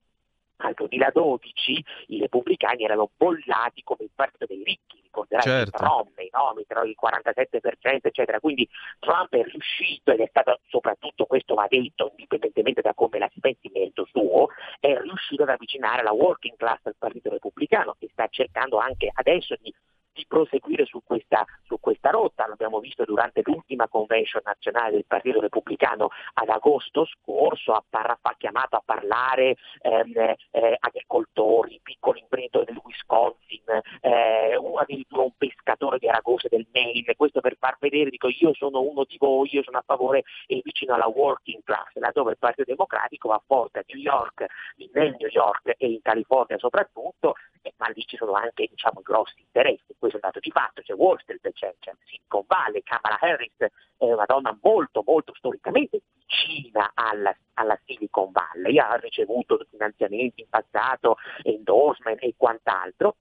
al 0.56 0.74
2012 0.74 1.84
i 2.08 2.20
repubblicani 2.20 2.84
erano 2.84 3.10
bollati 3.16 3.82
come 3.82 4.04
il 4.04 4.10
partito 4.14 4.46
dei 4.46 4.62
ricchi, 4.62 5.00
ricorderate 5.02 5.48
certo. 5.48 5.84
Romney, 5.84 6.28
no? 6.32 6.54
il 6.84 6.96
47% 7.00 7.98
eccetera, 8.02 8.40
quindi 8.40 8.68
Trump 8.98 9.34
è 9.34 9.42
riuscito 9.42 10.12
ed 10.12 10.20
è 10.20 10.26
stato 10.28 10.60
soprattutto, 10.68 11.26
questo 11.26 11.54
va 11.54 11.66
detto 11.68 12.10
indipendentemente 12.10 12.80
da 12.80 12.94
come 12.94 13.18
la 13.18 13.28
si 13.32 13.40
pensi 13.40 13.70
merito 13.72 14.06
suo, 14.06 14.48
è 14.80 14.96
riuscito 14.98 15.42
ad 15.42 15.50
avvicinare 15.50 16.02
la 16.02 16.12
working 16.12 16.56
class 16.56 16.80
al 16.84 16.96
partito 16.98 17.30
repubblicano 17.30 17.96
che 17.98 18.08
sta 18.12 18.26
cercando 18.28 18.78
anche 18.78 19.10
adesso 19.12 19.56
di 19.60 19.72
di 20.12 20.24
proseguire 20.26 20.84
su 20.84 21.00
questa, 21.04 21.44
su 21.64 21.78
questa 21.80 22.10
rotta. 22.10 22.46
L'abbiamo 22.46 22.80
visto 22.80 23.04
durante 23.04 23.42
l'ultima 23.44 23.88
convention 23.88 24.42
nazionale 24.44 24.92
del 24.92 25.04
Partito 25.06 25.40
Repubblicano 25.40 26.08
ad 26.34 26.48
agosto 26.48 27.06
scorso, 27.06 27.72
ha, 27.72 27.82
par- 27.88 28.18
ha 28.20 28.34
chiamato 28.36 28.76
a 28.76 28.82
parlare 28.84 29.56
ehm, 29.80 30.34
eh, 30.50 30.76
agricoltori, 30.78 31.80
piccoli 31.82 32.20
imprenditori 32.20 32.66
del 32.66 32.80
Wisconsin, 32.82 33.64
eh, 34.00 34.58
addirittura 34.78 35.22
un 35.22 35.32
pescatore 35.36 35.98
di 35.98 36.08
Aragose 36.08 36.48
del 36.48 36.66
Maine, 36.72 37.16
questo 37.16 37.40
per 37.40 37.56
far 37.58 37.76
vedere, 37.80 38.10
dico 38.10 38.28
io 38.28 38.52
sono 38.54 38.80
uno 38.80 39.04
di 39.04 39.16
voi, 39.18 39.48
io 39.52 39.62
sono 39.62 39.78
a 39.78 39.84
favore 39.84 40.22
e 40.46 40.60
vicino 40.64 40.94
alla 40.94 41.08
working 41.08 41.62
class, 41.64 41.92
laddove 41.94 42.32
il 42.32 42.38
Partito 42.38 42.64
Democratico 42.64 43.28
va 43.28 43.42
forte 43.44 43.80
a 43.80 43.84
New 43.86 44.00
York, 44.00 44.46
nel 44.92 45.16
New 45.18 45.28
York 45.28 45.74
e 45.76 45.86
in 45.86 46.02
California 46.02 46.58
soprattutto, 46.58 47.34
eh, 47.62 47.72
ma 47.78 47.88
lì 47.88 48.04
ci 48.04 48.16
sono 48.16 48.32
anche 48.32 48.66
diciamo, 48.68 49.00
grossi 49.02 49.40
interessi 49.40 49.94
questo 50.02 50.18
è 50.18 50.20
un 50.20 50.30
dato 50.32 50.40
di 50.40 50.50
fatto, 50.50 50.82
c'è 50.82 50.94
Wall 50.94 51.18
Street, 51.18 51.52
c'è, 51.52 51.74
c'è 51.78 51.92
Silicon 52.06 52.42
Valley, 52.48 52.82
Kamala 52.82 53.18
Harris 53.20 53.54
è 53.96 54.12
una 54.12 54.24
donna 54.26 54.58
molto 54.60 55.04
molto 55.06 55.32
storicamente 55.36 56.00
vicina 56.26 56.90
alla, 56.92 57.32
alla 57.54 57.78
Silicon 57.84 58.32
Valley, 58.32 58.78
ha 58.78 58.96
ricevuto 58.96 59.64
finanziamenti 59.70 60.40
in 60.40 60.48
passato, 60.48 61.18
endorsement 61.42 62.20
e 62.20 62.34
quant'altro, 62.36 63.14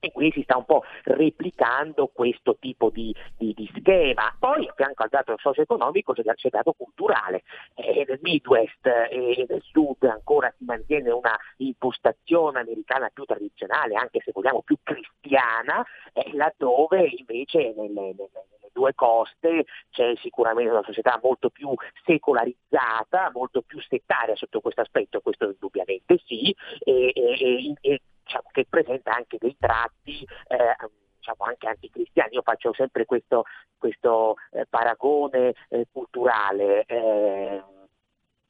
e 0.00 0.12
qui 0.12 0.30
si 0.32 0.42
sta 0.42 0.56
un 0.56 0.64
po' 0.64 0.84
replicando 1.04 2.08
questo 2.08 2.56
tipo 2.58 2.90
di, 2.90 3.14
di, 3.36 3.52
di 3.54 3.70
schema. 3.76 4.34
Poi 4.38 4.66
a 4.66 4.72
fianco 4.74 5.02
al 5.02 5.08
dato 5.08 5.34
socio-economico 5.36 6.12
c'è, 6.12 6.22
il 6.24 6.50
dato 6.50 6.72
culturale. 6.72 7.42
Eh, 7.74 8.04
nel 8.06 8.18
Midwest 8.22 8.86
e 8.86 9.46
nel 9.48 9.62
Sud 9.62 10.02
ancora 10.04 10.52
si 10.56 10.64
mantiene 10.64 11.10
una 11.10 11.36
impostazione 11.58 12.60
americana 12.60 13.10
più 13.12 13.24
tradizionale, 13.24 13.94
anche 13.94 14.20
se 14.24 14.30
vogliamo 14.32 14.62
più 14.62 14.76
cristiana, 14.82 15.84
eh, 16.12 16.30
laddove 16.34 17.08
invece 17.16 17.74
nelle, 17.76 17.88
nelle, 17.88 18.14
nelle 18.14 18.70
due 18.72 18.94
coste 18.94 19.64
c'è 19.90 20.14
sicuramente 20.16 20.70
una 20.70 20.84
società 20.84 21.18
molto 21.22 21.50
più 21.50 21.74
secolarizzata, 22.04 23.30
molto 23.32 23.62
più 23.62 23.80
settaria 23.80 24.36
sotto 24.36 24.60
questo 24.60 24.82
aspetto, 24.82 25.20
questo 25.20 25.46
indubbiamente 25.46 26.20
sì, 26.24 26.54
e, 26.84 27.12
e, 27.14 27.74
e 27.80 28.00
diciamo, 28.28 28.48
che 28.52 28.66
presenta 28.68 29.14
anche 29.14 29.38
dei 29.40 29.56
tratti 29.58 30.22
eh, 30.48 30.76
diciamo 31.16 31.44
anche 31.44 31.66
anticristiani. 31.66 32.34
Io 32.34 32.42
faccio 32.42 32.74
sempre 32.74 33.06
questo, 33.06 33.44
questo 33.78 34.36
eh, 34.52 34.66
paragone 34.68 35.54
eh, 35.70 35.86
culturale. 35.90 36.84
Eh, 36.84 37.62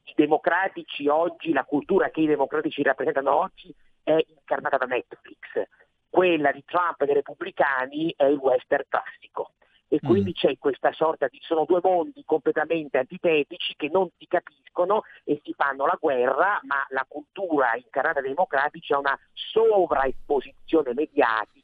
I 0.03 0.13
democratici 0.15 1.07
oggi, 1.07 1.53
la 1.53 1.63
cultura 1.63 2.09
che 2.09 2.21
i 2.21 2.27
democratici 2.27 2.83
rappresentano 2.83 3.33
oggi 3.33 3.73
è 4.03 4.17
incarnata 4.27 4.77
da 4.77 4.85
Netflix, 4.85 5.37
quella 6.09 6.51
di 6.51 6.63
Trump 6.65 7.01
e 7.01 7.05
dei 7.05 7.15
repubblicani 7.15 8.13
è 8.17 8.25
il 8.25 8.37
western 8.37 8.83
classico 8.89 9.51
e 9.89 9.99
quindi 9.99 10.29
mm. 10.29 10.33
c'è 10.33 10.57
questa 10.57 10.93
sorta 10.93 11.27
di 11.27 11.39
sono 11.41 11.65
due 11.65 11.79
mondi 11.83 12.23
completamente 12.23 12.99
antitetici 12.99 13.73
che 13.75 13.89
non 13.91 14.07
si 14.17 14.27
capiscono 14.27 15.01
e 15.23 15.41
si 15.43 15.53
fanno 15.53 15.85
la 15.85 15.97
guerra, 15.99 16.59
ma 16.63 16.85
la 16.89 17.05
cultura 17.07 17.75
incarnata 17.75 18.21
dei 18.21 18.29
democratici 18.29 18.93
ha 18.93 18.99
una 18.99 19.19
sovraesposizione 19.33 20.93
mediatica 20.93 21.58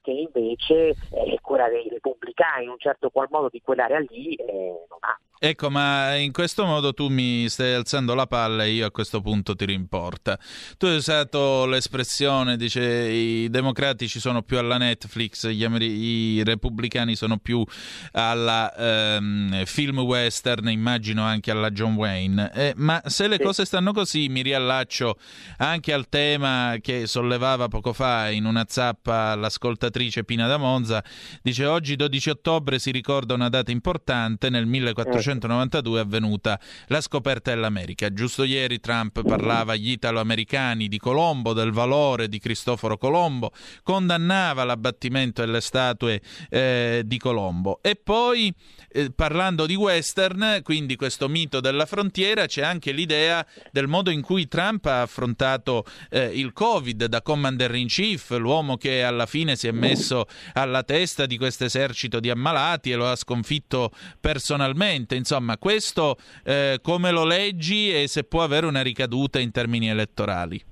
che 0.00 0.10
invece 0.10 0.90
è 1.10 1.40
quella 1.40 1.68
dei 1.68 1.88
repubblicani 1.88 2.64
in 2.64 2.70
un 2.70 2.78
certo 2.78 3.10
qual 3.10 3.28
modo 3.30 3.48
di 3.50 3.60
quell'area 3.60 3.98
lì 3.98 4.34
eh, 4.34 4.86
non 4.88 4.98
ha. 5.00 5.18
Ecco, 5.40 5.70
ma 5.70 6.16
in 6.16 6.32
questo 6.32 6.64
modo 6.64 6.92
tu 6.92 7.06
mi 7.06 7.48
stai 7.48 7.72
alzando 7.72 8.12
la 8.14 8.26
palla 8.26 8.64
e 8.64 8.70
io 8.70 8.86
a 8.86 8.90
questo 8.90 9.20
punto 9.20 9.54
ti 9.54 9.66
rimporta. 9.66 10.36
Tu 10.76 10.86
hai 10.86 10.96
usato 10.96 11.64
l'espressione, 11.64 12.56
dice 12.56 12.82
i 12.82 13.48
democratici 13.48 14.18
sono 14.18 14.42
più 14.42 14.58
alla 14.58 14.78
Netflix, 14.78 15.46
gli 15.46 15.62
amer- 15.62 15.82
i 15.82 16.42
repubblicani 16.42 17.14
sono 17.14 17.38
più 17.38 17.64
alla 18.12 18.74
ehm, 18.74 19.64
film 19.64 20.00
western, 20.00 20.70
immagino 20.70 21.22
anche 21.22 21.52
alla 21.52 21.70
John 21.70 21.94
Wayne. 21.94 22.50
Eh, 22.52 22.72
ma 22.74 23.00
se 23.04 23.28
le 23.28 23.36
sì. 23.36 23.42
cose 23.44 23.64
stanno 23.64 23.92
così, 23.92 24.28
mi 24.28 24.42
riallaccio 24.42 25.18
anche 25.58 25.92
al 25.92 26.08
tema 26.08 26.78
che 26.80 27.06
sollevava 27.06 27.68
poco 27.68 27.92
fa 27.92 28.28
in 28.28 28.44
una 28.44 28.64
zappa 28.66 29.36
l'ascoltatrice 29.48 30.24
Pina 30.24 30.46
da 30.46 30.58
Monza. 30.58 31.02
Dice 31.42 31.64
oggi 31.64 31.96
12 31.96 32.30
ottobre 32.30 32.78
si 32.78 32.90
ricorda 32.90 33.34
una 33.34 33.48
data 33.48 33.70
importante 33.70 34.50
nel 34.50 34.66
1400 34.66 35.06
1992 35.08 35.98
è 35.98 36.02
avvenuta 36.02 36.60
la 36.86 37.00
scoperta 37.00 37.50
dell'America. 37.50 38.12
Giusto 38.12 38.44
ieri 38.44 38.80
Trump 38.80 39.22
parlava 39.22 39.72
agli 39.72 39.90
italo-americani 39.92 40.88
di 40.88 40.98
Colombo, 40.98 41.52
del 41.52 41.72
valore 41.72 42.28
di 42.28 42.38
Cristoforo 42.38 42.96
Colombo, 42.96 43.52
condannava 43.82 44.64
l'abbattimento 44.64 45.44
delle 45.44 45.60
statue 45.60 46.20
eh, 46.50 47.02
di 47.04 47.18
Colombo. 47.18 47.80
E 47.82 47.96
poi, 47.96 48.52
eh, 48.90 49.10
parlando 49.12 49.66
di 49.66 49.74
western, 49.74 50.60
quindi 50.62 50.96
questo 50.96 51.28
mito 51.28 51.60
della 51.60 51.86
frontiera, 51.86 52.46
c'è 52.46 52.62
anche 52.62 52.92
l'idea 52.92 53.44
del 53.70 53.86
modo 53.86 54.10
in 54.10 54.22
cui 54.22 54.48
Trump 54.48 54.84
ha 54.86 55.02
affrontato 55.02 55.84
eh, 56.10 56.30
il 56.34 56.52
Covid 56.52 57.06
da 57.06 57.22
commander 57.22 57.74
in 57.74 57.86
chief, 57.86 58.30
l'uomo 58.30 58.76
che 58.76 59.02
alla 59.02 59.26
fine 59.26 59.37
si 59.56 59.68
è 59.68 59.72
messo 59.72 60.26
alla 60.54 60.82
testa 60.82 61.26
di 61.26 61.36
questo 61.36 61.64
esercito 61.64 62.20
di 62.20 62.30
ammalati 62.30 62.90
e 62.90 62.96
lo 62.96 63.08
ha 63.08 63.16
sconfitto 63.16 63.90
personalmente 64.20 65.14
insomma, 65.14 65.58
questo 65.58 66.16
eh, 66.44 66.78
come 66.82 67.10
lo 67.10 67.24
leggi 67.24 67.92
e 67.92 68.08
se 68.08 68.24
può 68.24 68.42
avere 68.42 68.66
una 68.66 68.82
ricaduta 68.82 69.38
in 69.38 69.50
termini 69.50 69.88
elettorali? 69.88 70.62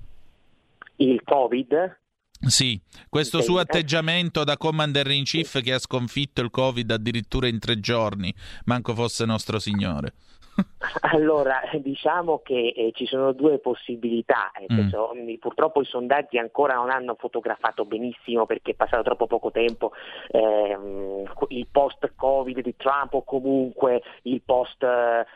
Il 0.97 1.23
Covid? 1.25 1.99
Sì, 2.39 2.81
questo 3.09 3.41
suo 3.41 3.59
atteggiamento 3.59 4.45
da 4.45 4.57
commander 4.57 5.11
in 5.11 5.25
chief 5.25 5.61
che 5.63 5.73
ha 5.73 5.79
sconfitto 5.79 6.43
il 6.43 6.51
Covid 6.51 6.91
addirittura 6.91 7.49
in 7.49 7.59
tre 7.59 7.81
giorni, 7.81 8.33
manco 8.65 8.95
fosse 8.95 9.25
nostro 9.25 9.59
Signore. 9.59 10.13
Allora, 11.01 11.61
diciamo 11.81 12.41
che 12.43 12.73
eh, 12.75 12.93
ci 12.95 13.07
sono 13.07 13.33
due 13.33 13.59
possibilità, 13.59 14.51
mm. 14.61 14.77
senso, 14.77 15.13
purtroppo 15.39 15.83
i 15.83 15.85
sondaggi 15.85 16.39
ancora 16.39 16.75
non 16.75 16.91
hanno 16.91 17.15
fotografato 17.15 17.85
benissimo 17.85 18.47
perché 18.47 18.73
è 18.73 18.75
passato 18.75 19.03
troppo 19.03 19.27
poco 19.27 19.51
tempo 19.51 19.93
ehm, 20.31 21.25
il 21.49 21.67
post-Covid 21.71 22.61
di 22.61 22.77
Trump 22.77 23.15
o 23.15 23.25
comunque 23.25 24.03
il 24.23 24.43
post, 24.43 24.87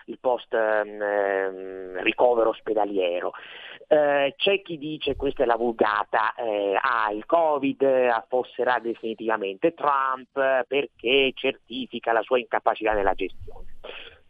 il 0.07 0.19
post 0.19 0.55
ehm, 0.55 2.03
ricovero 2.03 2.51
ospedaliero. 2.51 3.33
Eh, 3.87 4.35
c'è 4.37 4.63
chi 4.63 4.79
dice, 4.79 5.17
questa 5.17 5.43
è 5.43 5.47
la 5.47 5.57
vulgata, 5.57 6.35
eh, 6.35 6.79
ah, 6.81 7.11
il 7.13 7.27
Covid 7.27 7.83
affosserà 7.83 8.79
definitivamente 8.79 9.75
Trump 9.75 10.65
perché 10.67 11.33
certifica 11.35 12.13
la 12.13 12.23
sua 12.23 12.39
incapacità 12.39 12.93
nella 12.93 13.15
gestione. 13.15 13.67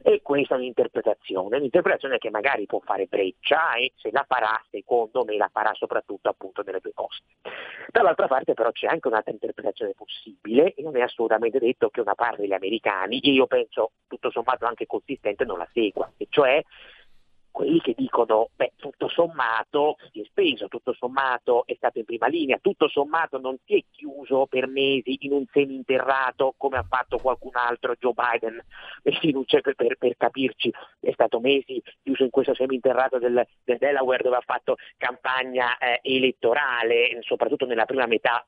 E 0.02 0.22
questa 0.22 0.54
è 0.54 0.58
un'interpretazione, 0.58 1.58
un'interpretazione 1.58 2.16
che 2.16 2.30
magari 2.30 2.64
può 2.64 2.80
fare 2.80 3.06
breccia 3.06 3.74
e 3.74 3.92
se 3.96 4.10
la 4.10 4.24
farà, 4.26 4.58
secondo 4.70 5.24
me, 5.24 5.36
la 5.36 5.50
farà 5.52 5.74
soprattutto 5.74 6.30
appunto 6.30 6.62
nelle 6.64 6.80
due 6.80 6.92
poste. 6.92 7.24
Dall'altra 7.90 8.26
parte 8.26 8.54
però 8.54 8.70
c'è 8.72 8.86
anche 8.86 9.08
un'altra 9.08 9.32
interpretazione 9.32 9.92
possibile 9.94 10.72
e 10.74 10.82
non 10.82 10.96
è 10.96 11.02
assolutamente 11.02 11.58
detto 11.58 11.90
che 11.90 12.00
una 12.00 12.14
parte 12.14 12.40
degli 12.40 12.52
americani, 12.52 13.20
e 13.20 13.30
io 13.30 13.46
penso 13.46 13.90
tutto 14.06 14.30
sommato 14.30 14.64
anche 14.64 14.86
consistente, 14.86 15.44
non 15.44 15.58
la 15.58 15.68
segua, 15.72 16.10
e 16.16 16.26
cioè 16.30 16.64
quelli 17.60 17.80
che 17.82 17.92
dicono, 17.94 18.48
beh, 18.56 18.72
tutto 18.76 19.06
sommato 19.08 19.96
si 20.12 20.22
è 20.22 20.24
speso, 20.24 20.68
tutto 20.68 20.94
sommato 20.94 21.66
è 21.66 21.74
stato 21.74 21.98
in 21.98 22.06
prima 22.06 22.26
linea, 22.26 22.56
tutto 22.58 22.88
sommato 22.88 23.38
non 23.38 23.58
si 23.66 23.76
è 23.76 23.84
chiuso 23.90 24.46
per 24.46 24.66
mesi 24.66 25.18
in 25.20 25.32
un 25.32 25.44
seminterrato 25.52 26.54
come 26.56 26.78
ha 26.78 26.86
fatto 26.88 27.18
qualcun 27.18 27.50
altro, 27.52 27.94
Joe 27.98 28.14
Biden, 28.14 28.64
per, 29.02 29.74
per, 29.74 29.96
per 29.98 30.16
capirci, 30.16 30.72
è 31.00 31.12
stato 31.12 31.38
mesi 31.38 31.82
chiuso 32.02 32.22
in 32.22 32.30
questo 32.30 32.54
seminterrato 32.54 33.18
del, 33.18 33.46
del 33.62 33.76
Delaware 33.76 34.22
dove 34.22 34.36
ha 34.36 34.42
fatto 34.42 34.76
campagna 34.96 35.76
eh, 35.76 36.00
elettorale, 36.02 37.18
soprattutto 37.20 37.66
nella 37.66 37.84
prima 37.84 38.06
metà 38.06 38.42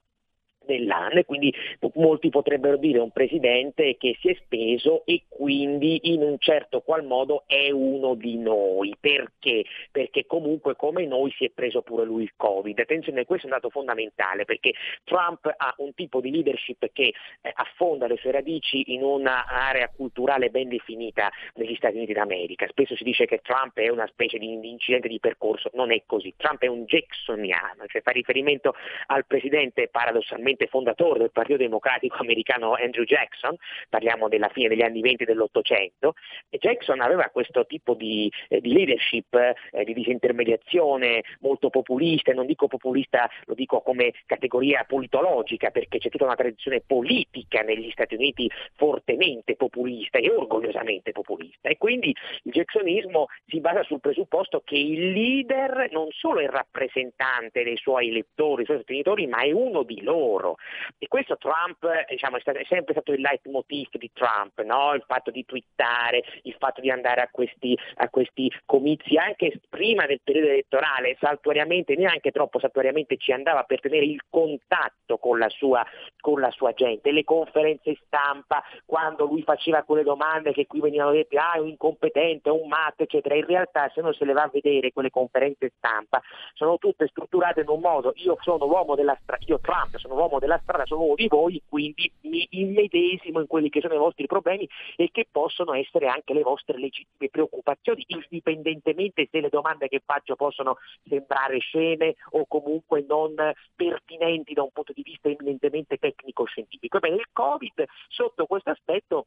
dell'anno 0.67 1.21
e 1.21 1.25
quindi 1.25 1.53
molti 1.95 2.29
potrebbero 2.29 2.77
dire 2.77 2.99
un 2.99 3.11
presidente 3.11 3.97
che 3.97 4.17
si 4.21 4.29
è 4.29 4.35
speso 4.35 5.05
e 5.05 5.23
quindi 5.29 6.13
in 6.13 6.23
un 6.23 6.37
certo 6.39 6.81
qual 6.81 7.05
modo 7.05 7.45
è 7.47 7.71
uno 7.71 8.15
di 8.15 8.39
noi. 8.39 8.95
Perché? 8.99 9.65
Perché 9.91 10.27
comunque 10.27 10.77
come 10.77 11.07
noi 11.07 11.33
si 11.37 11.45
è 11.45 11.51
preso 11.51 11.83
pure 11.83 12.05
lui 12.05 12.23
il 12.23 12.33
Covid. 12.37 12.79
Attenzione, 12.79 13.25
questo 13.25 13.47
è 13.47 13.51
un 13.51 13.57
dato 13.57 13.71
fondamentale 13.71 14.45
perché 14.45 14.73
Trump 15.05 15.53
ha 15.57 15.75
un 15.79 15.95
tipo 15.95 16.21
di 16.21 16.31
leadership 16.31 16.91
che 16.93 17.13
eh, 17.41 17.53
affonda 17.55 18.07
le 18.07 18.17
sue 18.17 18.31
radici 18.31 18.93
in 18.95 19.03
un'area 19.03 19.89
culturale 19.89 20.51
ben 20.51 20.69
definita 20.69 21.31
negli 21.55 21.75
Stati 21.75 21.97
Uniti 21.97 22.13
d'America. 22.13 22.67
Spesso 22.69 22.97
si 22.97 23.05
dice 23.05 23.27
che 23.27 23.41
Trump 23.43 23.79
è 23.79 23.89
una 23.89 24.07
specie 24.07 24.39
di 24.39 24.53
incidente 24.69 25.09
di 25.09 25.19
percorso, 25.19 25.71
non 25.75 25.93
è 25.93 26.03
così. 26.07 26.35
Trump 26.37 26.61
è 26.63 26.67
un 26.67 26.85
Jacksoniano, 26.85 27.87
cioè 27.87 28.03
fa 28.03 28.11
riferimento 28.11 28.75
al 29.07 29.27
presidente 29.27 29.89
paradossalmente 29.89 30.52
probabilmente 30.53 30.67
fondatore 30.67 31.19
del 31.19 31.31
Partito 31.33 31.59
Democratico 31.59 32.17
americano 32.21 32.75
Andrew 32.75 33.05
Jackson, 33.05 33.57
parliamo 33.89 34.29
della 34.29 34.49
fine 34.49 34.69
degli 34.69 34.83
anni 34.83 35.01
20 35.01 35.25
dell'Ottocento, 35.25 36.15
e 36.49 36.59
Jackson 36.59 37.01
aveva 37.01 37.29
questo 37.33 37.67
tipo 37.67 37.95
di, 37.95 38.31
eh, 38.49 38.61
di 38.61 38.73
leadership, 38.73 39.35
eh, 39.35 39.85
di 39.85 39.95
disintermediazione 39.95 41.23
molto 41.41 41.71
populista, 41.71 42.31
e 42.31 42.35
non 42.35 42.47
dico 42.47 42.69
populista, 42.69 43.29
lo 43.45 43.55
dico 43.55 43.81
come 43.81 44.13
categoria 44.27 44.85
politologica, 44.85 45.71
perché 45.71 45.99
c'è 45.99 46.09
tutta 46.09 46.25
una 46.25 46.35
tradizione 46.35 46.83
politica 46.85 47.63
negli 47.63 47.91
Stati 47.91 48.15
Uniti 48.15 48.51
fortemente 48.77 49.57
populista 49.57 50.19
e 50.19 50.31
orgogliosamente 50.31 51.13
populista, 51.13 51.69
e 51.69 51.79
quindi 51.79 52.15
il 52.45 52.53
jacksonismo 52.53 53.27
si 53.47 53.61
basa 53.61 53.83
sul 53.85 54.01
presupposto 54.01 54.63
che 54.65 54.77
il 54.77 55.13
leader 55.13 55.89
non 55.93 56.09
solo 56.11 56.41
è 56.41 56.47
rappresentante 56.47 57.63
dei 57.63 57.77
suoi 57.77 58.09
elettori, 58.09 58.57
dei 58.57 58.65
suoi 58.65 58.79
sostenitori, 58.79 59.27
ma 59.27 59.43
è 59.43 59.53
uno 59.53 59.83
di 59.83 60.03
loro 60.03 60.42
loro. 60.43 60.57
E 60.99 61.09
questo 61.09 61.37
Trump 61.39 61.87
diciamo, 62.09 62.37
è, 62.37 62.41
stato, 62.41 62.59
è, 62.59 62.65
sempre 62.65 62.93
stato 62.93 63.13
il 63.13 63.21
leitmotiv 63.21 63.89
di 63.93 64.11
Trump, 64.13 64.61
no? 64.63 64.95
il 64.95 65.05
fatto 65.07 65.31
di 65.31 65.45
twittare, 65.45 66.23
il 66.43 66.55
fatto 66.59 66.81
di 66.81 66.91
andare 66.91 67.23
a 67.23 67.29
questi, 67.31 67.79
a 67.97 68.09
questi 68.11 68.53
comizi 68.67 69.17
anche 69.17 69.61
prima 69.69 70.07
del 70.07 70.21
periodo 70.23 70.49
elettorale, 70.49 71.17
saltuariamente, 71.21 71.97
neanche 71.97 72.31
troppo 72.31 72.59
saltuariamente 72.59 73.17
ci 73.17 73.33
andava 73.33 73.63
per 73.63 73.81
tenere 73.81 74.05
il 74.05 74.21
contatto 74.29 75.19
con 75.19 75.39
la 75.39 75.49
sua, 75.49 75.85
con 76.21 76.41
la 76.41 76.51
sua 76.51 76.73
gente, 76.73 77.13
le 77.13 77.25
conferenze 77.25 77.97
stampa, 78.07 78.63
quando 78.85 79.25
lui 79.27 79.43
faceva 79.43 79.83
quelle 79.83 80.03
domande 80.03 80.53
che 80.53 80.67
qui 80.67 80.81
venivano 80.81 81.13
dette, 81.13 81.37
ah 81.39 81.53
è 81.55 81.59
un 81.59 81.69
incompetente, 81.69 82.49
è 82.49 82.53
un 82.53 82.69
matto, 82.69 83.05
eccetera, 83.05 83.35
in 83.35 83.47
realtà 83.47 83.91
se 83.93 84.01
uno 84.01 84.13
se 84.13 84.25
le 84.25 84.33
va 84.33 84.43
a 84.43 84.51
vedere 84.53 84.93
quelle 84.93 85.11
conferenze 85.11 85.73
stampa 85.77 86.21
sono 86.55 86.79
tutte 86.79 87.07
strutturate 87.07 87.61
in 87.61 87.69
un 87.69 87.81
modo, 87.81 88.13
io 88.17 88.37
sono 88.41 88.67
l'uomo 88.67 88.95
della 88.95 89.17
strada, 89.23 89.45
io 89.47 89.61
Trump 89.61 89.97
sono 89.97 90.15
l'uomo 90.15 90.32
della 90.39 90.59
strada 90.63 90.87
sono 90.87 91.03
uno 91.03 91.15
di 91.15 91.29
voi, 91.29 91.63
quindi 91.69 92.11
mi 92.23 92.47
immedesimo 92.51 93.41
in 93.41 93.47
quelli 93.47 93.69
che 93.69 93.81
sono 93.81 93.95
i 93.95 93.99
vostri 93.99 94.27
problemi 94.27 94.69
e 94.97 95.11
che 95.11 95.27
possono 95.31 95.75
essere 95.75 96.07
anche 96.07 96.33
le 96.33 96.43
vostre 96.43 96.79
legittime 96.79 97.29
preoccupazioni, 97.31 98.05
indipendentemente 98.09 99.29
se 99.31 99.41
le 99.41 99.49
domande 99.49 99.89
che 99.89 100.03
faccio 100.05 100.37
possono 100.37 100.77
sembrare 101.09 101.59
scene 101.59 102.15
o 102.31 102.45
comunque 102.47 103.05
non 103.07 103.35
pertinenti 103.75 104.53
da 104.55 104.63
un 104.63 104.71
punto 104.73 104.93
di 104.93 105.03
vista 105.03 105.29
eminentemente 105.29 105.97
tecnico-scientifico. 105.97 106.97
Ebbene, 106.99 107.17
il 107.17 107.29
Covid 107.33 107.85
sotto 108.09 108.47
questo 108.47 108.71
aspetto 108.71 109.27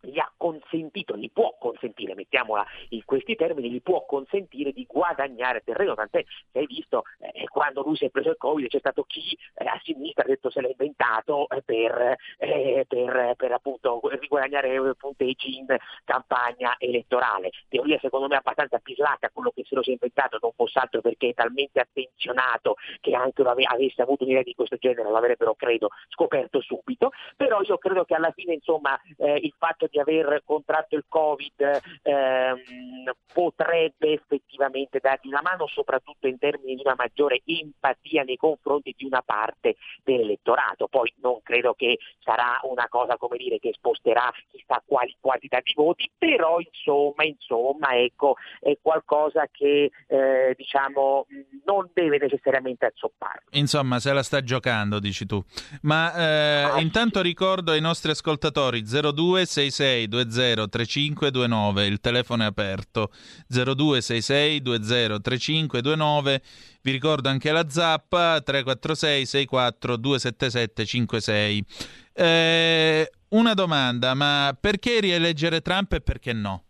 gli 0.00 0.18
ha 0.18 0.30
consentito, 0.36 1.16
gli 1.16 1.30
può 1.30 1.56
consentire, 1.58 2.14
mettiamola 2.14 2.64
in 2.90 3.04
questi 3.04 3.36
termini, 3.36 3.70
gli 3.70 3.82
può 3.82 4.04
consentire 4.06 4.72
di 4.72 4.86
guadagnare 4.88 5.62
terreno, 5.64 5.94
tant'è 5.94 6.24
che 6.50 6.58
hai 6.58 6.66
visto 6.66 7.04
eh, 7.18 7.46
quando 7.48 7.82
lui 7.82 7.96
si 7.96 8.06
è 8.06 8.10
preso 8.10 8.30
il 8.30 8.36
Covid 8.36 8.68
c'è 8.68 8.78
stato 8.78 9.04
chi 9.04 9.36
eh, 9.54 9.66
a 9.66 9.78
sinistra 9.82 10.24
ha 10.24 10.26
detto 10.26 10.50
se 10.50 10.60
l'ha 10.60 10.68
inventato 10.68 11.48
eh, 11.48 11.62
per, 11.62 12.16
eh, 12.38 12.84
per, 12.86 13.52
appunto 13.52 14.00
riguadagnare 14.04 14.94
punteggi 14.94 15.58
in 15.58 15.66
campagna 16.04 16.74
elettorale. 16.78 17.50
Teoria 17.68 17.98
secondo 18.00 18.28
me 18.28 18.36
abbastanza 18.36 18.78
pislata 18.78 19.30
quello 19.30 19.50
che 19.54 19.64
se 19.66 19.74
lo 19.74 19.82
sia 19.82 19.92
inventato, 19.92 20.38
non 20.40 20.52
fosse 20.52 20.78
altro 20.78 21.00
perché 21.00 21.28
è 21.28 21.34
talmente 21.34 21.80
attenzionato 21.80 22.76
che 23.00 23.14
anche 23.14 23.42
avesse 23.42 24.02
avuto 24.02 24.24
un'idea 24.24 24.42
di 24.42 24.54
questo 24.54 24.76
genere 24.76 25.10
l'avrebbero 25.10 25.54
credo 25.54 25.90
scoperto 26.08 26.60
subito, 26.60 27.10
però 27.36 27.60
io 27.62 27.78
credo 27.78 28.04
che 28.04 28.14
alla 28.14 28.32
fine 28.32 28.54
insomma 28.54 28.98
eh, 29.18 29.36
il 29.36 29.54
fatto 29.58 29.88
di 29.90 29.98
aver 29.98 30.42
contratto 30.44 30.96
il 30.96 31.04
Covid 31.08 31.80
ehm, 32.02 33.12
potrebbe 33.32 34.12
effettivamente 34.12 34.98
dargli 35.00 35.28
una 35.28 35.42
mano, 35.42 35.66
soprattutto 35.66 36.26
in 36.26 36.38
termini 36.38 36.76
di 36.76 36.82
una 36.84 36.94
maggiore 36.96 37.42
empatia 37.44 38.22
nei 38.22 38.36
confronti 38.36 38.94
di 38.96 39.04
una 39.04 39.22
parte 39.22 39.76
dell'elettorato. 40.02 40.88
Poi 40.88 41.12
non 41.20 41.40
credo 41.42 41.74
che 41.74 41.98
sarà 42.20 42.60
una 42.62 42.88
cosa 42.88 43.16
come 43.16 43.36
dire 43.36 43.58
che 43.58 43.72
sposterà 43.72 44.32
chissà 44.50 44.82
quali 44.84 45.16
quantità 45.20 45.60
di 45.62 45.72
voti, 45.74 46.10
però 46.16 46.58
insomma, 46.60 47.24
insomma 47.24 47.96
ecco, 47.96 48.36
è 48.60 48.76
qualcosa 48.80 49.46
che 49.50 49.90
eh, 50.06 50.54
diciamo 50.56 51.26
non 51.64 51.90
deve 51.92 52.18
necessariamente 52.18 52.86
azzoppare. 52.86 53.42
Insomma, 53.50 53.98
se 53.98 54.12
la 54.12 54.22
sta 54.22 54.42
giocando, 54.42 54.98
dici 54.98 55.26
tu. 55.26 55.42
Ma 55.82 56.14
eh, 56.14 56.62
ah, 56.62 56.80
intanto 56.80 57.18
sì. 57.18 57.24
ricordo 57.24 57.72
ai 57.72 57.80
nostri 57.80 58.10
ascoltatori 58.10 58.82
0266 58.82 59.70
0266 60.08 60.68
3529, 60.68 61.86
il 61.86 62.00
telefono 62.00 62.42
è 62.42 62.46
aperto 62.46 63.10
0266 63.48 64.62
3529, 64.62 66.42
vi 66.82 66.90
ricordo 66.90 67.28
anche 67.28 67.50
la 67.52 67.68
zappa 67.68 68.40
346 68.40 69.26
64 69.26 69.96
277 69.96 70.84
56. 70.84 71.64
Eh, 72.12 73.10
una 73.30 73.54
domanda, 73.54 74.14
ma 74.14 74.56
perché 74.58 75.00
rieleggere 75.00 75.60
Trump 75.60 75.92
e 75.92 76.00
perché 76.00 76.32
no? 76.32 76.64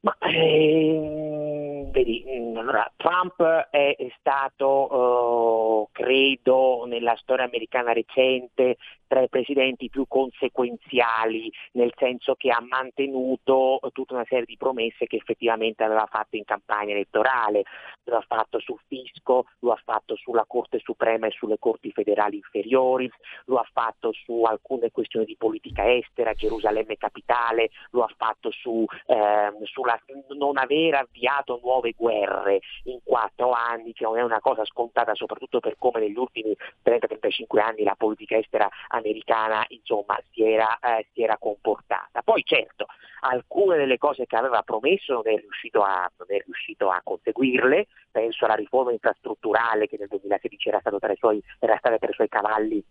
Ma 0.00 0.16
eh, 0.18 1.88
vedi, 1.90 2.24
mm, 2.26 2.56
allora, 2.56 2.90
Trump 2.96 3.42
è 3.42 3.96
stato, 4.18 5.88
eh, 5.88 5.88
credo, 5.92 6.84
nella 6.86 7.16
storia 7.16 7.44
americana 7.44 7.92
recente 7.92 8.76
tra 9.08 9.22
i 9.22 9.28
presidenti 9.28 9.88
più 9.88 10.06
conseguenziali, 10.06 11.50
nel 11.72 11.92
senso 11.96 12.34
che 12.34 12.50
ha 12.50 12.60
mantenuto 12.60 13.80
tutta 13.92 14.14
una 14.14 14.26
serie 14.28 14.44
di 14.44 14.56
promesse 14.56 15.06
che 15.06 15.16
effettivamente 15.16 15.82
aveva 15.82 16.06
fatto 16.08 16.36
in 16.36 16.44
campagna 16.44 16.92
elettorale, 16.92 17.64
lo 18.04 18.16
ha 18.16 18.24
fatto 18.26 18.60
sul 18.60 18.78
fisco, 18.86 19.46
lo 19.60 19.72
ha 19.72 19.80
fatto 19.82 20.14
sulla 20.16 20.44
Corte 20.46 20.78
Suprema 20.78 21.26
e 21.26 21.30
sulle 21.30 21.58
Corti 21.58 21.90
federali 21.90 22.36
inferiori, 22.36 23.10
lo 23.46 23.56
ha 23.56 23.66
fatto 23.72 24.12
su 24.12 24.42
alcune 24.42 24.90
questioni 24.90 25.24
di 25.24 25.36
politica 25.36 25.90
estera, 25.90 26.34
Gerusalemme 26.34 26.96
capitale, 26.96 27.70
lo 27.90 28.02
ha 28.02 28.10
fatto 28.16 28.50
su, 28.50 28.84
ehm, 29.06 29.62
sulla 29.64 29.98
non 30.36 30.58
aver 30.58 30.94
avviato 30.94 31.58
nuove 31.62 31.92
guerre 31.96 32.60
in 32.84 33.00
quattro 33.02 33.52
anni, 33.52 33.92
che 33.92 34.04
non 34.04 34.18
è 34.18 34.22
una 34.22 34.40
cosa 34.40 34.64
scontata 34.64 35.14
soprattutto 35.14 35.60
per 35.60 35.76
come 35.78 36.00
negli 36.00 36.16
ultimi 36.16 36.54
30-35 36.84 37.58
anni 37.60 37.84
la 37.84 37.96
politica 37.96 38.36
estera 38.36 38.68
ha 38.88 38.97
americana 38.98 39.64
insomma, 39.68 40.18
si, 40.30 40.42
era, 40.42 40.78
eh, 40.78 41.06
si 41.12 41.22
era 41.22 41.36
comportata. 41.38 42.22
Poi 42.22 42.42
certo, 42.44 42.86
alcune 43.20 43.76
delle 43.76 43.98
cose 43.98 44.26
che 44.26 44.36
aveva 44.36 44.62
promesso 44.62 45.14
non 45.14 45.28
è 45.28 45.36
riuscito 45.36 45.82
a, 45.82 46.10
è 46.26 46.42
riuscito 46.44 46.90
a 46.90 47.00
conseguirle, 47.02 47.86
penso 48.10 48.44
alla 48.44 48.54
riforma 48.54 48.92
infrastrutturale 48.92 49.86
che 49.86 49.96
nel 49.98 50.08
2016 50.08 50.68
era, 50.68 50.80
stato 50.80 50.98
tra 50.98 51.12
i 51.12 51.16
suoi, 51.16 51.42
stata 51.58 51.98
tra 51.98 52.10
i 52.10 52.14
suoi 52.14 52.28
cavalli 52.28 52.84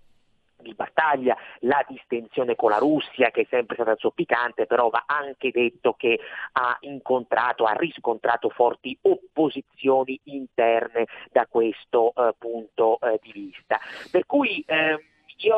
di 0.60 0.74
battaglia, 0.74 1.38
la 1.60 1.84
distensione 1.88 2.55
con 2.55 2.72
la 2.72 2.78
Russia 2.78 3.30
che 3.30 3.41
è 3.41 3.47
sempre 3.49 3.76
stata 3.76 3.95
zoppicante, 3.97 4.66
però 4.66 4.89
va 4.89 5.03
anche 5.05 5.51
detto 5.51 5.93
che 5.93 6.20
ha 6.53 6.78
incontrato, 6.82 7.66
ha 7.66 7.74
riscontrato 7.74 8.49
forti 8.49 8.97
opposizioni 9.03 10.20
interne 10.26 11.05
da 11.32 11.45
questo 11.47 12.14
eh, 12.16 12.34
punto 12.38 12.99
eh, 12.99 13.20
di 13.22 13.32
vista. 13.32 13.80
Per 14.12 14.26
cui 14.26 14.64
ehm, 14.66 14.99
io 15.39 15.55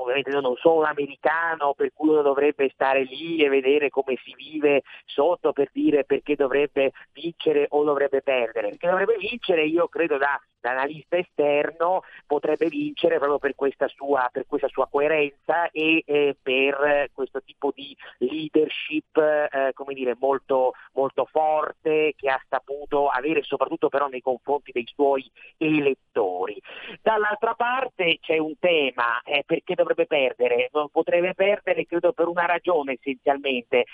ovviamente 0.00 0.30
io 0.30 0.40
non 0.40 0.56
sono 0.56 0.76
un 0.76 0.84
americano 0.86 1.74
per 1.74 1.92
cui 1.92 2.08
uno 2.10 2.22
dovrebbe 2.22 2.70
stare 2.72 3.04
lì 3.04 3.42
e 3.42 3.48
vedere 3.48 3.90
come 3.90 4.16
si 4.24 4.34
vive 4.34 4.82
sotto 5.04 5.52
per 5.52 5.70
dire 5.72 6.04
perché 6.04 6.34
dovrebbe 6.34 6.92
vincere 7.12 7.66
o 7.70 7.84
dovrebbe 7.84 8.22
perdere. 8.22 8.68
Perché 8.70 8.88
dovrebbe 8.88 9.16
vincere 9.18 9.64
io 9.66 9.88
credo 9.88 10.16
da 10.16 10.40
l'analista 10.66 11.16
esterno 11.16 12.02
potrebbe 12.26 12.68
vincere 12.68 13.18
proprio 13.18 13.38
per 13.38 13.54
questa 13.54 13.86
sua, 13.88 14.28
per 14.32 14.46
questa 14.46 14.68
sua 14.68 14.88
coerenza 14.88 15.70
e 15.70 16.02
eh, 16.04 16.36
per 16.40 17.10
questo 17.12 17.40
tipo 17.42 17.70
di 17.74 17.96
leadership 18.18 19.16
eh, 19.16 19.70
come 19.74 19.94
dire, 19.94 20.16
molto, 20.18 20.72
molto 20.94 21.24
forte 21.26 22.14
che 22.16 22.28
ha 22.28 22.40
saputo 22.48 23.08
avere 23.08 23.42
soprattutto 23.42 23.88
però 23.88 24.08
nei 24.08 24.20
confronti 24.20 24.72
dei 24.72 24.86
suoi 24.92 25.30
elettori. 25.56 26.60
Dall'altra 27.00 27.54
parte 27.54 28.18
c'è 28.20 28.38
un 28.38 28.58
tema, 28.58 29.20
eh, 29.22 29.44
perché 29.46 29.74
dovrebbe 29.74 30.06
perdere? 30.06 30.70
Non 30.72 30.88
potrebbe 30.90 31.34
perdere 31.34 31.86
credo 31.86 32.12
per 32.12 32.26
una 32.26 32.46
ragione 32.46 32.94
essenzialmente, 32.94 33.84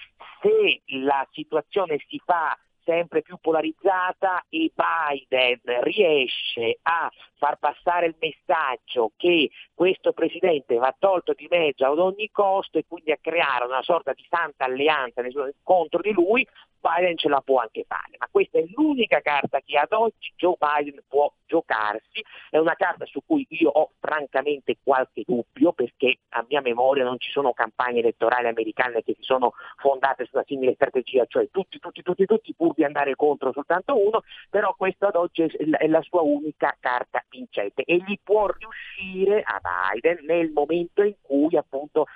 se 0.40 0.80
la 0.98 1.26
situazione 1.32 1.98
si 2.08 2.20
fa 2.24 2.56
sempre 2.84 3.22
più 3.22 3.36
polarizzata 3.40 4.44
e 4.48 4.70
Biden 4.74 5.82
riesce 5.82 6.78
a 6.82 7.10
far 7.36 7.58
passare 7.58 8.06
il 8.06 8.16
messaggio 8.18 9.12
che 9.16 9.50
questo 9.74 10.12
presidente 10.12 10.76
va 10.76 10.94
tolto 10.98 11.32
di 11.32 11.46
mezzo 11.50 11.84
ad 11.84 11.98
ogni 11.98 12.30
costo 12.30 12.78
e 12.78 12.84
quindi 12.86 13.12
a 13.12 13.18
creare 13.20 13.64
una 13.64 13.82
sorta 13.82 14.12
di 14.12 14.24
santa 14.28 14.64
alleanza 14.64 15.22
contro 15.62 16.00
di 16.00 16.12
lui, 16.12 16.46
Biden 16.82 17.16
ce 17.16 17.28
la 17.28 17.40
può 17.40 17.60
anche 17.60 17.84
fare, 17.86 18.16
ma 18.18 18.28
questa 18.30 18.58
è 18.58 18.64
l'unica 18.74 19.20
carta 19.20 19.60
che 19.64 19.78
ad 19.78 19.92
oggi 19.92 20.32
Joe 20.36 20.56
Biden 20.58 21.00
può 21.08 21.32
giocarsi, 21.46 22.24
è 22.50 22.58
una 22.58 22.74
carta 22.74 23.04
su 23.06 23.20
cui 23.24 23.46
io 23.50 23.70
ho 23.70 23.92
francamente 24.00 24.78
qualche 24.82 25.22
dubbio 25.24 25.72
perché 25.72 26.18
a 26.30 26.44
mia 26.48 26.60
memoria 26.60 27.04
non 27.04 27.18
ci 27.18 27.30
sono 27.30 27.52
campagne 27.52 28.00
elettorali 28.00 28.48
americane 28.48 29.02
che 29.02 29.14
si 29.14 29.22
sono 29.22 29.52
fondate 29.76 30.24
su 30.24 30.30
una 30.34 30.44
simile 30.46 30.74
strategia, 30.74 31.24
cioè 31.26 31.48
tutti, 31.50 31.78
tutti, 31.78 32.02
tutti, 32.02 32.26
tutti 32.26 32.54
pur 32.54 32.74
di 32.74 32.84
andare 32.84 33.14
contro 33.14 33.52
soltanto 33.52 33.96
uno, 33.96 34.22
però 34.50 34.74
questa 34.74 35.08
ad 35.08 35.16
oggi 35.16 35.42
è 35.42 35.86
la 35.86 36.02
sua 36.02 36.22
unica 36.22 36.76
carta 36.80 37.22
vincente 37.28 37.82
e 37.84 37.96
gli 37.96 38.18
può 38.22 38.46
riuscire 38.46 39.42
a 39.42 39.60
Biden 39.60 40.24
nel 40.24 40.50
momento 40.50 41.02
in 41.02 41.14
cui 41.20 41.56
appunto 41.56 42.06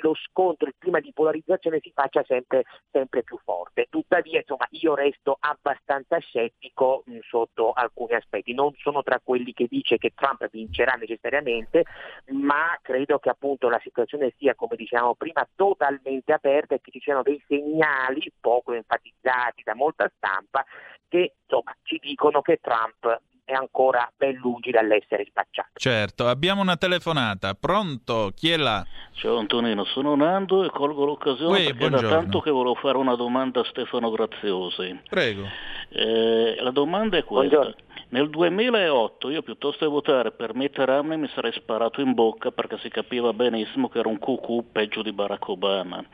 lo 0.00 0.14
scontro, 0.14 0.66
il 0.68 0.74
clima 0.78 1.00
di 1.00 1.12
polarizzazione 1.12 1.80
si 1.82 1.92
faccia 1.94 2.24
sempre, 2.26 2.64
sempre 2.90 3.22
più 3.22 3.38
forte. 3.44 3.86
Tuttavia 4.08 4.38
insomma 4.38 4.66
io 4.70 4.94
resto 4.94 5.36
abbastanza 5.38 6.16
scettico 6.16 7.02
mh, 7.04 7.18
sotto 7.28 7.72
alcuni 7.72 8.14
aspetti, 8.14 8.54
non 8.54 8.72
sono 8.78 9.02
tra 9.02 9.20
quelli 9.22 9.52
che 9.52 9.66
dice 9.68 9.98
che 9.98 10.14
Trump 10.14 10.48
vincerà 10.48 10.94
necessariamente, 10.94 11.84
ma 12.28 12.78
credo 12.80 13.18
che 13.18 13.28
appunto 13.28 13.68
la 13.68 13.78
situazione 13.82 14.32
sia, 14.38 14.54
come 14.54 14.76
dicevamo 14.76 15.14
prima, 15.14 15.46
totalmente 15.54 16.32
aperta 16.32 16.74
e 16.74 16.80
che 16.80 16.90
ci 16.90 17.00
siano 17.00 17.20
dei 17.20 17.38
segnali 17.46 18.32
poco 18.40 18.72
enfatizzati 18.72 19.62
da 19.62 19.74
molta 19.74 20.10
stampa 20.16 20.64
che 21.06 21.34
insomma, 21.42 21.76
ci 21.82 21.98
dicono 21.98 22.40
che 22.40 22.60
Trump 22.62 23.20
è 23.48 23.54
ancora 23.54 24.12
ben 24.14 24.34
lungi 24.34 24.70
dall'essere 24.70 25.24
spacciato. 25.26 25.70
Certo, 25.72 26.26
abbiamo 26.26 26.60
una 26.60 26.76
telefonata. 26.76 27.54
Pronto? 27.54 28.30
Chi 28.36 28.50
è 28.50 28.58
là? 28.58 28.84
Ciao 29.12 29.38
Antonino, 29.38 29.84
sono 29.84 30.14
Nando 30.14 30.64
e 30.64 30.68
colgo 30.68 31.06
l'occasione 31.06 31.52
Uè, 31.52 31.64
perché 31.64 31.78
buongiorno. 31.78 32.08
da 32.08 32.14
tanto 32.14 32.40
che 32.40 32.50
volevo 32.50 32.74
fare 32.74 32.98
una 32.98 33.16
domanda 33.16 33.60
a 33.60 33.64
Stefano 33.64 34.10
Graziosi. 34.10 35.00
Prego. 35.08 35.46
Eh, 35.88 36.56
la 36.60 36.70
domanda 36.70 37.16
è 37.16 37.24
questa. 37.24 37.56
Buongiorno. 37.56 37.86
Nel 38.10 38.28
2008 38.28 39.30
io 39.30 39.40
piuttosto 39.40 39.86
che 39.86 39.90
votare 39.90 40.30
per 40.32 40.54
Mitt 40.54 40.76
Romney 40.76 41.16
mi 41.16 41.30
sarei 41.34 41.52
sparato 41.52 42.02
in 42.02 42.12
bocca 42.12 42.50
perché 42.50 42.76
si 42.78 42.90
capiva 42.90 43.32
benissimo 43.32 43.88
che 43.88 43.98
era 43.98 44.08
un 44.08 44.18
cucù 44.18 44.66
peggio 44.70 45.00
di 45.00 45.12
Barack 45.12 45.48
Obama. 45.48 46.04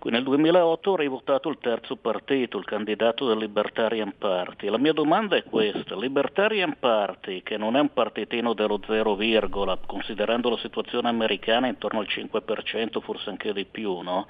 Nel 0.00 0.22
2008 0.22 0.90
avrei 0.90 1.08
votato 1.08 1.48
il 1.48 1.58
terzo 1.60 1.96
partito, 1.96 2.56
il 2.56 2.64
candidato 2.64 3.26
del 3.26 3.38
Libertarian 3.38 4.14
Party. 4.16 4.68
La 4.68 4.78
mia 4.78 4.92
domanda 4.92 5.36
è 5.36 5.42
questa, 5.42 5.96
Libertarian 5.96 6.76
Party, 6.78 7.42
che 7.42 7.58
non 7.58 7.76
è 7.76 7.80
un 7.80 7.92
partitino 7.92 8.54
dello 8.54 8.80
zero 8.86 9.16
virgola, 9.16 9.76
considerando 9.84 10.50
la 10.50 10.56
situazione 10.58 11.08
americana 11.08 11.66
intorno 11.66 11.98
al 11.98 12.06
5%, 12.08 13.00
forse 13.00 13.28
anche 13.28 13.52
di 13.52 13.66
più, 13.66 13.98
no? 13.98 14.26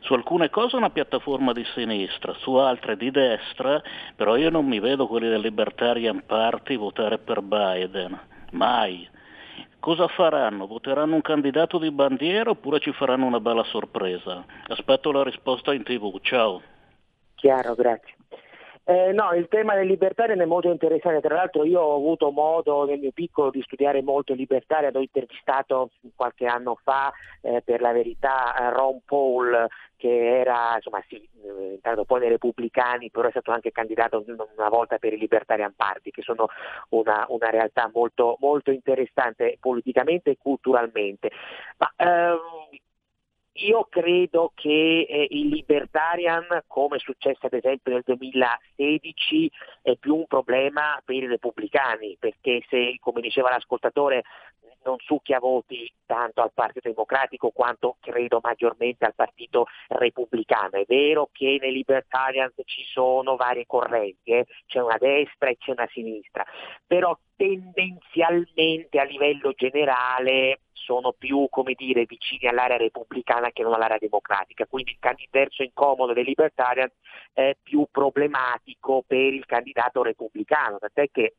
Su 0.00 0.14
alcune 0.14 0.50
cose 0.50 0.74
è 0.74 0.78
una 0.78 0.90
piattaforma 0.90 1.52
di 1.52 1.64
sinistra, 1.74 2.34
su 2.34 2.54
altre 2.54 2.96
di 2.96 3.10
destra, 3.10 3.80
però 4.14 4.36
io 4.36 4.50
non 4.50 4.66
mi 4.66 4.80
vedo 4.80 5.06
quelli 5.06 5.28
del 5.28 5.40
Libertarian 5.40 6.24
Party 6.26 6.76
votare 6.76 7.18
per 7.18 7.40
Biden, 7.40 8.18
mai 8.50 9.08
Cosa 9.80 10.08
faranno? 10.08 10.66
Voteranno 10.66 11.14
un 11.14 11.22
candidato 11.22 11.78
di 11.78 11.90
bandiera 11.90 12.50
oppure 12.50 12.80
ci 12.80 12.92
faranno 12.92 13.26
una 13.26 13.40
bella 13.40 13.64
sorpresa? 13.64 14.44
Aspetto 14.66 15.12
la 15.12 15.22
risposta 15.22 15.72
in 15.72 15.82
tv. 15.82 16.18
Ciao. 16.20 16.62
Chiaro, 17.36 17.74
grazie. 17.74 18.14
Eh, 18.90 19.12
no, 19.12 19.34
il 19.34 19.48
tema 19.48 19.74
del 19.74 19.86
libertarian 19.86 20.40
è 20.40 20.46
molto 20.46 20.70
interessante, 20.70 21.20
tra 21.20 21.34
l'altro 21.34 21.62
io 21.66 21.78
ho 21.78 21.96
avuto 21.96 22.30
modo 22.30 22.86
nel 22.86 22.98
mio 22.98 23.10
piccolo 23.12 23.50
di 23.50 23.60
studiare 23.60 24.00
molto 24.00 24.32
il 24.32 24.38
libertarian, 24.38 24.96
ho 24.96 25.00
intervistato 25.00 25.90
qualche 26.16 26.46
anno 26.46 26.74
fa 26.82 27.12
eh, 27.42 27.60
per 27.62 27.82
la 27.82 27.92
verità 27.92 28.54
Ron 28.72 29.02
Paul 29.04 29.66
che 29.94 30.38
era, 30.40 30.72
insomma 30.76 31.04
sì, 31.06 31.16
eh, 31.16 31.72
entrato 31.74 32.06
poi 32.06 32.20
nei 32.20 32.30
repubblicani, 32.30 33.10
però 33.10 33.28
è 33.28 33.30
stato 33.30 33.50
anche 33.50 33.72
candidato 33.72 34.24
una 34.56 34.68
volta 34.70 34.96
per 34.96 35.12
i 35.12 35.18
Libertarian 35.18 35.74
Party, 35.76 36.10
che 36.10 36.22
sono 36.22 36.46
una, 36.90 37.26
una 37.28 37.50
realtà 37.50 37.90
molto, 37.92 38.38
molto 38.40 38.70
interessante 38.70 39.58
politicamente 39.60 40.30
e 40.30 40.38
culturalmente. 40.40 41.30
Ma, 41.76 41.92
ehm, 41.94 42.38
io 43.58 43.86
credo 43.90 44.52
che 44.54 45.06
eh, 45.08 45.26
il 45.30 45.48
libertarian, 45.48 46.46
come 46.66 46.96
è 46.96 47.00
successo 47.00 47.46
ad 47.46 47.54
esempio 47.54 47.92
nel 47.92 48.02
2016, 48.04 49.50
è 49.82 49.96
più 49.96 50.16
un 50.16 50.26
problema 50.26 51.00
per 51.04 51.16
i 51.16 51.26
repubblicani, 51.26 52.16
perché 52.18 52.62
se, 52.68 52.96
come 53.00 53.20
diceva 53.20 53.50
l'ascoltatore, 53.50 54.22
non 54.84 54.96
succhia 54.98 55.38
voti 55.38 55.90
tanto 56.06 56.40
al 56.40 56.52
Partito 56.52 56.88
Democratico 56.88 57.50
quanto 57.50 57.96
credo 58.00 58.40
maggiormente 58.42 59.04
al 59.04 59.14
Partito 59.14 59.66
Repubblicano. 59.88 60.72
È 60.72 60.84
vero 60.86 61.28
che 61.32 61.58
nei 61.60 61.72
Libertarians 61.72 62.54
ci 62.64 62.82
sono 62.84 63.36
varie 63.36 63.66
correnti, 63.66 64.32
eh? 64.32 64.46
c'è 64.66 64.80
una 64.80 64.98
destra 64.98 65.50
e 65.50 65.56
c'è 65.58 65.72
una 65.72 65.88
sinistra, 65.90 66.44
però 66.86 67.16
tendenzialmente 67.36 68.98
a 68.98 69.04
livello 69.04 69.52
generale 69.52 70.60
sono 70.72 71.12
più 71.12 71.48
come 71.50 71.74
dire, 71.76 72.06
vicini 72.06 72.48
all'area 72.48 72.78
repubblicana 72.78 73.50
che 73.50 73.62
non 73.62 73.74
all'area 73.74 73.98
democratica, 73.98 74.66
quindi 74.66 74.96
il 74.98 75.28
verso 75.30 75.62
incomodo 75.62 76.14
dei 76.14 76.24
libertarian 76.24 76.90
è 77.34 77.54
più 77.62 77.86
problematico 77.90 79.04
per 79.06 79.34
il 79.34 79.44
candidato 79.44 80.02
repubblicano, 80.02 80.78
tant'è 80.78 81.10
che 81.10 81.34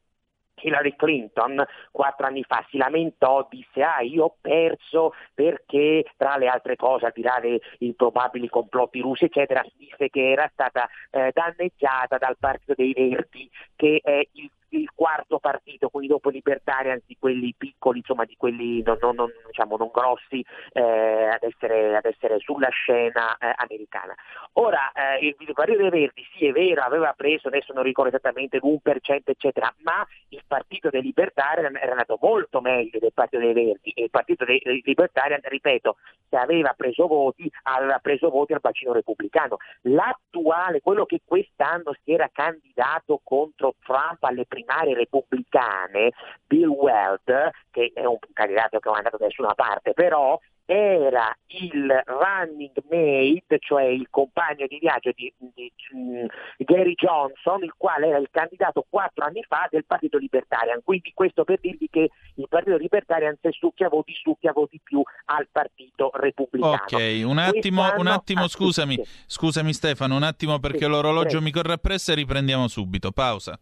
Hillary 0.62 0.96
Clinton 0.96 1.64
quattro 1.92 2.26
anni 2.26 2.44
fa. 2.44 2.66
Si 2.70 2.78
lamentò, 2.78 3.48
disse 3.50 3.82
ah 3.82 4.02
io 4.02 4.26
ho 4.26 4.36
perso 4.40 5.14
perché 5.34 6.06
tra 6.18 6.38
le 6.38 6.48
altre 6.48 6.76
cose 6.76 7.06
al 7.06 7.12
di 7.14 7.22
là 7.22 7.40
dei 7.40 7.94
probabili 7.96 8.50
complotti 8.50 9.00
russi 9.00 9.26
eccetera 9.26 9.64
disse 9.76 10.10
che 10.10 10.32
era 10.32 10.50
stata 10.52 10.88
eh, 11.12 11.32
danneggiata 11.34 12.18
dal 12.18 12.38
partito 12.38 12.74
dei 12.76 12.94
Verdi 12.94 13.50
che 13.76 14.00
è 14.04 14.28
il 14.34 14.50
il 14.70 14.90
quarto 14.94 15.40
partito, 15.40 15.90
quindi 15.90 16.10
dopo 16.10 16.30
Libertarians 16.30 17.04
di 17.06 17.18
quelli 17.20 17.54
piccoli, 17.58 18.00
insomma 18.00 18.26
di 18.26 18.36
quelli 18.38 18.82
non, 18.84 18.98
non, 19.02 19.16
non, 19.16 19.32
diciamo, 19.48 19.78
non 19.78 19.90
grossi 19.92 20.46
eh, 20.74 20.82
ad, 20.82 21.44
essere, 21.44 21.96
ad, 21.96 22.06
essere, 22.06 22.40
sulla 22.40 22.70
scena 22.70 23.38
eh, 23.38 23.54
americana. 23.56 24.14
Ora 24.54 24.92
eh, 24.92 25.26
il 25.26 25.54
Partito 25.54 25.82
dei 25.82 25.90
Verdi 25.90 26.26
sì 26.36 26.46
è 26.46 26.52
vero, 26.52 26.82
aveva 26.82 27.14
preso, 27.16 27.48
adesso 27.48 27.74
non 27.74 27.84
ricordo 27.84 28.10
esattamente 28.10 28.58
l'1% 28.58 29.22
eccetera, 29.26 29.74
ma 29.80 30.06
il 30.30 30.44
Partito 30.46 30.90
dei 30.90 31.02
Libertarian 31.02 31.76
era 31.76 31.92
andato 31.92 32.18
molto 32.22 32.62
meglio 32.62 33.00
del 33.00 33.14
Partito 33.14 33.42
dei 33.42 33.54
Verdi 33.54 33.92
e 33.92 34.04
il 34.04 34.10
Partito 34.10 34.46
dei 34.46 34.62
Libertarian, 34.84 35.40
ripeto, 35.44 35.98
se 36.30 36.36
aveva 36.38 36.74
preso 36.76 37.08
voti, 37.08 37.52
aveva 37.64 37.98
preso 38.00 38.30
voti 38.30 38.54
al 38.54 38.60
bacino 38.62 38.94
repubblicano. 38.94 39.58
L'attuale, 39.82 40.82
quello 40.82 41.06
che 41.06 41.22
quest'anno 41.26 41.94
si 42.04 42.14
era 42.14 42.30
candidato 42.32 43.20
contro 43.24 43.76
Trump 43.84 44.24
alle 44.24 44.46
prime 44.46 44.59
primarie 44.60 44.96
repubblicane, 44.96 46.12
Bill 46.46 46.68
Weld, 46.70 47.50
che 47.72 47.92
è 47.94 48.06
un 48.06 48.18
candidato 48.34 48.80
che 48.80 48.88
non 48.88 48.96
è 48.96 48.98
andato 49.00 49.18
da 49.18 49.26
nessuna 49.26 49.54
parte, 49.54 49.94
però 49.94 50.40
era 50.72 51.36
il 51.48 52.04
running 52.06 52.84
mate, 52.92 53.58
cioè 53.58 53.86
il 53.86 54.06
compagno 54.12 54.68
di 54.68 54.78
viaggio 54.78 55.10
di, 55.16 55.34
di, 55.36 55.52
di, 55.56 55.74
mm, 55.98 56.26
Gary 56.58 56.94
Johnson, 56.94 57.64
il 57.64 57.74
quale 57.76 58.10
era 58.10 58.20
il 58.20 58.28
candidato 58.30 58.86
quattro 58.88 59.26
anni 59.26 59.44
fa 59.48 59.68
del 59.72 59.86
Partito 59.86 60.20
Libertarian. 60.20 60.82
Quindi 60.84 61.12
questo 61.16 61.44
per 61.44 61.60
dirvi 61.60 61.88
che 61.90 62.12
il 62.36 62.46
Partito 62.48 62.78
Libertarian 62.78 63.36
se 63.42 63.50
succhia 63.52 63.90
voti, 63.90 64.14
succhia 64.14 64.52
voti 64.52 64.80
più 64.84 65.02
al 65.26 65.48
Partito 65.52 66.12
Repubblicano. 66.14 66.76
Ok, 66.76 67.22
un 67.26 67.40
attimo, 67.40 67.92
un 67.98 68.06
attimo 68.06 68.48
scusami, 68.48 69.04
scusami 69.26 69.74
Stefano, 69.74 70.16
un 70.16 70.24
attimo 70.24 70.60
perché 70.60 70.86
sì, 70.86 70.88
l'orologio 70.88 71.30
prego. 71.30 71.46
mi 71.46 71.52
corre 71.52 71.74
appresso 71.74 72.12
e 72.12 72.16
riprendiamo 72.16 72.68
subito. 72.68 73.12
Pausa. 73.12 73.60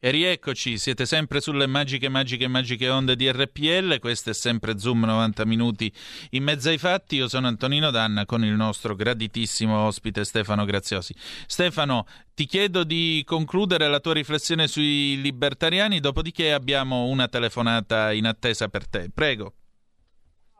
E 0.00 0.12
rieccoci, 0.12 0.78
siete 0.78 1.06
sempre 1.06 1.40
sulle 1.40 1.66
magiche, 1.66 2.08
magiche, 2.08 2.46
magiche 2.46 2.88
onde 2.88 3.16
di 3.16 3.28
RPL. 3.28 3.98
Questo 3.98 4.30
è 4.30 4.32
sempre 4.32 4.78
Zoom 4.78 5.02
90 5.04 5.44
minuti 5.44 5.92
in 6.30 6.44
mezzo 6.44 6.68
ai 6.68 6.78
fatti. 6.78 7.16
Io 7.16 7.26
sono 7.26 7.48
Antonino 7.48 7.90
Danna 7.90 8.24
con 8.24 8.44
il 8.44 8.52
nostro 8.52 8.94
graditissimo 8.94 9.76
ospite 9.76 10.22
Stefano 10.22 10.64
Graziosi. 10.64 11.14
Stefano, 11.16 12.06
ti 12.32 12.46
chiedo 12.46 12.84
di 12.84 13.24
concludere 13.26 13.88
la 13.88 13.98
tua 13.98 14.12
riflessione 14.12 14.68
sui 14.68 15.20
libertariani, 15.20 15.98
dopodiché 15.98 16.52
abbiamo 16.52 17.06
una 17.06 17.26
telefonata 17.26 18.12
in 18.12 18.26
attesa 18.26 18.68
per 18.68 18.86
te. 18.86 19.10
Prego. 19.12 19.54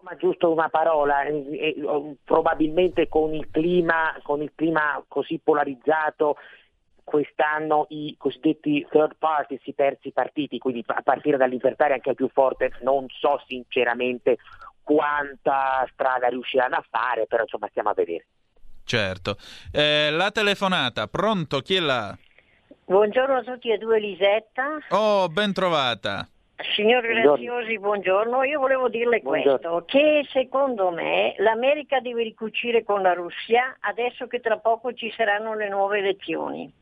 Ma 0.02 0.16
giusto 0.16 0.50
una 0.50 0.68
parola, 0.68 1.18
probabilmente 2.24 3.06
con 3.06 3.34
il 3.34 3.46
clima, 3.52 4.18
con 4.24 4.42
il 4.42 4.50
clima 4.56 5.00
così 5.06 5.40
polarizzato 5.40 6.34
quest'anno 7.08 7.86
i 7.88 8.14
cosiddetti 8.16 8.86
third 8.90 9.16
parties, 9.18 9.60
i 9.64 9.74
terzi 9.74 10.12
partiti, 10.12 10.58
quindi 10.58 10.84
a 10.86 11.02
partire 11.02 11.36
dal 11.36 11.50
libertario 11.50 11.94
anche 11.94 12.10
al 12.10 12.14
più 12.14 12.28
forte, 12.32 12.72
non 12.82 13.06
so 13.08 13.42
sinceramente 13.46 14.36
quanta 14.82 15.86
strada 15.92 16.28
riusciranno 16.28 16.76
a 16.76 16.84
fare, 16.88 17.26
però 17.26 17.42
insomma 17.42 17.68
stiamo 17.68 17.90
a 17.90 17.94
vedere. 17.94 18.26
Certo. 18.84 19.36
Eh, 19.72 20.10
la 20.10 20.30
telefonata, 20.30 21.08
pronto? 21.08 21.60
Chi 21.60 21.74
è 21.74 21.80
là? 21.80 22.16
Buongiorno 22.84 23.36
a 23.36 23.42
tutti 23.42 23.70
e 23.70 23.76
due, 23.76 24.00
Lisetta. 24.00 24.78
Oh, 24.90 25.28
ben 25.28 25.52
trovata. 25.52 26.26
Signor 26.74 27.02
Graziosi, 27.02 27.78
buongiorno. 27.78 28.42
Io 28.42 28.58
volevo 28.58 28.88
dirle 28.88 29.20
buongiorno. 29.20 29.82
questo, 29.82 29.84
che 29.86 30.26
secondo 30.32 30.90
me 30.90 31.34
l'America 31.38 32.00
deve 32.00 32.24
ricucire 32.24 32.82
con 32.82 33.02
la 33.02 33.12
Russia 33.12 33.76
adesso 33.80 34.26
che 34.26 34.40
tra 34.40 34.58
poco 34.58 34.92
ci 34.92 35.12
saranno 35.16 35.54
le 35.54 35.68
nuove 35.68 35.98
elezioni. 35.98 36.72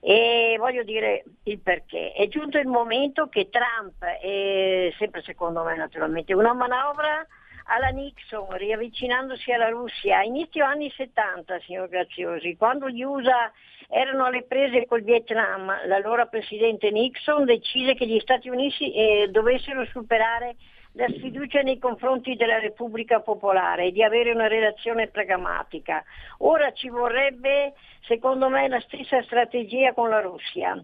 E 0.00 0.56
voglio 0.58 0.82
dire 0.82 1.24
il 1.44 1.58
perché. 1.60 2.12
È 2.12 2.28
giunto 2.28 2.58
il 2.58 2.66
momento 2.66 3.28
che 3.28 3.48
Trump, 3.50 4.02
è, 4.04 4.92
sempre 4.96 5.22
secondo 5.22 5.62
me 5.64 5.76
naturalmente, 5.76 6.34
una 6.34 6.52
manovra 6.52 7.26
alla 7.70 7.88
Nixon, 7.88 8.56
riavvicinandosi 8.56 9.52
alla 9.52 9.68
Russia, 9.68 10.18
a 10.18 10.24
inizio 10.24 10.64
anni 10.64 10.90
70, 10.90 11.60
signor 11.60 11.88
Graziosi, 11.88 12.56
quando 12.56 12.88
gli 12.88 13.02
USA 13.02 13.52
erano 13.88 14.24
alle 14.24 14.44
prese 14.44 14.86
col 14.86 15.02
Vietnam, 15.02 15.86
l'allora 15.86 16.26
presidente 16.26 16.90
Nixon 16.90 17.44
decise 17.44 17.94
che 17.94 18.06
gli 18.06 18.18
Stati 18.20 18.48
Uniti 18.48 18.92
eh, 18.92 19.28
dovessero 19.30 19.84
superare 19.86 20.56
la 20.98 21.06
sfiducia 21.16 21.60
nei 21.60 21.78
confronti 21.78 22.34
della 22.34 22.58
Repubblica 22.58 23.20
Popolare 23.20 23.86
e 23.86 23.92
di 23.92 24.02
avere 24.02 24.32
una 24.32 24.48
relazione 24.48 25.06
pragmatica. 25.06 26.02
Ora 26.38 26.72
ci 26.72 26.88
vorrebbe, 26.88 27.74
secondo 28.00 28.48
me, 28.48 28.66
la 28.66 28.80
stessa 28.80 29.22
strategia 29.22 29.92
con 29.94 30.08
la 30.08 30.20
Russia. 30.20 30.76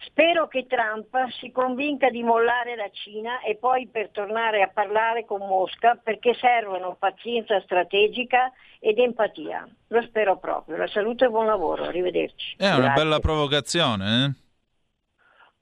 Spero 0.00 0.48
che 0.48 0.66
Trump 0.66 1.16
si 1.40 1.50
convinca 1.50 2.10
di 2.10 2.22
mollare 2.22 2.76
la 2.76 2.90
Cina 2.92 3.40
e 3.40 3.56
poi 3.56 3.88
per 3.90 4.10
tornare 4.10 4.60
a 4.60 4.68
parlare 4.68 5.24
con 5.24 5.38
Mosca 5.38 5.98
perché 6.02 6.34
servono 6.34 6.96
pazienza 6.98 7.58
strategica 7.62 8.52
ed 8.80 8.98
empatia. 8.98 9.66
Lo 9.88 10.02
spero 10.02 10.36
proprio. 10.36 10.76
La 10.76 10.88
salute 10.88 11.24
e 11.24 11.28
buon 11.28 11.46
lavoro. 11.46 11.84
Arrivederci. 11.84 12.56
È 12.58 12.66
una 12.66 12.80
Grazie. 12.80 13.02
bella 13.02 13.18
provocazione, 13.18 14.24
eh? 14.24 14.43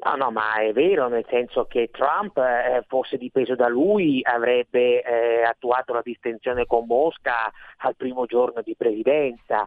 No, 0.05 0.17
no, 0.17 0.31
ma 0.33 0.57
è 0.57 0.73
vero, 0.73 1.07
nel 1.07 1.25
senso 1.29 1.67
che 1.67 1.89
Trump 1.93 2.37
eh, 2.37 2.85
fosse 2.89 3.17
dipeso 3.17 3.55
da 3.55 3.69
lui 3.69 4.21
avrebbe 4.25 5.01
eh, 5.01 5.43
attuato 5.45 5.93
la 5.93 6.03
distensione 6.03 6.67
con 6.67 6.87
Mosca 6.87 7.53
al 7.79 7.95
primo 7.95 8.27
giorno 8.27 8.63
di 8.63 8.75
presidenza, 8.75 9.65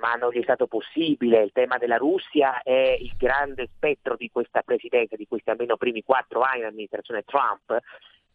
ma 0.00 0.14
non 0.14 0.30
gli 0.30 0.38
è 0.38 0.42
stato 0.42 0.66
possibile. 0.68 1.42
Il 1.42 1.52
tema 1.52 1.76
della 1.76 1.98
Russia 1.98 2.62
è 2.62 2.96
il 2.98 3.12
grande 3.18 3.68
spettro 3.76 4.16
di 4.16 4.30
questa 4.30 4.62
presidenza, 4.62 5.16
di 5.16 5.26
questi 5.26 5.50
almeno 5.50 5.76
primi 5.76 6.02
quattro 6.02 6.40
anni 6.40 6.60
dell'amministrazione 6.60 7.22
Trump 7.24 7.78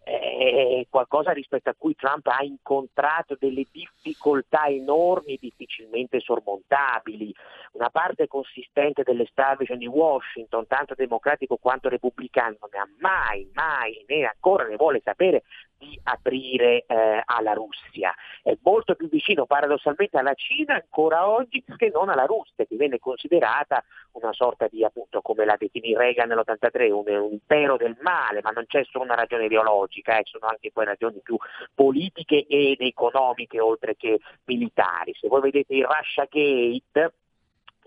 è 0.10 0.86
qualcosa 0.90 1.32
rispetto 1.32 1.70
a 1.70 1.76
cui 1.78 1.96
Trump 1.96 2.26
ha 2.28 2.44
incontrato 2.44 3.36
delle 3.40 3.66
difficoltà 3.72 4.66
enormi 4.68 5.38
difficilmente 5.40 6.20
sormontabili. 6.20 7.34
Una 7.74 7.90
parte 7.90 8.28
consistente 8.28 9.04
dell'establishment 9.04 9.82
di 9.82 9.88
Washington, 9.88 10.66
tanto 10.68 10.96
democratico 10.96 11.58
quanto 11.58 11.90
repubblicano, 11.90 12.58
non 12.60 12.70
ne 12.72 12.80
ha 12.80 12.88
mai, 13.00 13.50
mai, 13.54 14.04
né 14.08 14.26
ancora 14.26 14.66
ne 14.66 14.76
vuole 14.76 15.02
sapere 15.04 15.44
di 15.80 16.00
aprire 16.04 16.84
eh, 16.86 17.24
alla 17.26 17.54
Russia. 17.54 18.14
È 18.44 18.56
molto 18.62 18.96
più 18.96 19.10
vicino 19.10 19.46
paradossalmente 19.46 20.18
alla 20.18 20.34
Cina 20.34 20.76
ancora 20.76 21.28
oggi 21.28 21.64
che 21.78 21.90
non 21.92 22.10
alla 22.10 22.26
Russia, 22.26 22.66
che 22.66 22.76
viene 22.76 23.00
considerata 23.00 23.84
una 24.12 24.34
sorta 24.34 24.68
di, 24.70 24.84
appunto, 24.84 25.22
come 25.22 25.46
la 25.46 25.56
definì 25.58 25.96
Reagan 25.96 26.28
nell'83, 26.28 26.92
un, 26.92 27.08
un 27.08 27.32
impero 27.32 27.78
del 27.78 27.98
male, 28.02 28.42
ma 28.44 28.50
non 28.50 28.66
c'è 28.68 28.84
solo 28.84 29.06
una 29.06 29.16
ragione 29.16 29.46
ideologica, 29.46 30.18
eh, 30.18 30.24
sono 30.26 30.48
anche 30.48 30.72
poi 30.72 30.86
ragioni 30.86 31.20
più 31.24 31.38
politiche 31.74 32.46
ed 32.48 32.82
economiche 32.82 33.60
oltre 33.60 33.96
che 33.96 34.20
militari. 34.46 35.14
Se 35.20 35.28
voi 35.28 35.42
vedete 35.42 35.74
il 35.74 35.86
Russia 35.86 36.28
Gate, 36.30 37.14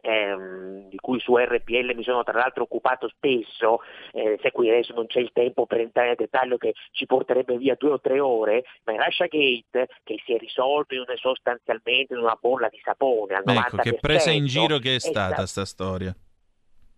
ehm, 0.02 0.88
di 0.88 0.96
cui 0.98 1.18
su 1.20 1.36
RPL 1.36 1.94
mi 1.94 2.02
sono 2.02 2.22
tra 2.22 2.38
l'altro 2.38 2.64
occupato 2.64 3.08
spesso, 3.08 3.80
eh, 4.12 4.38
se 4.42 4.50
qui 4.50 4.68
adesso 4.68 4.92
non 4.92 5.06
c'è 5.06 5.20
il 5.20 5.30
tempo 5.32 5.64
per 5.64 5.80
entrare 5.80 6.08
nel 6.08 6.16
dettaglio 6.16 6.58
che 6.58 6.74
ci 6.90 7.06
porterebbe 7.06 7.56
via 7.56 7.76
due 7.78 7.92
o 7.92 8.00
tre 8.00 8.20
ore, 8.20 8.64
ma 8.84 8.92
il 8.92 9.00
Russia 9.00 9.26
Gate 9.26 9.88
che 10.02 10.20
si 10.24 10.34
è 10.34 10.38
risolto 10.38 10.94
in 10.94 11.04
sostanzialmente 11.16 12.14
in 12.14 12.20
una 12.20 12.36
bolla 12.38 12.68
di 12.68 12.80
sapone 12.82 13.34
al 13.34 13.44
ecco, 13.46 13.76
90%. 13.76 13.80
che 13.80 13.94
presa 13.94 14.30
in 14.30 14.46
giro 14.46 14.78
che 14.78 14.96
è 14.96 14.98
stata 14.98 15.46
sta 15.46 15.64
storia. 15.64 16.14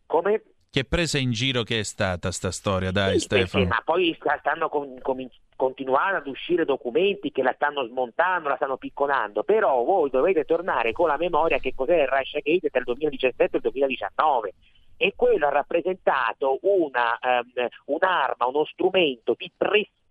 Come? 0.07 0.43
Che 0.71 0.85
presa 0.85 1.19
in 1.19 1.31
giro 1.31 1.63
che 1.63 1.81
è 1.81 1.83
stata 1.85 2.33
sta 2.33 2.51
storia, 2.51 2.91
dai 2.91 3.21
sì, 3.21 3.27
Stefano. 3.27 3.67
ma 3.67 3.81
poi 3.85 4.17
stanno 4.41 4.69
com- 4.69 5.01
com- 5.01 5.29
continuando 5.65 6.19
ad 6.19 6.27
uscire 6.27 6.67
documenti 6.67 7.33
che 7.33 7.43
la 7.43 7.55
stanno 7.55 7.87
smontando, 7.87 8.51
la 8.51 8.57
stanno 8.57 8.77
picconando, 8.77 9.45
però 9.45 9.83
voi 9.83 10.11
dovete 10.11 10.45
tornare 10.45 10.93
con 10.93 11.09
la 11.09 11.17
memoria 11.17 11.57
che 11.59 11.75
cos'è 11.75 12.03
il 12.03 12.09
Russia 12.09 12.41
Gate 12.41 12.69
tra 12.69 12.81
il 12.81 12.85
2017 12.85 13.45
e 13.45 13.57
il 13.57 13.63
2019 13.63 14.55
e 14.99 15.15
quello 15.17 15.47
ha 15.47 15.51
rappresentato 15.51 16.59
una, 16.61 17.19
um, 17.23 17.69
un'arma, 17.87 18.47
uno 18.47 18.67
strumento 18.67 19.35
di 19.39 19.51
pressione 19.57 20.03